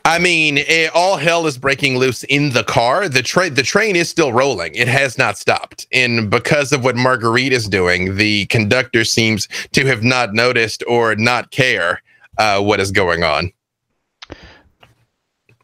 [0.05, 3.07] I mean, eh, all hell is breaking loose in the car.
[3.07, 4.75] The train, the train is still rolling.
[4.75, 9.85] It has not stopped, and because of what Marguerite is doing, the conductor seems to
[9.85, 12.01] have not noticed or not care
[12.37, 13.51] uh, what is going on.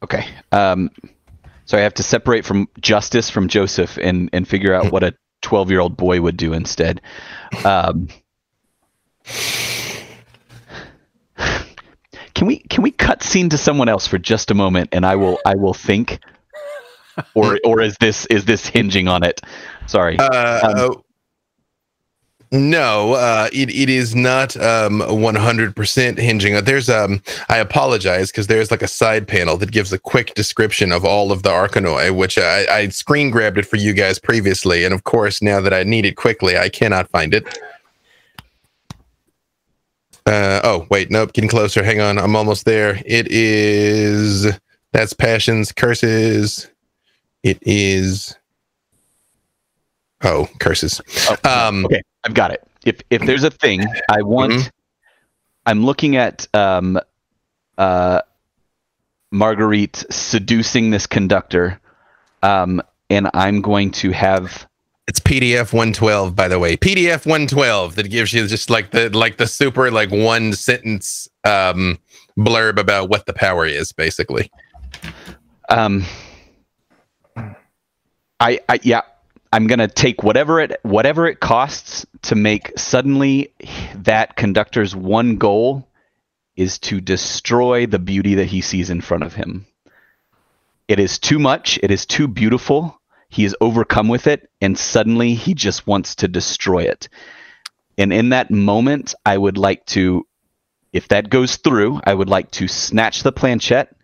[0.04, 0.26] Okay.
[0.54, 0.90] Um,
[1.66, 5.14] so I have to separate from Justice from Joseph and and figure out what a
[5.42, 7.02] twelve year old boy would do instead.
[7.66, 8.08] Um,
[12.40, 15.18] can we can we cut scene to someone else for just a moment and I
[15.18, 16.22] will I will think,
[17.34, 19.42] or or is this is this hinging on it?
[19.88, 20.18] Sorry.
[20.18, 20.96] Uh, Um, uh,
[22.52, 26.64] no, uh, it, it is not um, 100% hinging.
[26.64, 30.92] There's um, I apologize because there's like a side panel that gives a quick description
[30.92, 34.84] of all of the Arcanoi, which I, I screen grabbed it for you guys previously,
[34.84, 37.60] and of course now that I need it quickly, I cannot find it.
[40.30, 41.84] Uh, oh wait, nope, getting closer.
[41.84, 43.02] Hang on, I'm almost there.
[43.04, 44.46] It is
[44.92, 46.70] that's passions, curses.
[47.42, 48.36] It is.
[50.22, 51.02] Oh, curses.
[51.30, 52.62] Oh, Um, okay, I've got it.
[52.86, 54.70] If if there's a thing I want, Mhm.
[55.66, 57.00] I'm looking at um,
[57.80, 58.22] uh,
[59.32, 61.80] Marguerite seducing this conductor,
[62.44, 64.68] um, and I'm going to have
[65.10, 66.78] It's PDF 112, by the way.
[66.78, 71.98] PDF 112 that gives you just like the like the super like one sentence um
[72.38, 74.52] blurb about what the power is, basically.
[75.70, 76.06] um,
[78.40, 79.02] I I yeah.
[79.52, 83.52] I'm gonna take whatever it whatever it costs to make suddenly
[83.96, 85.88] that conductor's one goal
[86.56, 89.66] is to destroy the beauty that he sees in front of him.
[90.88, 91.80] It is too much.
[91.82, 92.99] It is too beautiful.
[93.30, 97.10] He is overcome with it, and suddenly he just wants to destroy it.
[97.98, 100.26] And in that moment, I would like to,
[100.94, 103.96] if that goes through, I would like to snatch the planchette,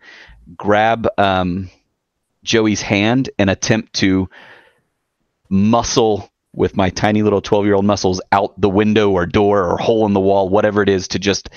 [0.56, 1.70] grab um,
[2.44, 4.28] Joey's hand, and attempt to
[5.48, 9.76] muscle with my tiny little 12 year old muscles out the window or door or
[9.76, 11.50] hole in the wall, whatever it is, to just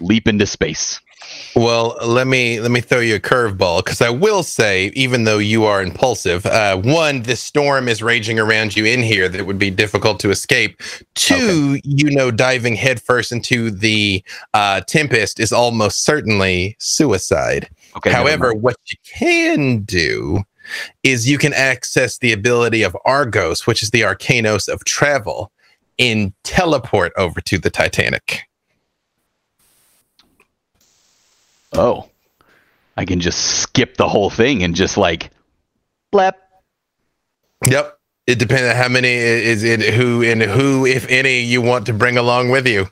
[0.00, 1.00] leap into space.
[1.56, 5.38] Well, let me let me throw you a curveball because I will say, even though
[5.38, 9.58] you are impulsive, uh, one, this storm is raging around you in here that would
[9.58, 10.82] be difficult to escape.
[11.14, 14.22] Two, you know, diving headfirst into the
[14.52, 17.70] uh, tempest is almost certainly suicide.
[17.96, 18.12] Okay.
[18.12, 20.42] However, what you can do
[21.04, 25.50] is you can access the ability of Argos, which is the Arcanos of travel,
[25.98, 28.42] and teleport over to the Titanic.
[31.76, 32.08] Oh,
[32.96, 35.30] I can just skip the whole thing and just like,
[36.10, 36.36] blep.
[37.64, 37.98] Yep.
[38.26, 41.92] It depends on how many is it who and who, if any, you want to
[41.92, 42.88] bring along with you.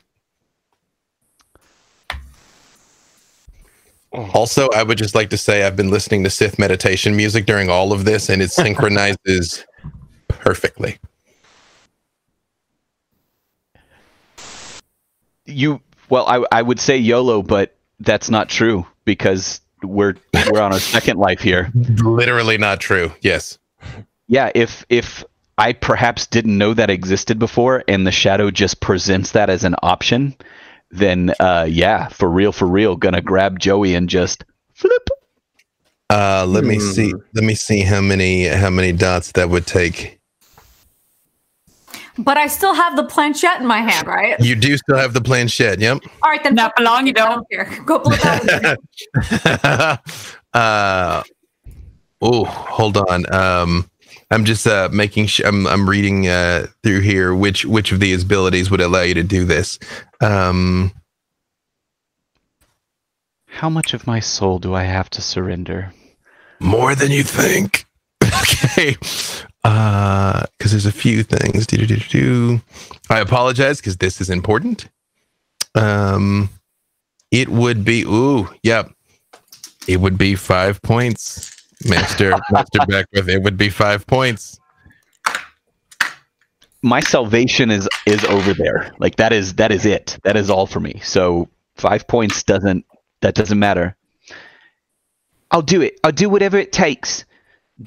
[4.33, 7.69] Also, I would just like to say I've been listening to Sith meditation music during
[7.69, 9.65] all of this, and it synchronizes
[10.29, 10.97] perfectly.
[15.45, 20.15] You well, I I would say YOLO, but that's not true because we're
[20.51, 21.71] we're on our second life here.
[21.73, 23.11] Literally not true.
[23.21, 23.57] Yes.
[24.27, 25.23] Yeah, if if
[25.57, 29.75] I perhaps didn't know that existed before and the shadow just presents that as an
[29.83, 30.35] option,
[30.91, 34.43] then uh yeah, for real for real gonna grab Joey and just
[34.73, 35.09] flip.
[36.09, 37.11] Uh, let me see.
[37.11, 37.17] Hmm.
[37.33, 40.14] Let me see how many how many dots that would take.
[42.17, 44.39] But I still have the planchette in my hand, right?
[44.39, 45.79] You do still have the planchette.
[45.79, 45.99] Yep.
[46.23, 46.55] All right, then.
[46.55, 47.45] Not fuck long, you don't.
[47.49, 47.65] care.
[47.85, 49.99] Go pull it out.
[50.53, 51.23] uh,
[52.21, 53.33] oh, hold on.
[53.33, 53.89] Um,
[54.31, 55.45] I'm just uh, making sure.
[55.45, 59.23] I'm I'm reading uh, through here which which of these abilities would allow you to
[59.23, 59.77] do this.
[60.21, 60.93] Um,
[63.47, 65.93] How much of my soul do I have to surrender?
[66.59, 67.85] more than you think.
[68.23, 68.95] okay.
[69.65, 71.65] Uh, because there's a few things.
[71.65, 72.61] Do, do, do.
[73.09, 74.89] I apologize because this is important.
[75.73, 76.49] Um,
[77.31, 78.03] it would be.
[78.03, 78.91] Ooh, yep.
[79.87, 81.51] It would be five points,
[81.83, 83.27] Master Master Beckwith.
[83.27, 84.59] It would be five points.
[86.83, 88.93] My salvation is is over there.
[88.99, 90.19] Like that is that is it.
[90.23, 91.01] That is all for me.
[91.03, 92.85] So five points doesn't
[93.21, 93.95] that doesn't matter.
[95.49, 95.99] I'll do it.
[96.03, 97.25] I'll do whatever it takes.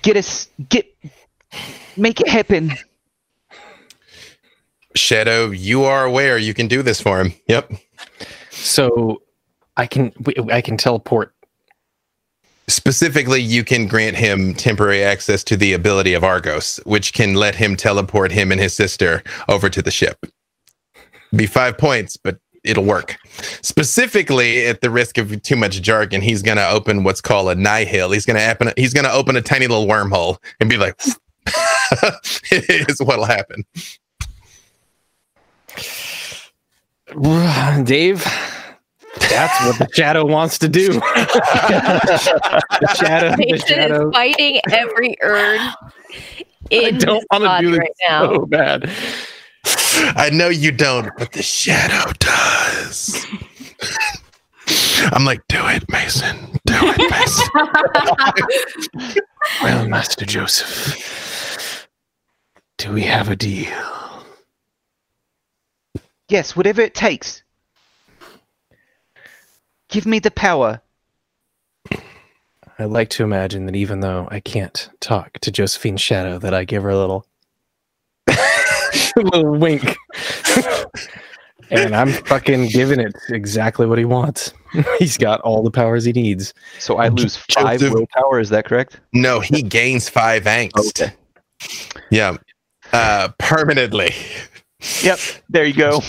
[0.02, 0.92] Get us get
[1.98, 2.72] make it happen.
[4.94, 7.32] Shadow, you are aware you can do this for him.
[7.46, 7.72] Yep.
[8.50, 9.22] So
[9.76, 10.12] I can
[10.50, 11.34] I can teleport.
[12.68, 17.54] Specifically, you can grant him temporary access to the ability of Argos, which can let
[17.54, 20.26] him teleport him and his sister over to the ship.
[21.34, 23.16] Be five points, but it'll work.
[23.62, 27.54] Specifically, at the risk of too much jargon, he's going to open what's called a
[27.54, 28.10] nihil.
[28.10, 28.72] He's going to open.
[28.76, 31.00] He's going to open a tiny little wormhole and be like,
[32.52, 33.64] "Is what'll happen."
[37.84, 38.22] Dave,
[39.18, 40.92] that's what the shadow wants to do.
[40.92, 41.00] the
[42.98, 44.08] shadow, the shadow.
[44.08, 45.58] is fighting every urn
[46.72, 48.32] I don't want to do this right now.
[48.32, 48.90] so bad.
[50.16, 53.26] I know you don't, but the shadow does.
[55.12, 56.36] I'm like, do it, Mason.
[56.66, 57.48] Do it, Mason.
[59.62, 61.88] Well, Master Joseph,
[62.76, 63.72] do we have a deal?
[66.28, 67.42] Yes, whatever it takes.
[69.88, 70.82] Give me the power.
[72.78, 76.64] I like to imagine that even though I can't talk to Josephine's shadow, that I
[76.64, 77.26] give her a little,
[78.28, 78.36] a
[79.16, 79.96] little wink,
[81.70, 84.52] and I'm fucking giving it exactly what he wants.
[84.98, 86.54] He's got all the powers he needs.
[86.78, 89.00] So I lose five Joseph- willpower, is that correct?
[89.12, 91.00] no, he gains five angst.
[91.00, 91.12] Okay.
[92.10, 92.36] Yeah.
[92.92, 94.14] Uh, permanently.
[95.02, 96.00] Yep, there you go.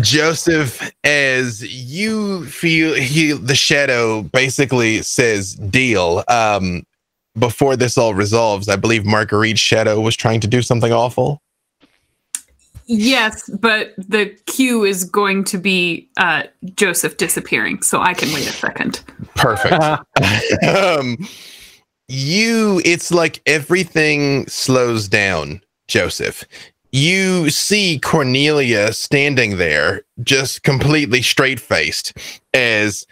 [0.00, 6.24] Joseph, as you feel he the shadow basically says deal.
[6.28, 6.82] Um
[7.38, 11.40] before this all resolves, I believe Marguerite's shadow was trying to do something awful.
[12.86, 16.44] Yes, but the cue is going to be uh,
[16.74, 19.02] Joseph disappearing, so I can wait a second.
[19.34, 19.82] Perfect.
[20.66, 21.16] um,
[22.08, 26.44] you, it's like everything slows down, Joseph.
[26.90, 32.12] You see Cornelia standing there, just completely straight faced,
[32.52, 33.06] as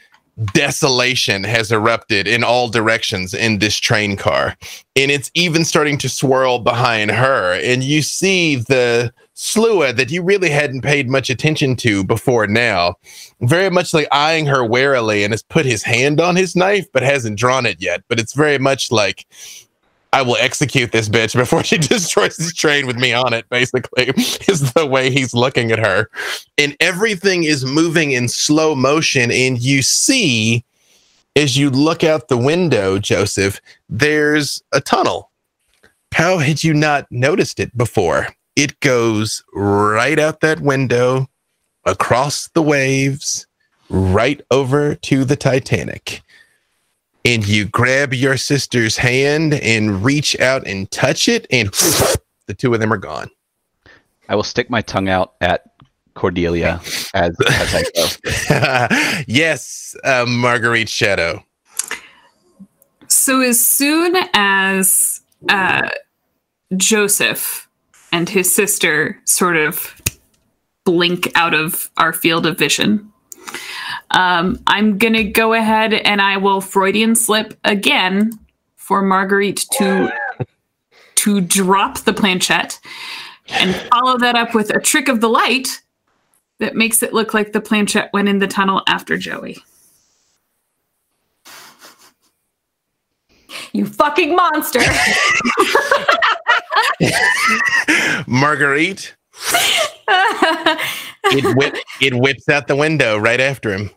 [0.53, 4.57] desolation has erupted in all directions in this train car.
[4.97, 7.59] And it's even starting to swirl behind her.
[7.63, 9.13] And you see the
[9.43, 12.97] Slua that you really hadn't paid much attention to before now.
[13.41, 17.03] Very much like eyeing her warily and has put his hand on his knife but
[17.03, 18.03] hasn't drawn it yet.
[18.07, 19.27] But it's very much like
[20.13, 24.09] i will execute this bitch before she destroys this train with me on it basically
[24.49, 26.11] is the way he's looking at her.
[26.59, 30.67] And everything is moving in slow motion and you see
[31.35, 35.31] as you look out the window joseph there's a tunnel.
[36.13, 38.29] How had you not noticed it before
[38.61, 41.27] it goes right out that window
[41.87, 43.47] across the waves
[43.89, 46.21] right over to the Titanic.
[47.25, 51.69] And you grab your sister's hand and reach out and touch it, and
[52.47, 53.31] the two of them are gone.
[54.29, 55.65] I will stick my tongue out at
[56.13, 56.83] Cordelia
[57.15, 59.25] as, as I go.
[59.27, 61.43] yes, uh, Marguerite Shadow.
[63.09, 65.89] So as soon as uh,
[66.77, 67.70] Joseph
[68.13, 70.01] and his sister sort of
[70.85, 73.13] blink out of our field of vision,
[74.11, 78.33] um, I'm gonna go ahead and I will Freudian slip again
[78.77, 80.13] for Marguerite to
[81.17, 82.81] to drop the planchette
[83.49, 85.81] and follow that up with a trick of the light
[86.59, 89.59] that makes it look like the planchette went in the tunnel after Joey.
[93.73, 94.81] You fucking monster.
[98.27, 99.15] Marguerite.
[101.25, 103.91] it, whip, it whips out the window right after him.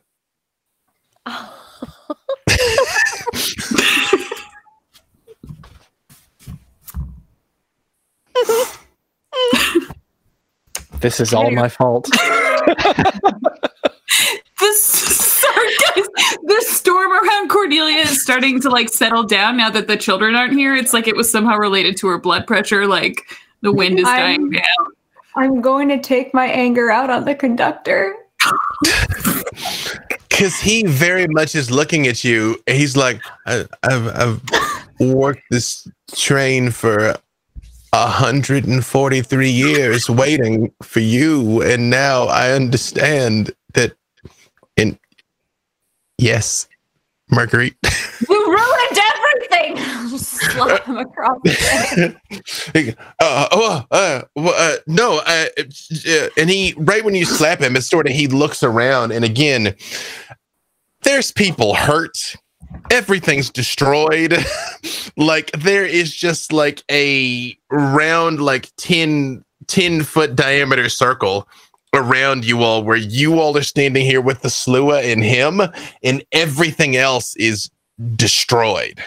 [10.99, 12.09] This is all my fault.
[14.59, 15.42] This sorry guys,
[16.43, 20.53] the storm around Cordelia is starting to like settle down now that the children aren't
[20.53, 20.75] here.
[20.75, 22.87] It's like it was somehow related to her blood pressure.
[22.87, 23.25] Like
[23.61, 24.87] the wind is dying I'm- down.
[25.35, 28.15] I'm going to take my anger out on the conductor.
[30.29, 32.57] Because he very much is looking at you.
[32.65, 34.41] and He's like, I, I've, I've
[34.99, 37.15] worked this train for
[37.91, 41.61] 143 years waiting for you.
[41.61, 43.53] And now I understand that.
[43.53, 43.53] And
[46.17, 46.67] yes,
[47.29, 47.75] Marguerite.
[48.29, 50.17] You ruined everything.
[50.17, 57.15] Slap him across the uh, oh, uh, uh, no, uh, uh, and he right when
[57.15, 59.75] you slap him, it's sort of he looks around, and again,
[61.01, 62.35] there's people hurt.
[62.91, 64.37] Everything's destroyed.
[65.17, 71.47] like there is just like a round, like 10, 10 foot diameter circle
[71.93, 75.61] around you all, where you all are standing here with the Slua and him,
[76.01, 77.69] and everything else is
[78.15, 79.01] destroyed.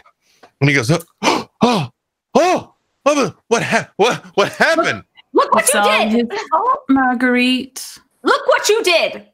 [0.61, 1.91] And he goes, oh, oh,
[2.35, 2.75] oh,
[3.05, 5.03] oh what, ha- what, what happened?
[5.33, 6.31] Look what It's you did.
[6.31, 7.99] his fault, Marguerite.
[8.23, 9.27] Look what you did.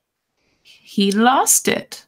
[0.63, 2.05] He lost it.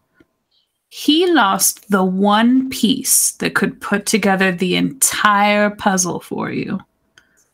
[0.89, 6.79] He lost the one piece that could put together the entire puzzle for you.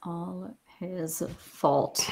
[0.02, 2.09] All his fault.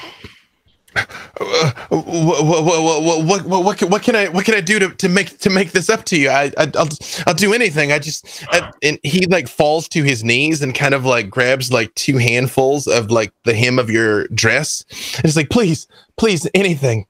[1.89, 5.37] What, what, what, what, what, what, can, I what can I do to, to make
[5.39, 6.29] to make this up to you?
[6.29, 6.89] I, I I'll
[7.27, 7.91] I'll do anything.
[7.91, 11.71] I just I, and he like falls to his knees and kind of like grabs
[11.71, 14.83] like two handfuls of like the hem of your dress
[15.17, 15.87] and it's like please
[16.17, 17.05] please anything.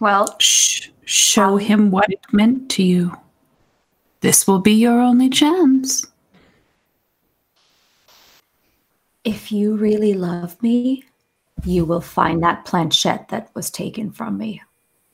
[0.00, 3.16] Well, Shh, show him what it meant to you.
[4.20, 6.06] This will be your only chance.
[9.24, 11.04] If you really love me,
[11.64, 14.60] you will find that planchette that was taken from me.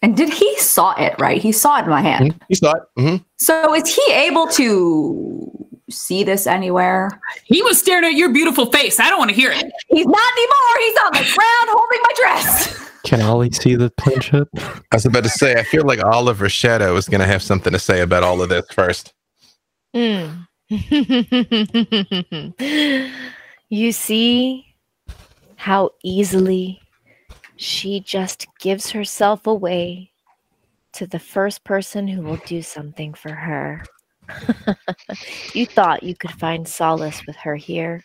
[0.03, 1.43] and did he saw it right?
[1.43, 2.35] He saw it in my hand.
[2.49, 2.83] He saw it.
[2.97, 5.51] hmm So is he able to
[5.91, 7.21] see this anywhere?
[7.45, 8.99] He was staring at your beautiful face.
[9.01, 9.73] I don't want to hear it.
[9.89, 10.79] He's not anymore.
[10.79, 12.91] He's on the ground holding my dress.
[13.05, 14.47] Can Ollie see the planchette?
[14.57, 17.73] I was about to say I feel like Oliver Shadow is going to have something
[17.73, 19.13] to say about all of this first.
[19.95, 20.47] Mm.
[23.69, 24.70] you see
[25.61, 26.81] how easily
[27.57, 30.11] she just gives herself away
[30.91, 33.85] to the first person who will do something for her.
[35.53, 38.03] you thought you could find solace with her here.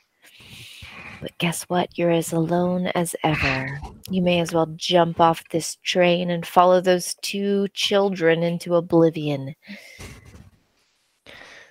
[1.21, 1.97] But guess what?
[1.97, 3.79] You're as alone as ever.
[4.09, 9.55] You may as well jump off this train and follow those two children into oblivion.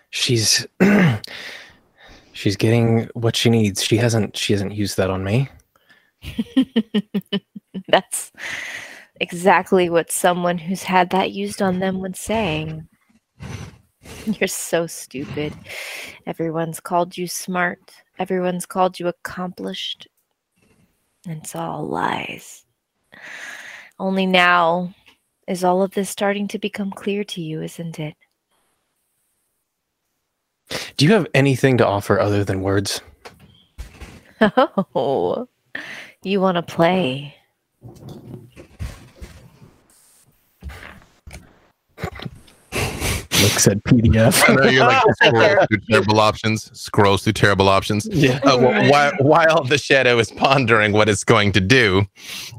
[0.09, 0.67] She's
[2.33, 3.85] she's getting what she needs.
[3.85, 5.51] She hasn't she hasn't used that on me.
[7.89, 8.33] That's
[9.21, 12.81] exactly what someone who's had that used on them would say.
[14.27, 15.55] You're so stupid.
[16.27, 17.81] Everyone's called you smart.
[18.19, 20.09] Everyone's called you accomplished.
[21.27, 22.65] And it's all lies.
[23.99, 24.95] Only now
[25.47, 28.15] is all of this starting to become clear to you, isn't it?
[30.97, 33.01] Do you have anything to offer other than words?
[34.95, 35.49] Oh,
[36.31, 37.35] you want to play?
[43.43, 44.49] Looks at PDF.
[44.49, 48.07] I know you're like scrolls through terrible options, scrolls through terrible options.
[48.11, 48.41] yeah.
[48.43, 52.07] Uh, wh- while, while the shadow is pondering what it's going to do,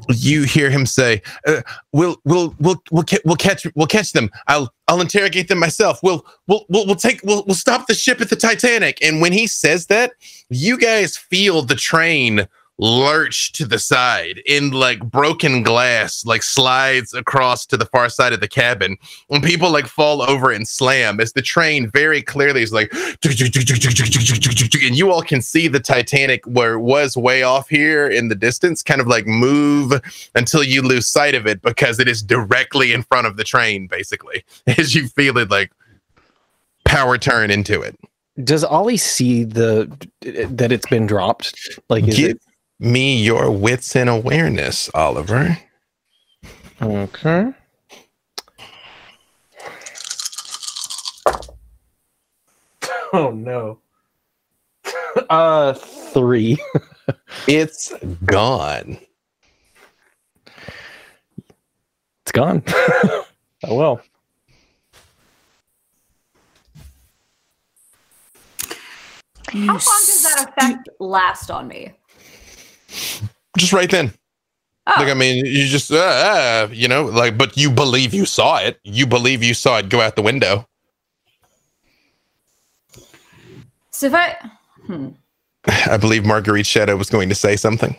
[0.10, 1.62] you hear him say, uh,
[1.92, 4.30] "We'll, we'll, we'll, we'll, ca- we'll catch, we'll catch them.
[4.48, 6.00] I'll, I'll interrogate them myself.
[6.04, 9.32] We'll, we'll, we'll, we'll take, we'll, we'll stop the ship at the Titanic." And when
[9.32, 10.12] he says that,
[10.50, 12.48] you guys feel the train
[12.78, 18.34] lurch to the side in like broken glass, like slides across to the far side
[18.34, 18.98] of the cabin.
[19.30, 22.92] And people like fall over and slam as the train very clearly is like,
[23.24, 28.36] and you all can see the Titanic where it was way off here in the
[28.36, 29.94] distance, kind of like move
[30.36, 33.88] until you lose sight of it because it is directly in front of the train,
[33.88, 34.44] basically,
[34.78, 35.72] as you feel it like
[36.84, 37.98] power turn into it.
[38.44, 39.90] Does Ollie see the
[40.22, 41.80] that it's been dropped?
[41.90, 42.42] Like, is Give it
[42.80, 45.58] me your wits and awareness, Oliver.
[46.82, 47.52] okay?
[53.14, 53.80] Oh no.
[55.30, 56.58] uh, three.
[57.48, 57.94] It's
[58.26, 58.98] gone.
[62.24, 62.64] It's gone.
[62.68, 63.26] oh
[63.70, 64.02] well.
[69.48, 71.94] How long does that effect last on me?
[73.58, 74.14] Just right then.
[74.88, 78.26] Oh, Like, I mean, you just, uh, uh, you know, like, but you believe you
[78.26, 78.80] saw it.
[78.84, 80.68] You believe you saw it go out the window.
[83.90, 84.36] so if I,
[84.86, 85.10] hmm.
[85.68, 87.96] I believe Marguerite Shadow was going to say something.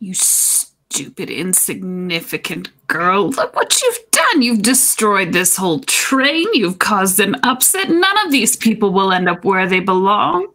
[0.00, 3.30] You stupid, insignificant girl.
[3.30, 4.42] Look what you've done.
[4.42, 6.46] You've destroyed this whole train.
[6.54, 7.88] You've caused an upset.
[7.88, 10.48] None of these people will end up where they belong.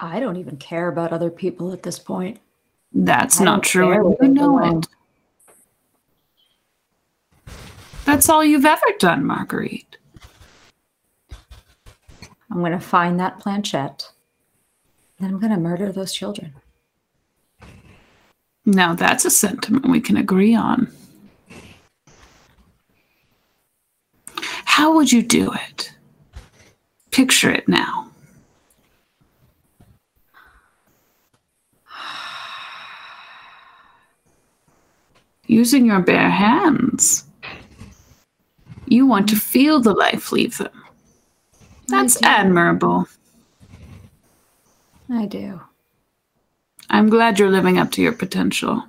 [0.00, 2.40] I don't even care about other people at this point.
[2.92, 3.86] That's I not don't true.
[3.86, 4.86] care and where You they know it.
[8.06, 9.98] That's all you've ever done, Marguerite.
[12.50, 14.10] I'm going to find that planchette.
[15.20, 16.54] Then I'm going to murder those children.
[18.66, 20.90] Now that's a sentiment we can agree on.
[24.64, 25.92] How would you do it?
[27.10, 28.09] Picture it now.
[35.50, 37.24] Using your bare hands.
[38.86, 40.70] You want to feel the life leave them.
[41.88, 42.28] That's do.
[42.28, 43.08] admirable.
[45.10, 45.60] I do.
[46.88, 48.84] I'm glad you're living up to your potential.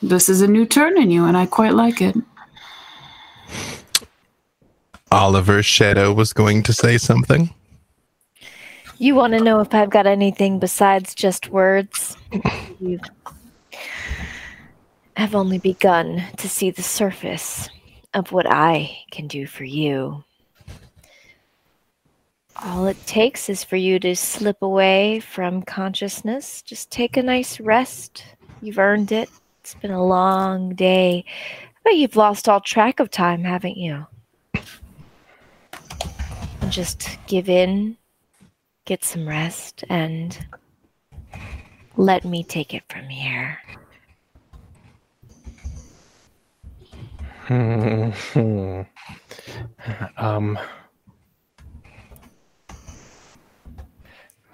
[0.00, 2.14] This is a new turn in you, and I quite like it.
[5.10, 7.52] Oliver's Shadow was going to say something.
[8.98, 12.16] You want to know if I've got anything besides just words?
[12.78, 13.00] You
[15.16, 17.68] have only begun to see the surface
[18.14, 20.24] of what I can do for you.
[22.56, 26.62] All it takes is for you to slip away from consciousness.
[26.62, 28.24] Just take a nice rest.
[28.60, 29.30] You've earned it.
[29.60, 31.24] It's been a long day.
[31.84, 34.06] But you've lost all track of time, haven't you?
[36.60, 37.96] And just give in
[38.90, 40.46] get some rest and
[41.96, 43.56] let me take it from here.
[47.50, 48.10] Hmm.
[50.16, 50.56] um.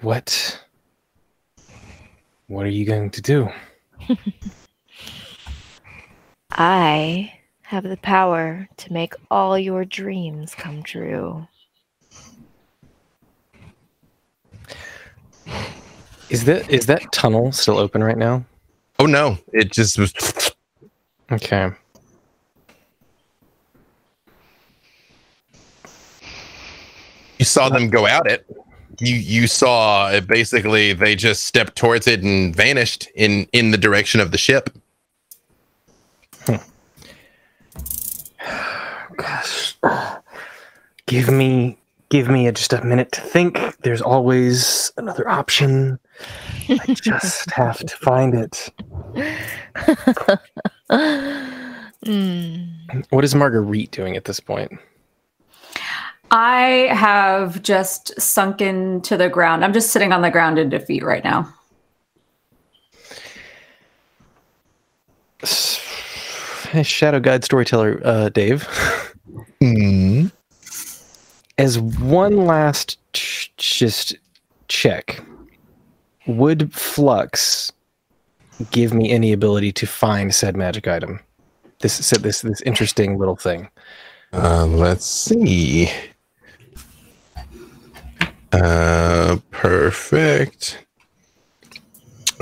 [0.01, 0.65] What?
[2.47, 3.51] What are you going to do?
[6.53, 7.35] I
[7.65, 11.47] have the power to make all your dreams come true.
[16.31, 18.47] Is that is that tunnel still open right now?
[18.99, 20.15] Oh no, it just was.
[21.31, 21.73] Okay.
[27.47, 28.47] Saw them go out it.
[29.01, 33.79] You you saw it basically they just stepped towards it and vanished in in the
[33.79, 34.71] direction of the ship.
[39.17, 39.77] Gosh.
[41.07, 43.59] Give me give me a, just a minute to think.
[43.83, 45.99] There's always another option.
[46.69, 48.71] I just have to find it.
[52.07, 53.05] Mm.
[53.11, 54.73] What is Marguerite doing at this point?
[56.31, 59.65] I have just sunken to the ground.
[59.65, 61.53] I'm just sitting on the ground in defeat right now.
[66.71, 68.69] Hey, Shadow Guide storyteller uh, Dave.
[69.63, 70.33] Mm.
[71.59, 74.17] As one last ch- just
[74.69, 75.23] check,
[76.27, 77.73] would Flux
[78.71, 81.21] give me any ability to find said magic item?
[81.81, 83.69] This said this this interesting little thing.
[84.33, 85.91] Uh, let's see.
[88.53, 90.85] Uh, perfect.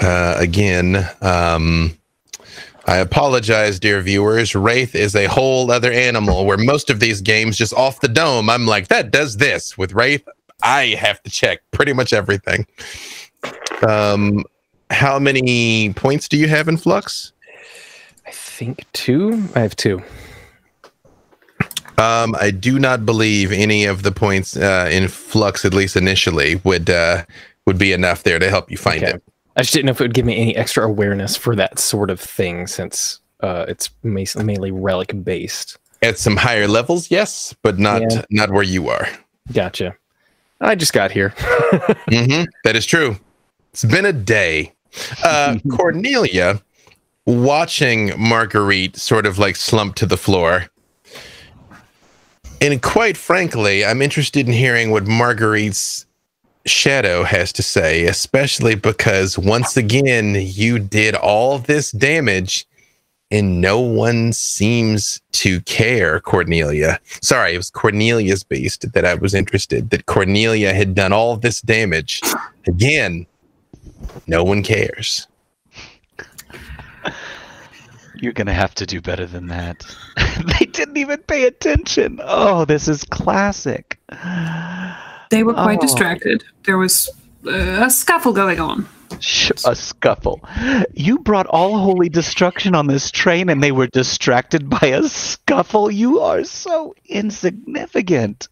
[0.00, 1.96] Uh, again, um,
[2.86, 4.54] I apologize, dear viewers.
[4.54, 8.50] Wraith is a whole other animal where most of these games just off the dome,
[8.50, 9.78] I'm like, that does this.
[9.78, 10.28] With Wraith,
[10.62, 12.66] I have to check pretty much everything.
[13.86, 14.44] Um,
[14.90, 17.32] how many points do you have in flux?
[18.26, 19.48] I think two.
[19.54, 20.02] I have two.
[21.98, 26.56] Um, I do not believe any of the points uh, in flux, at least initially,
[26.64, 27.24] would uh,
[27.66, 29.12] would be enough there to help you find Okay.
[29.12, 29.22] him.
[29.56, 32.10] I just didn't know if it would give me any extra awareness for that sort
[32.10, 35.78] of thing, since uh, it's mainly relic based.
[36.02, 38.24] At some higher levels, yes, but not Yeah.
[38.30, 39.08] not where you are.
[39.52, 39.94] Gotcha.
[40.60, 41.28] I just got here.
[42.10, 43.16] hmm That is true.
[43.72, 44.72] It's been a day.
[45.22, 46.60] Uh, Cornelia,
[47.26, 50.66] watching Marguerite sort of like slump to the floor.
[52.64, 56.06] And quite frankly, I'm interested in hearing what Marguerite's
[56.64, 62.66] shadow has to say, especially because once again, you did all this damage
[63.30, 67.00] and no one seems to care, Cornelia.
[67.20, 71.60] Sorry, it was Cornelia's beast that I was interested that Cornelia had done all this
[71.60, 72.22] damage.
[72.66, 73.26] Again,
[74.26, 75.26] no one cares.
[78.24, 79.84] You're gonna have to do better than that.
[80.58, 82.18] they didn't even pay attention.
[82.24, 83.98] Oh, this is classic.
[85.30, 85.82] They were quite Oh.
[85.82, 86.42] distracted.
[86.64, 87.10] There was
[87.46, 87.50] uh,
[87.84, 88.88] a scuffle going on.
[89.20, 90.40] Sh- a scuffle.
[90.94, 95.90] You brought all holy destruction on this train, and they were distracted by a scuffle.
[95.90, 98.48] You are so insignificant.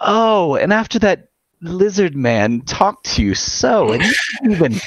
[0.00, 1.28] Oh, and after that
[1.60, 4.12] lizard man talked to you so, and you
[4.42, 4.80] didn't even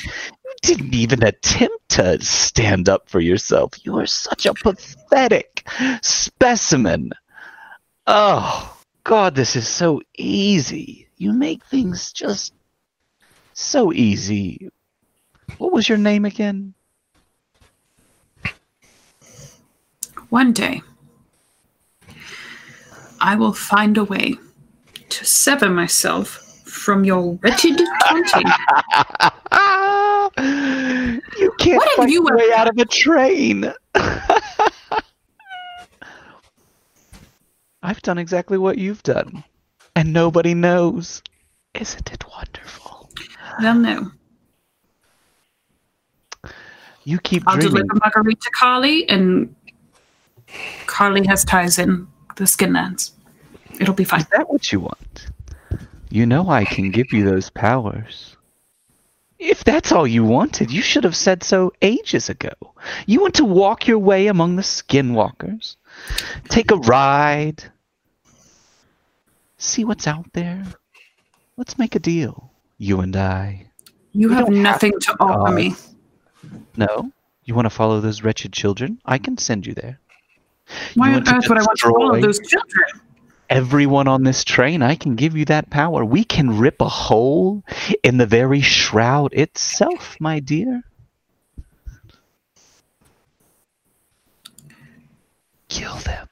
[0.62, 3.74] didn't even attempt to stand up for yourself.
[3.84, 5.68] You are such a pathetic
[6.02, 7.12] specimen.
[8.06, 11.08] Oh God, this is so easy.
[11.18, 12.54] You make things just
[13.54, 14.70] so easy.
[15.58, 16.74] What was your name again?
[20.30, 20.82] One day,
[23.20, 24.36] I will find a way
[25.10, 28.52] to sever myself from your wretched taunting.
[31.38, 33.74] You can't What fight you your way out of a train.
[37.84, 39.44] I've done exactly what you've done,
[39.96, 41.22] and nobody knows.
[41.74, 43.10] Isn't it wonderful?
[43.62, 44.12] They'll know.
[47.04, 47.74] You keep I'll dreaming.
[47.88, 49.56] deliver Marguerite to Carly, and
[50.88, 53.12] Carly has ties in the Skinlands.
[53.80, 54.22] It'll be fine.
[54.22, 55.28] Is that what you want?
[56.10, 58.37] You know I can give you those powers.
[59.40, 62.54] If that's all you wanted, you should have said so ages ago.
[63.06, 65.76] You want to walk your way among the skinwalkers,
[66.50, 67.64] take a ride,
[69.58, 70.64] see what's out there.
[71.56, 73.68] Let's make a deal, you and I.
[74.14, 75.76] You We have don't have nothing to to offer me.
[76.76, 77.12] No?
[77.46, 79.00] You want to follow those wretched children?
[79.06, 80.00] I can send you there.
[80.96, 82.86] Why you on earth would I want to follow those children?
[83.50, 86.04] Everyone on this train, I can give you that power.
[86.06, 87.64] We can rip a hole
[88.04, 90.84] in the very shroud itself, my dear.
[95.70, 96.28] Kill them.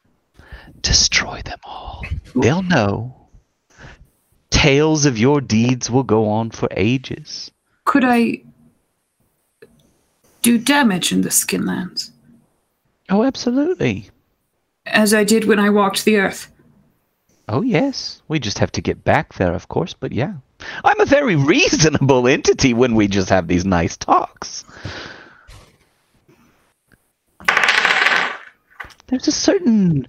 [0.82, 2.04] Destroy them all.
[2.36, 3.28] They'll know.
[4.50, 7.52] Tales of your deeds will go on for ages.
[7.84, 8.42] Could I
[10.42, 12.12] do damage in the Skinlands,
[13.10, 14.10] Oh, absolutely.
[14.86, 16.52] as I did when I walked the earth?
[17.48, 18.22] Oh, yes.
[18.28, 20.34] We just have to get back there, of course, but yeah.
[20.84, 24.64] I'm a very reasonable entity when we just have these nice talks.
[29.08, 30.08] There's a certain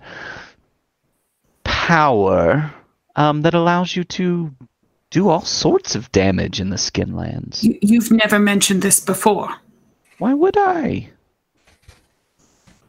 [1.65, 2.73] power
[3.15, 4.55] um, that allows you to
[5.11, 7.63] do all sorts of damage in the Skinlands.
[7.63, 9.55] You, you've never mentioned this before.
[10.19, 11.11] Why would I?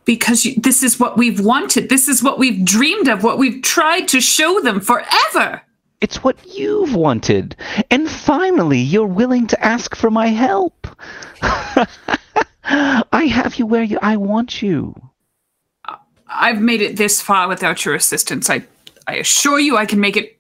[0.08, 1.90] Because you, this is what we've wanted.
[1.90, 5.62] This is what we've dreamed of, what we've tried to show them forever.
[6.00, 7.58] It's what you've wanted.
[7.92, 10.88] And finally, you're willing to ask for my help.
[12.64, 14.96] I have you where you, I want you.
[16.30, 18.50] I've made it this far without your assistance.
[18.50, 18.64] I,
[19.08, 20.38] I assure you I can make it.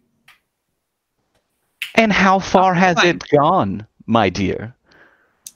[1.95, 3.07] And how far has fine.
[3.07, 4.73] it gone, my dear?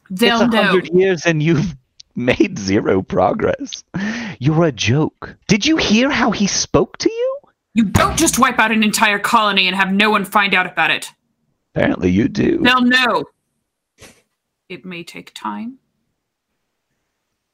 [0.09, 0.63] They'll it's a know.
[0.63, 1.75] hundred years and you've
[2.15, 3.83] made zero progress.
[4.39, 5.35] You're a joke.
[5.47, 7.37] Did you hear how he spoke to you?
[7.73, 10.91] You don't just wipe out an entire colony and have no one find out about
[10.91, 11.09] it.
[11.73, 12.59] Apparently you do.
[12.59, 13.23] They'll know.
[14.67, 15.77] It may take time.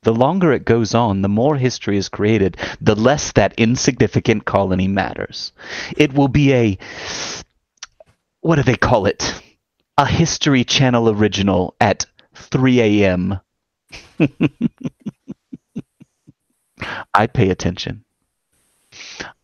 [0.04, 4.88] The longer it goes on, the more history is created, the less that insignificant colony
[4.88, 5.52] matters.
[5.98, 6.78] It will be a.
[8.42, 9.42] What do they call it?
[9.98, 12.06] A History Channel original at
[12.36, 13.40] 3 a.m.
[17.14, 18.04] I pay attention.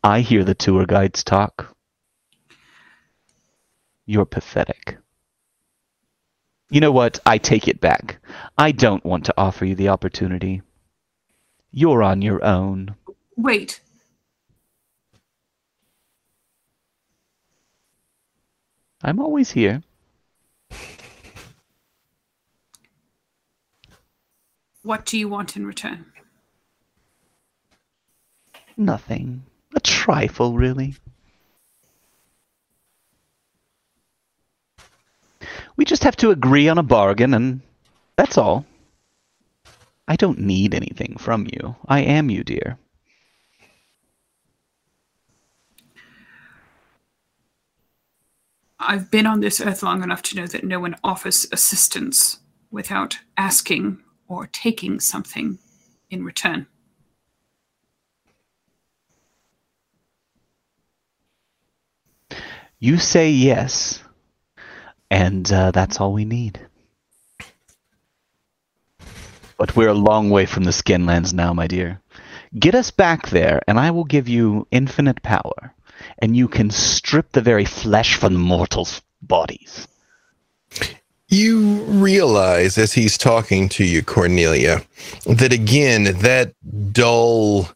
[0.04, 1.76] I hear the tour guides talk.
[4.06, 4.98] You're pathetic.
[6.70, 7.20] You know what?
[7.26, 8.18] I take it back.
[8.58, 10.62] I don't want to offer you the opportunity.
[11.72, 12.96] You're on your own.
[13.38, 13.80] Wait.
[19.04, 19.84] I'm always here.
[24.84, 26.06] What do you want in return?
[28.76, 29.44] Nothing.
[29.76, 30.96] A trifle, really.
[35.78, 37.62] We just have to agree on a bargain, and
[38.18, 38.66] that's all.
[40.08, 41.76] I don't need anything from you.
[41.88, 42.78] I am you, dear.
[48.80, 52.40] I've been on this earth long enough to know that no one offers assistance
[52.70, 55.58] without asking or taking something
[56.10, 56.68] in return.
[62.80, 64.04] You say yes,
[65.10, 66.60] and uh, that's all we need.
[69.58, 72.02] But we're a long way from the Skinlands now, my dear.
[72.60, 75.74] Get us back there, and I will give you infinite power,
[76.20, 79.88] and you can strip the very flesh from mortals' bodies.
[81.34, 84.84] You realize as he's talking to you, Cornelia,
[85.26, 86.54] that again, that
[86.94, 87.70] dull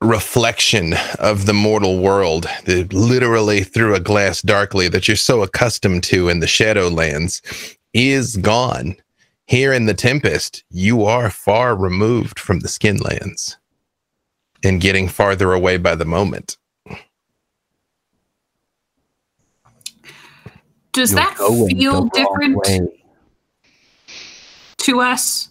[0.00, 6.04] reflection of the mortal world, the, literally through a glass darkly that you're so accustomed
[6.04, 7.42] to in the Shadowlands,
[7.92, 8.94] is gone.
[9.48, 13.56] Here in the Tempest, you are far removed from the Skinlands
[14.62, 16.58] and getting farther away by the moment.
[20.96, 21.36] Does You're that
[21.76, 22.80] feel different way.
[24.78, 25.50] to us?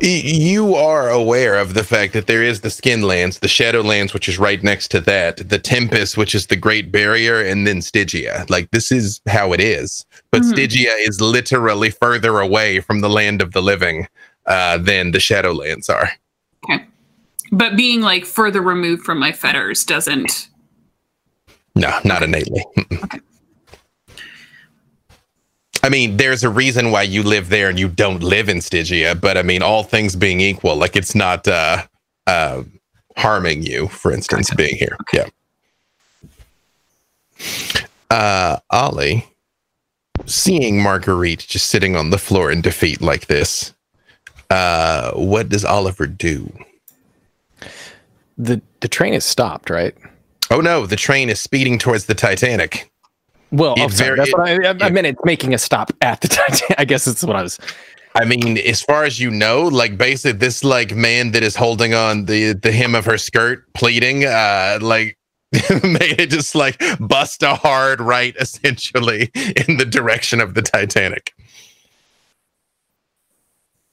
[0.00, 4.38] You are aware of the fact that there is the Skinlands, the Shadowlands, which is
[4.38, 8.46] right next to that, the Tempest, which is the Great Barrier, and then Stygia.
[8.48, 10.06] Like this is how it is.
[10.30, 10.50] But Mhm.
[10.52, 14.06] Stygia is literally further away from the land of the living
[14.46, 16.12] uh, than the Shadowlands are.
[16.70, 16.84] Okay.
[17.50, 20.48] But being like further removed from my fetters doesn't.
[21.74, 22.64] No, not innately.
[22.78, 23.18] Okay.
[25.82, 29.16] I mean, there's a reason why you live there and you don't live in Stygia,
[29.16, 31.84] but I mean, all things being equal, like it's not uh,
[32.26, 32.62] uh,
[33.16, 34.56] harming you, for instance, Gotcha.
[34.56, 34.96] being here.
[35.12, 35.28] Yeah.
[38.10, 39.26] Uh, Ollie,
[40.26, 43.74] seeing Marguerite just sitting on the floor in defeat like this,
[44.50, 46.52] uh, what does Oliver do?
[48.38, 49.94] The the train is stopped, right?
[50.50, 52.91] Oh no, the train is speeding towards the Titanic.
[53.52, 55.06] Well, It I'm sorry, very- that's what I, I, it- I meant.
[55.06, 56.74] It's making a stop at the Titanic.
[56.78, 57.58] I guess that's what I was.
[58.14, 61.94] I mean, as far as you know, like basically this like man that is holding
[61.94, 65.16] on the the hem of her skirt, pleading, uh, like
[65.82, 69.30] made it just like bust a hard right, essentially,
[69.66, 71.32] in the direction of the Titanic.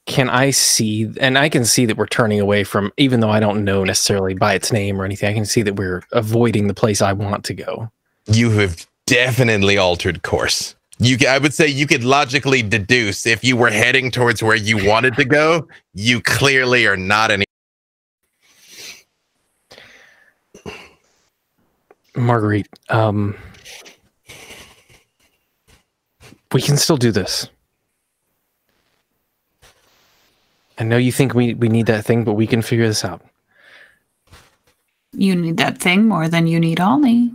[0.06, 1.10] Can I see?
[1.22, 4.34] And I can see that we're turning away from, even though I don't know necessarily
[4.34, 5.30] by its name or anything.
[5.30, 7.92] I can see that we're avoiding the place I want to go.
[8.26, 10.76] You have definitely altered course.
[11.00, 14.86] You, I would say, you could logically deduce if you were heading towards where you
[14.86, 15.68] wanted to go.
[15.94, 17.46] You clearly are not any.
[22.16, 23.38] Marguerite, um,
[26.52, 27.48] we can still do this.
[30.78, 33.22] I know you think we, we need that thing, but we can figure this out.
[35.14, 37.32] You need that thing more than you need Ollie.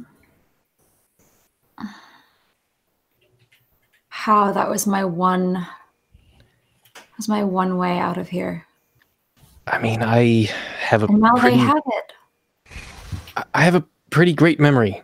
[4.24, 5.66] How that was my one
[7.18, 8.66] was my one way out of here.
[9.66, 13.44] I mean, I have a And now pretty, they have it.
[13.52, 15.02] I have a pretty great memory.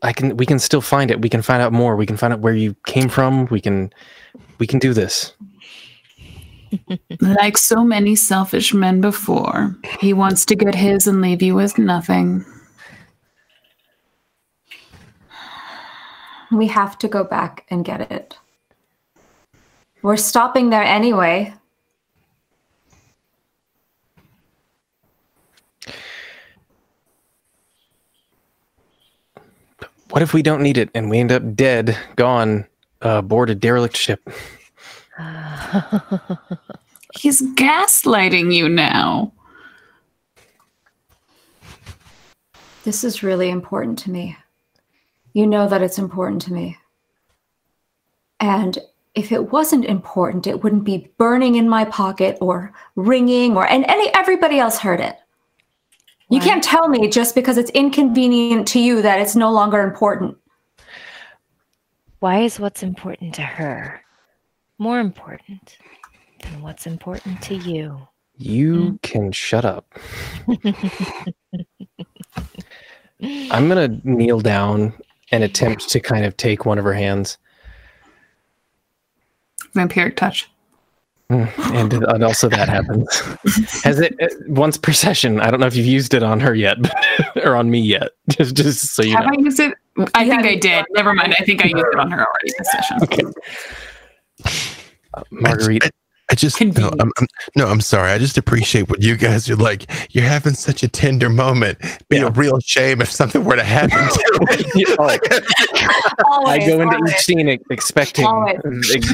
[0.00, 1.20] I can we can still find it.
[1.20, 1.96] We can find out more.
[1.96, 3.44] We can find out where you came from.
[3.50, 3.92] We can
[4.56, 5.34] we can do this.
[7.20, 11.76] Like so many selfish men before, he wants to get his and leave you with
[11.76, 12.42] nothing.
[16.50, 18.38] We have to go back and get it.
[20.02, 21.54] We're stopping there anyway.
[30.10, 32.66] What if we don't need it and we end up dead, gone,
[33.04, 34.26] uh, aboard a derelict ship?
[37.14, 39.32] He's gaslighting you now.
[42.84, 44.36] This is really important to me.
[45.38, 46.76] You know that it's important to me.
[48.40, 48.76] And
[49.14, 53.84] if it wasn't important, it wouldn't be burning in my pocket or ringing or and
[53.86, 55.14] any everybody else heard it.
[56.28, 60.36] You can't tell me just because it's inconvenient to you that it's no longer important.
[62.18, 64.02] Why is what's important to her
[64.78, 65.78] more important
[66.42, 68.08] than what's important to you?
[68.36, 68.96] You hmm?
[69.04, 69.86] can shut up.
[73.22, 74.94] I'm gonna kneel down
[75.30, 77.38] and attempt to kind of take one of her hands,
[79.74, 80.48] Vampiric touch.
[81.30, 83.20] and, and also that happens.
[83.84, 85.40] Has it uh, once per session?
[85.40, 86.78] I don't know if you've used it on her yet,
[87.44, 88.12] or on me yet.
[88.30, 89.32] Just, just so you Have know.
[89.36, 89.74] I used it?
[90.14, 90.86] I You think I did.
[90.92, 91.34] Never mind.
[91.38, 92.96] I think I used it on her already this session.
[93.02, 93.22] Okay.
[95.14, 95.90] Uh, Marguerite, I,
[96.30, 97.26] I just no I'm, I'm
[97.56, 98.10] no, I'm sorry.
[98.12, 99.86] I just appreciate what you guys are like.
[100.14, 101.78] You're having such a tender moment.
[102.10, 102.26] Be Yeah.
[102.26, 106.46] a real shame if something were to happen to Yeah, oh.
[106.46, 107.12] I go into always.
[107.14, 108.60] each scene expecting Always.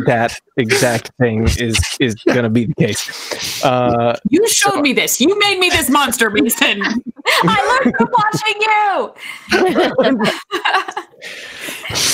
[0.06, 3.64] that exact thing is is going to be the case.
[3.64, 5.20] Uh, You showed me this.
[5.20, 6.80] You made me this monster, Mason.
[7.44, 9.14] I learned from watching you.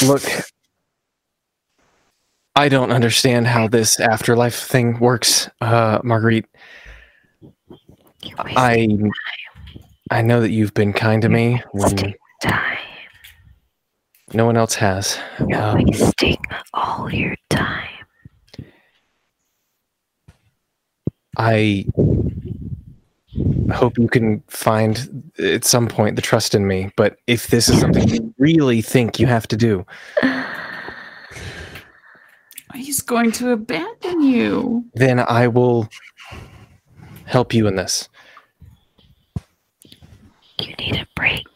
[0.09, 0.23] look,
[2.61, 6.45] I don't understand how this afterlife thing works, uh, Marguerite.
[8.23, 8.87] You waste I
[10.11, 12.77] I know that you've been kind to me wasting time.
[14.35, 15.19] no one else has.
[15.49, 16.37] You're Um, wasting
[16.75, 17.89] all your time.
[21.39, 21.87] I
[23.73, 26.91] hope you can find at some point the trust in me.
[26.95, 29.87] But if this is something you really think you have to do,
[32.75, 34.85] He's going to abandon you.
[34.95, 35.89] then I will
[37.25, 38.09] help you in this.
[40.61, 41.47] You need a break.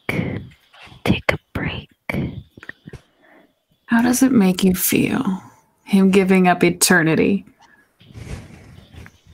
[1.05, 1.91] Take a break.
[3.87, 5.43] How does it make you feel?
[5.85, 7.45] Him giving up eternity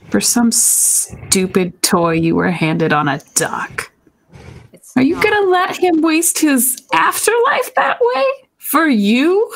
[0.09, 3.91] for some stupid toy you were handed on a dock.
[4.73, 8.25] It's Are you gonna let him waste his afterlife that way?
[8.57, 9.51] For you?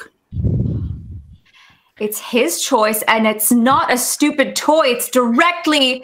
[2.00, 4.88] It's his choice, and it's not a stupid toy.
[4.88, 6.04] It's directly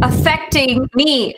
[0.00, 1.34] affecting me.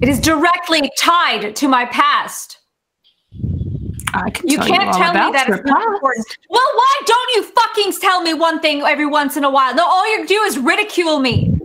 [0.00, 2.58] It is directly tied to my past.
[4.14, 5.94] I can You tell can't you tell me that it's not past.
[5.94, 6.26] important.
[6.50, 9.72] Well, why don't you fucking tell me one thing every once in a while?
[9.74, 11.58] No, all you do is ridicule me.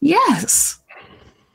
[0.00, 0.78] Yes.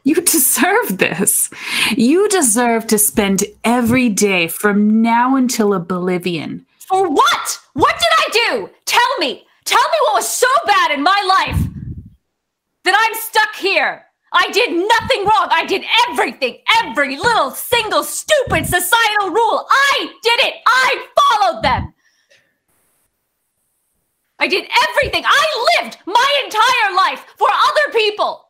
[0.03, 1.51] You deserve this.
[1.95, 7.59] You deserve to spend every day from now until oblivion For what?
[7.73, 8.69] What did I do?
[8.85, 9.45] Tell me.
[9.65, 11.61] Tell me what was so bad in my life
[12.83, 14.05] that I'm stuck here.
[14.31, 15.47] I did nothing wrong.
[15.51, 19.65] I did everything, every little single stupid societal rule.
[19.69, 20.53] I did it.
[20.65, 21.93] I followed them.
[24.39, 25.23] I did everything.
[25.25, 28.45] I lived my entire life for other people.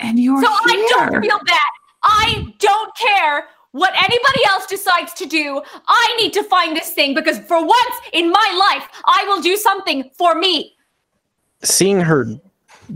[0.00, 1.58] and you're So I don't feel bad.
[2.02, 5.60] I don't care what anybody else decides to do.
[5.88, 9.56] I need to find this thing because for once in my life, I will do
[9.56, 10.76] something for me.
[11.64, 12.28] Seeing her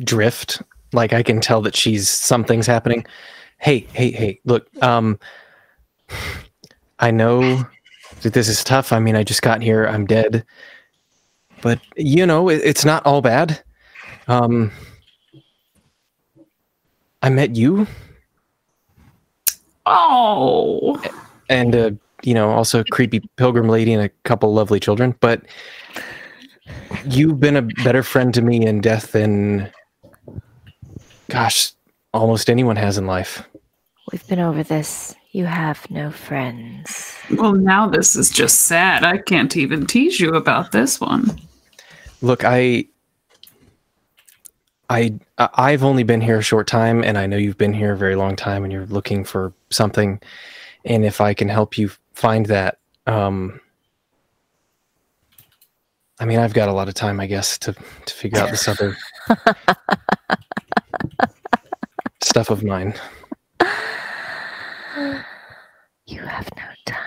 [0.04, 3.04] drift, like I can tell that she's something's happening.
[3.58, 4.40] Hey, hey, hey!
[4.44, 5.18] Look, um,
[7.00, 7.66] I know
[8.22, 8.92] that this is tough.
[8.92, 9.84] I mean, I just got here.
[9.84, 10.44] I'm dead,
[11.60, 13.64] but you know, it, it's not all bad.
[14.28, 14.70] Um,
[17.20, 17.88] I met you,
[19.90, 21.02] Oh.
[21.48, 21.90] and uh,
[22.22, 25.14] you know, also a creepy pilgrim lady and a couple lovely children.
[25.20, 25.42] But
[27.04, 29.70] you've been a better friend to me in death than,
[31.30, 31.72] gosh,
[32.12, 33.42] almost anyone has in life.
[34.10, 35.14] We've been over this.
[35.32, 37.14] You have no friends.
[37.30, 39.04] Well, now this is just sad.
[39.04, 41.38] I can't even tease you about this one.
[42.22, 42.86] Look, I,
[44.90, 47.92] I, I- I've only been here a short time, and I know you've been here
[47.92, 50.20] a very long time, and you're looking for something.
[50.84, 53.60] And if I can help you find that, um,
[56.20, 57.72] I mean, I've got a lot of time, I guess, to
[58.06, 58.96] to figure out this other
[62.22, 62.94] stuff of mine.
[66.06, 67.04] You have no time.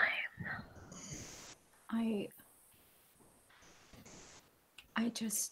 [1.90, 2.28] I
[4.96, 5.51] I just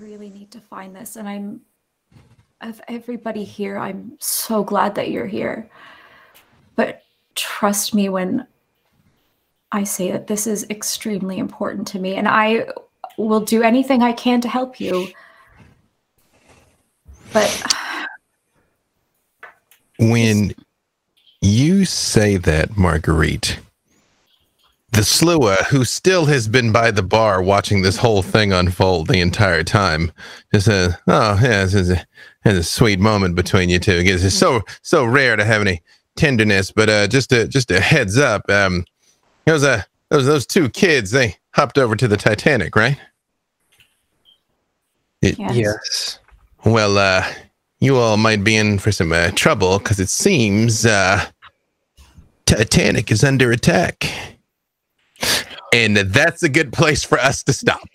[0.00, 1.60] really need to find this and I'm
[2.62, 5.70] of everybody here I'm so glad that you're here.
[6.74, 7.02] But
[7.34, 8.46] trust me when
[9.72, 12.66] I say that this is extremely important to me and I
[13.16, 15.08] will do anything I can to help you.
[17.32, 17.62] But
[19.98, 20.54] when
[21.40, 23.60] you say that, Marguerite,
[24.92, 29.20] the Slua, who still has been by the bar watching this whole thing unfold the
[29.20, 30.10] entire time,
[30.52, 32.06] just says, "Oh, yeah, this is a,
[32.44, 34.02] this is a sweet moment between you two.
[34.04, 35.82] It's so so rare to have any
[36.16, 38.48] tenderness, but uh, just a just a heads up.
[38.50, 38.84] Um,
[39.46, 42.98] those uh those those two kids they hopped over to the Titanic, right?
[45.22, 45.54] It- Yes.
[45.56, 46.18] Yes.
[46.64, 47.24] Well, uh,
[47.78, 51.24] you all might be in for some uh, trouble because it seems uh,
[52.44, 54.10] Titanic is under attack,
[55.72, 57.88] and that's a good place for us to stop.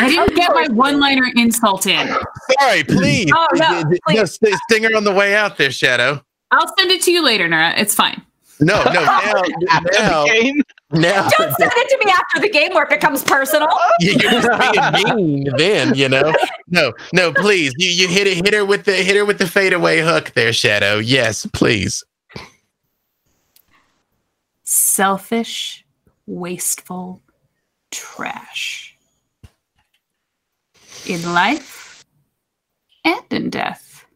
[0.00, 2.08] I didn't get my one-liner insult in.
[2.60, 3.30] Sorry, please.
[3.34, 4.32] Oh, no, D- d- please.
[4.34, 6.22] st- stinger on the way out there, Shadow.
[6.50, 7.74] I'll send it to you later, Nora.
[7.76, 8.22] It's fine.
[8.60, 12.48] No, no, now, After now, the game, now Don't send it to me after the
[12.48, 13.68] game where it becomes personal.
[14.00, 14.48] you're just
[15.04, 15.48] being mean.
[15.56, 16.34] Then you know,
[16.66, 19.46] no, no, please, you you hit it, hit her with the hit her with the
[19.46, 20.98] fadeaway hook there, Shadow.
[20.98, 22.02] Yes, please.
[24.80, 25.84] Selfish,
[26.26, 27.20] wasteful
[27.90, 28.96] trash.
[31.04, 32.04] In life
[33.04, 34.06] and in death.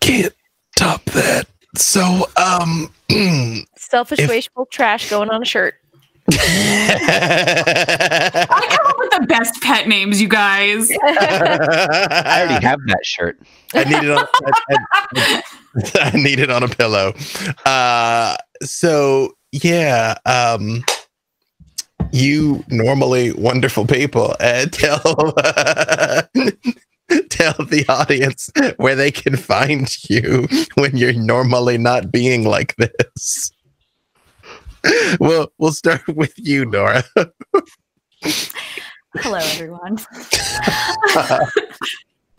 [0.00, 0.34] Can't
[0.76, 1.46] top that.
[1.74, 2.92] So, um.
[3.78, 5.74] Selfish, If- wasteful trash going on a shirt.
[6.40, 10.90] I come up with the best pet names, you guys.
[11.02, 13.38] I already have that shirt.
[13.74, 14.26] I need it on.
[14.46, 14.52] I,
[15.16, 15.42] I-
[15.94, 17.14] I need it on a pillow.
[17.64, 20.84] Uh, so yeah, um,
[22.12, 25.00] you normally wonderful people uh, tell
[27.30, 33.50] tell the audience where they can find you when you're normally not being like this.
[35.20, 37.04] Well, we'll start with you, Nora.
[39.16, 39.98] Hello, everyone.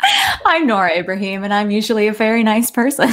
[0.46, 3.10] I'm Nora Ibrahim, and I'm usually a very nice person.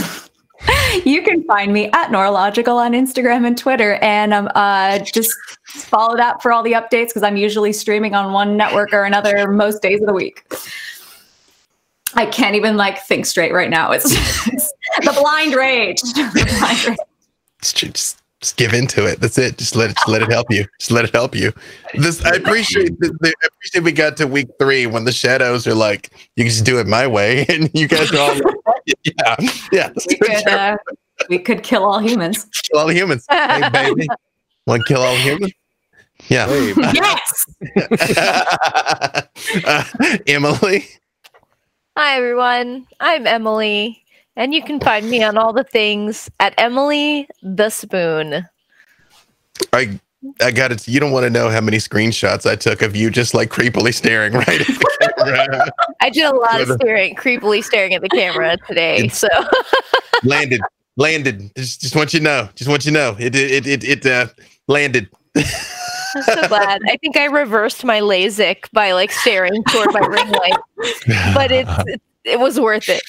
[1.04, 5.32] you can find me at Noralogical on Instagram and Twitter, and um, uh, just
[5.66, 9.50] follow that for all the updates because I'm usually streaming on one network or another
[9.52, 10.44] most days of the week.
[12.14, 13.92] I can't even like think straight right now.
[13.92, 14.06] It's,
[14.48, 16.00] it's the blind rage.
[16.00, 16.98] The blind rage.
[17.62, 19.20] just, just just give into it.
[19.20, 19.58] That's it.
[19.58, 20.64] Just let it just let it help you.
[20.78, 21.52] Just let it help you.
[21.94, 22.98] This I appreciate.
[22.98, 26.44] The, the, I appreciate we got to week three when the shadows are like, you
[26.44, 28.54] can just do it my way, and you guys are all, like,
[29.04, 29.36] yeah,
[29.72, 29.90] yeah.
[30.08, 30.76] We could, uh,
[31.28, 32.46] we could kill all humans.
[32.70, 33.26] kill all humans.
[33.30, 34.08] Hey, baby,
[34.66, 35.52] want to kill all humans?
[36.28, 36.48] Yeah.
[36.94, 37.46] yes.
[39.66, 39.84] uh,
[40.26, 40.86] Emily.
[41.96, 42.86] Hi, everyone.
[43.00, 44.02] I'm Emily,
[44.36, 48.46] and you can find me on all the things at Emily the Spoon.
[49.72, 49.98] I
[50.42, 50.86] I got it.
[50.86, 53.94] You don't want to know how many screenshots I took of you just like creepily
[53.94, 55.70] staring right at the camera.
[56.02, 58.96] I did a lot of staring, creepily staring at the camera today.
[58.96, 59.28] It's- So
[60.24, 60.60] landed,
[60.96, 61.50] landed.
[61.56, 62.48] Just, just want you to know.
[62.54, 63.16] Just want you to know.
[63.18, 64.26] It, it, it, it, uh,
[64.68, 65.08] landed.
[65.36, 65.44] I'm
[66.24, 66.82] so glad.
[66.86, 71.70] I think I reversed my LASIK by like staring toward my ring light, but it's,
[71.86, 73.02] it, it was worth it.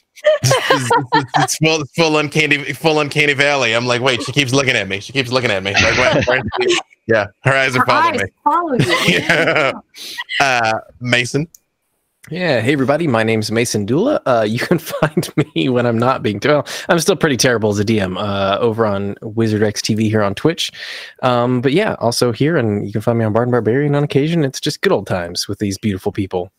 [0.43, 3.73] it's, it's- it's full, it's full uncanny, full uncanny valley.
[3.73, 4.99] I'm like, wait, she keeps looking at me.
[4.99, 5.73] She keeps looking at me.
[5.73, 6.27] Like, wait,
[6.59, 6.67] where-
[7.07, 8.29] yeah, her eyes are following eyes me.
[8.43, 8.95] follow you.
[9.07, 9.71] Yeah.
[10.39, 11.47] Uh, Mason.
[12.29, 14.21] Yeah, hey everybody, my name's Mason Dula.
[14.27, 16.65] Uh, you can find me when I'm not being well.
[16.87, 20.35] I'm still pretty terrible as a DM uh, over on Wizard X TV here on
[20.35, 20.71] Twitch.
[21.23, 24.45] Um, but yeah, also here, and you can find me on Barden Barbarian on occasion.
[24.45, 26.51] It's just good old times with these beautiful people.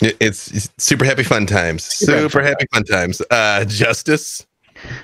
[0.00, 1.84] It- It's, it's super happy fun times.
[1.84, 3.22] Super Super, happy fun times.
[3.30, 4.46] Uh, Justice.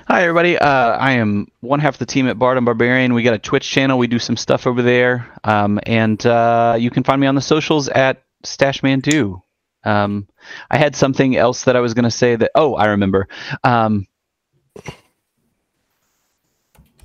[0.07, 0.57] Hi, everybody.
[0.59, 3.13] Uh, I am one half of the team at Bardom Barbarian.
[3.13, 3.97] We got a Twitch channel.
[3.97, 5.27] We do some stuff over there.
[5.43, 9.41] Um, and uh, you can find me on the socials at Stashman2.
[9.83, 10.27] Um,
[10.69, 12.51] I had something else that I was going to say that.
[12.53, 13.27] Oh, I remember.
[13.63, 14.05] Um,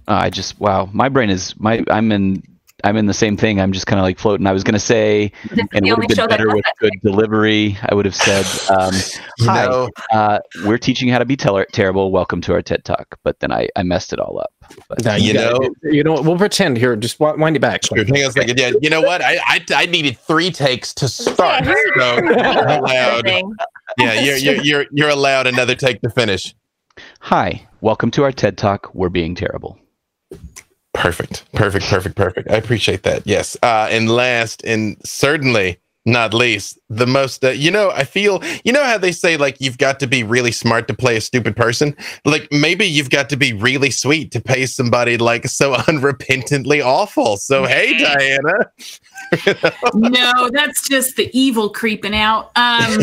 [0.08, 1.82] I just wow, my brain is my.
[1.90, 2.42] I'm in.
[2.86, 3.60] I'm in the same thing.
[3.60, 4.46] I'm just kind of like floating.
[4.46, 6.74] I was going to say, This and the it would have been better with that.
[6.78, 7.76] good delivery.
[7.82, 8.92] I would have said, um,
[9.40, 9.66] Hi.
[9.66, 12.12] know, uh, "We're teaching how to be ter- terrible.
[12.12, 14.52] Welcome to our TED Talk." But then I, I messed it all up.
[14.88, 16.94] But Now, You gotta know- do- you know, what, we'll pretend here.
[16.94, 17.84] Just wind it back.
[17.84, 18.56] Sure, hang on a second.
[18.56, 19.20] Yeah, you know what?
[19.20, 21.64] I, I I needed three takes to start.
[21.64, 22.28] So you're
[22.68, 23.26] allowed.
[23.98, 26.54] Yeah, you're, you're you're you're allowed another take to finish.
[27.18, 28.94] Hi, welcome to our TED Talk.
[28.94, 29.76] We're being terrible.
[30.96, 32.50] Perfect, perfect, perfect, perfect.
[32.50, 33.26] I appreciate that.
[33.26, 33.56] Yes.
[33.62, 37.44] Uh, and last, and certainly not least, the most.
[37.44, 38.42] Uh, you know, I feel.
[38.64, 41.20] You know how they say like you've got to be really smart to play a
[41.20, 41.96] stupid person.
[42.24, 47.36] Like maybe you've got to be really sweet to pay somebody like so unrepentantly awful.
[47.36, 48.70] So hey, Diana.
[49.94, 52.52] no, that's just the evil creeping out.
[52.56, 53.00] Um,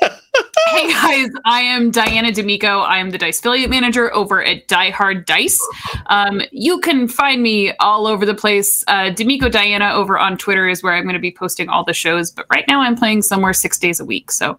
[0.68, 2.80] hey guys, I am Diana D'Amico.
[2.80, 5.60] I am the Dice affiliate manager over at Die Hard Dice.
[6.06, 8.84] Um, you can find me all over the place.
[8.88, 11.92] Uh, D'Amico Diana over on Twitter is where I'm going to be posting all the
[11.92, 12.30] shows.
[12.30, 14.30] But right now, I'm playing somewhere six days a week.
[14.30, 14.58] So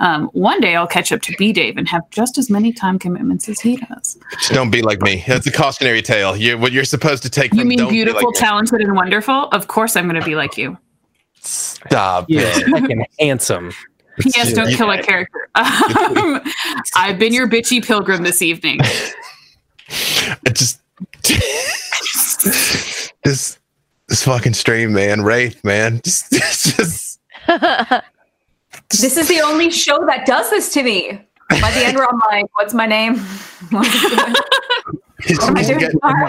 [0.00, 2.98] um, one day I'll catch up to B Dave and have just as many time
[2.98, 4.18] commitments as he does.
[4.32, 5.24] Just don't be like me.
[5.26, 6.36] That's a cautionary tale.
[6.36, 7.52] You what you're supposed to take.
[7.52, 8.40] You from mean don't be beautiful, like me.
[8.40, 9.48] talented, and wonderful?
[9.48, 10.78] Of course, I'm going to be like you.
[11.40, 12.26] Stop.
[12.28, 12.68] Yeah, it.
[12.68, 13.72] fucking handsome.
[14.18, 14.52] P.S.
[14.52, 15.48] Don't kill a character.
[15.58, 16.40] Um,
[16.94, 18.78] I've been your bitchy pilgrim this evening.
[18.80, 20.80] I just
[23.24, 23.58] this
[24.08, 25.22] this fucking stream, man.
[25.22, 26.00] Wraith, man.
[26.04, 27.20] Just, just
[28.90, 31.26] This is the only show that does this to me.
[31.50, 33.16] By the end, where I'm like, "What's my name?"
[33.70, 34.34] What's it doing?
[35.38, 36.28] What am I doing tomorrow?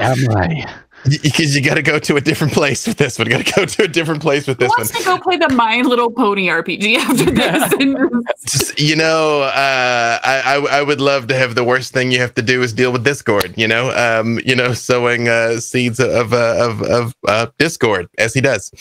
[1.03, 3.27] Because you got to go to a different place with this one.
[3.29, 4.79] Got to go to a different place with Who this one.
[4.79, 8.23] wants to go play the My Little Pony RPG after this?
[8.45, 12.19] Just, you know, uh, I, I I would love to have the worst thing you
[12.19, 13.53] have to do is deal with Discord.
[13.57, 18.33] You know, um, you know, sowing uh, seeds of uh, of of uh, Discord as
[18.33, 18.71] he does.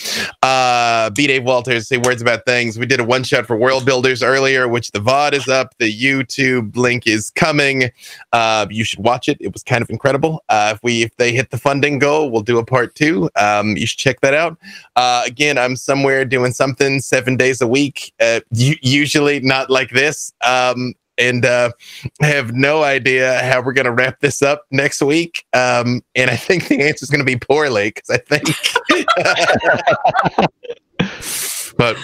[0.43, 1.27] Uh, B.
[1.27, 2.79] Dave Walters say words about things.
[2.79, 5.75] We did a one shot for World Builders earlier, which the VOD is up.
[5.79, 7.91] The YouTube link is coming.
[8.33, 9.37] Uh, you should watch it.
[9.41, 10.43] It was kind of incredible.
[10.49, 13.31] Uh, if we if they hit the funding we'll do a part two.
[13.37, 14.57] Um, you should check that out.
[14.97, 18.13] Uh, again, I'm somewhere doing something seven days a week.
[18.21, 20.33] Uh, usually not like this.
[20.45, 21.73] Um, and uh,
[22.21, 25.45] have no idea how we're going to wrap this up next week.
[25.53, 28.45] Um, and I think the answer is going to be poorly because I think.
[31.77, 31.97] but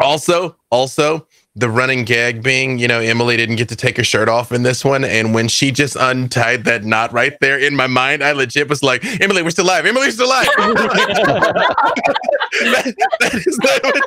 [0.00, 1.26] also, also
[1.58, 4.62] the running gag being, you know, Emily didn't get to take her shirt off in
[4.62, 8.30] this one, and when she just untied that knot right there in my mind, I
[8.32, 9.84] legit was like, "Emily, we're still alive.
[9.84, 11.74] Emily, we're still alive." that,
[13.20, 14.00] that is not what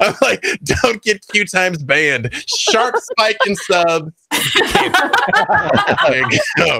[0.00, 0.46] I'm like.
[0.62, 2.32] Don't get Q times banned.
[2.46, 4.12] Sharp spike in subs.
[6.06, 6.78] there you go.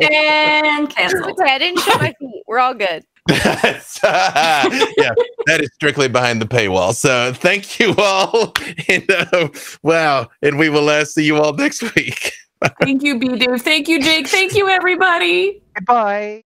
[0.00, 1.30] and cancel.
[1.30, 2.42] okay, I didn't show my feet.
[2.48, 3.04] We're all good.
[3.28, 5.14] That's, yeah,
[5.46, 6.94] that is strictly behind the paywall.
[6.94, 8.54] So thank you all,
[8.88, 9.48] and uh,
[9.82, 12.32] wow, and we will uh, see you all next week.
[12.80, 13.60] thank you, B Dave.
[13.60, 14.28] Thank you, Jake.
[14.28, 15.62] Thank you, everybody.
[15.74, 16.42] Goodbye.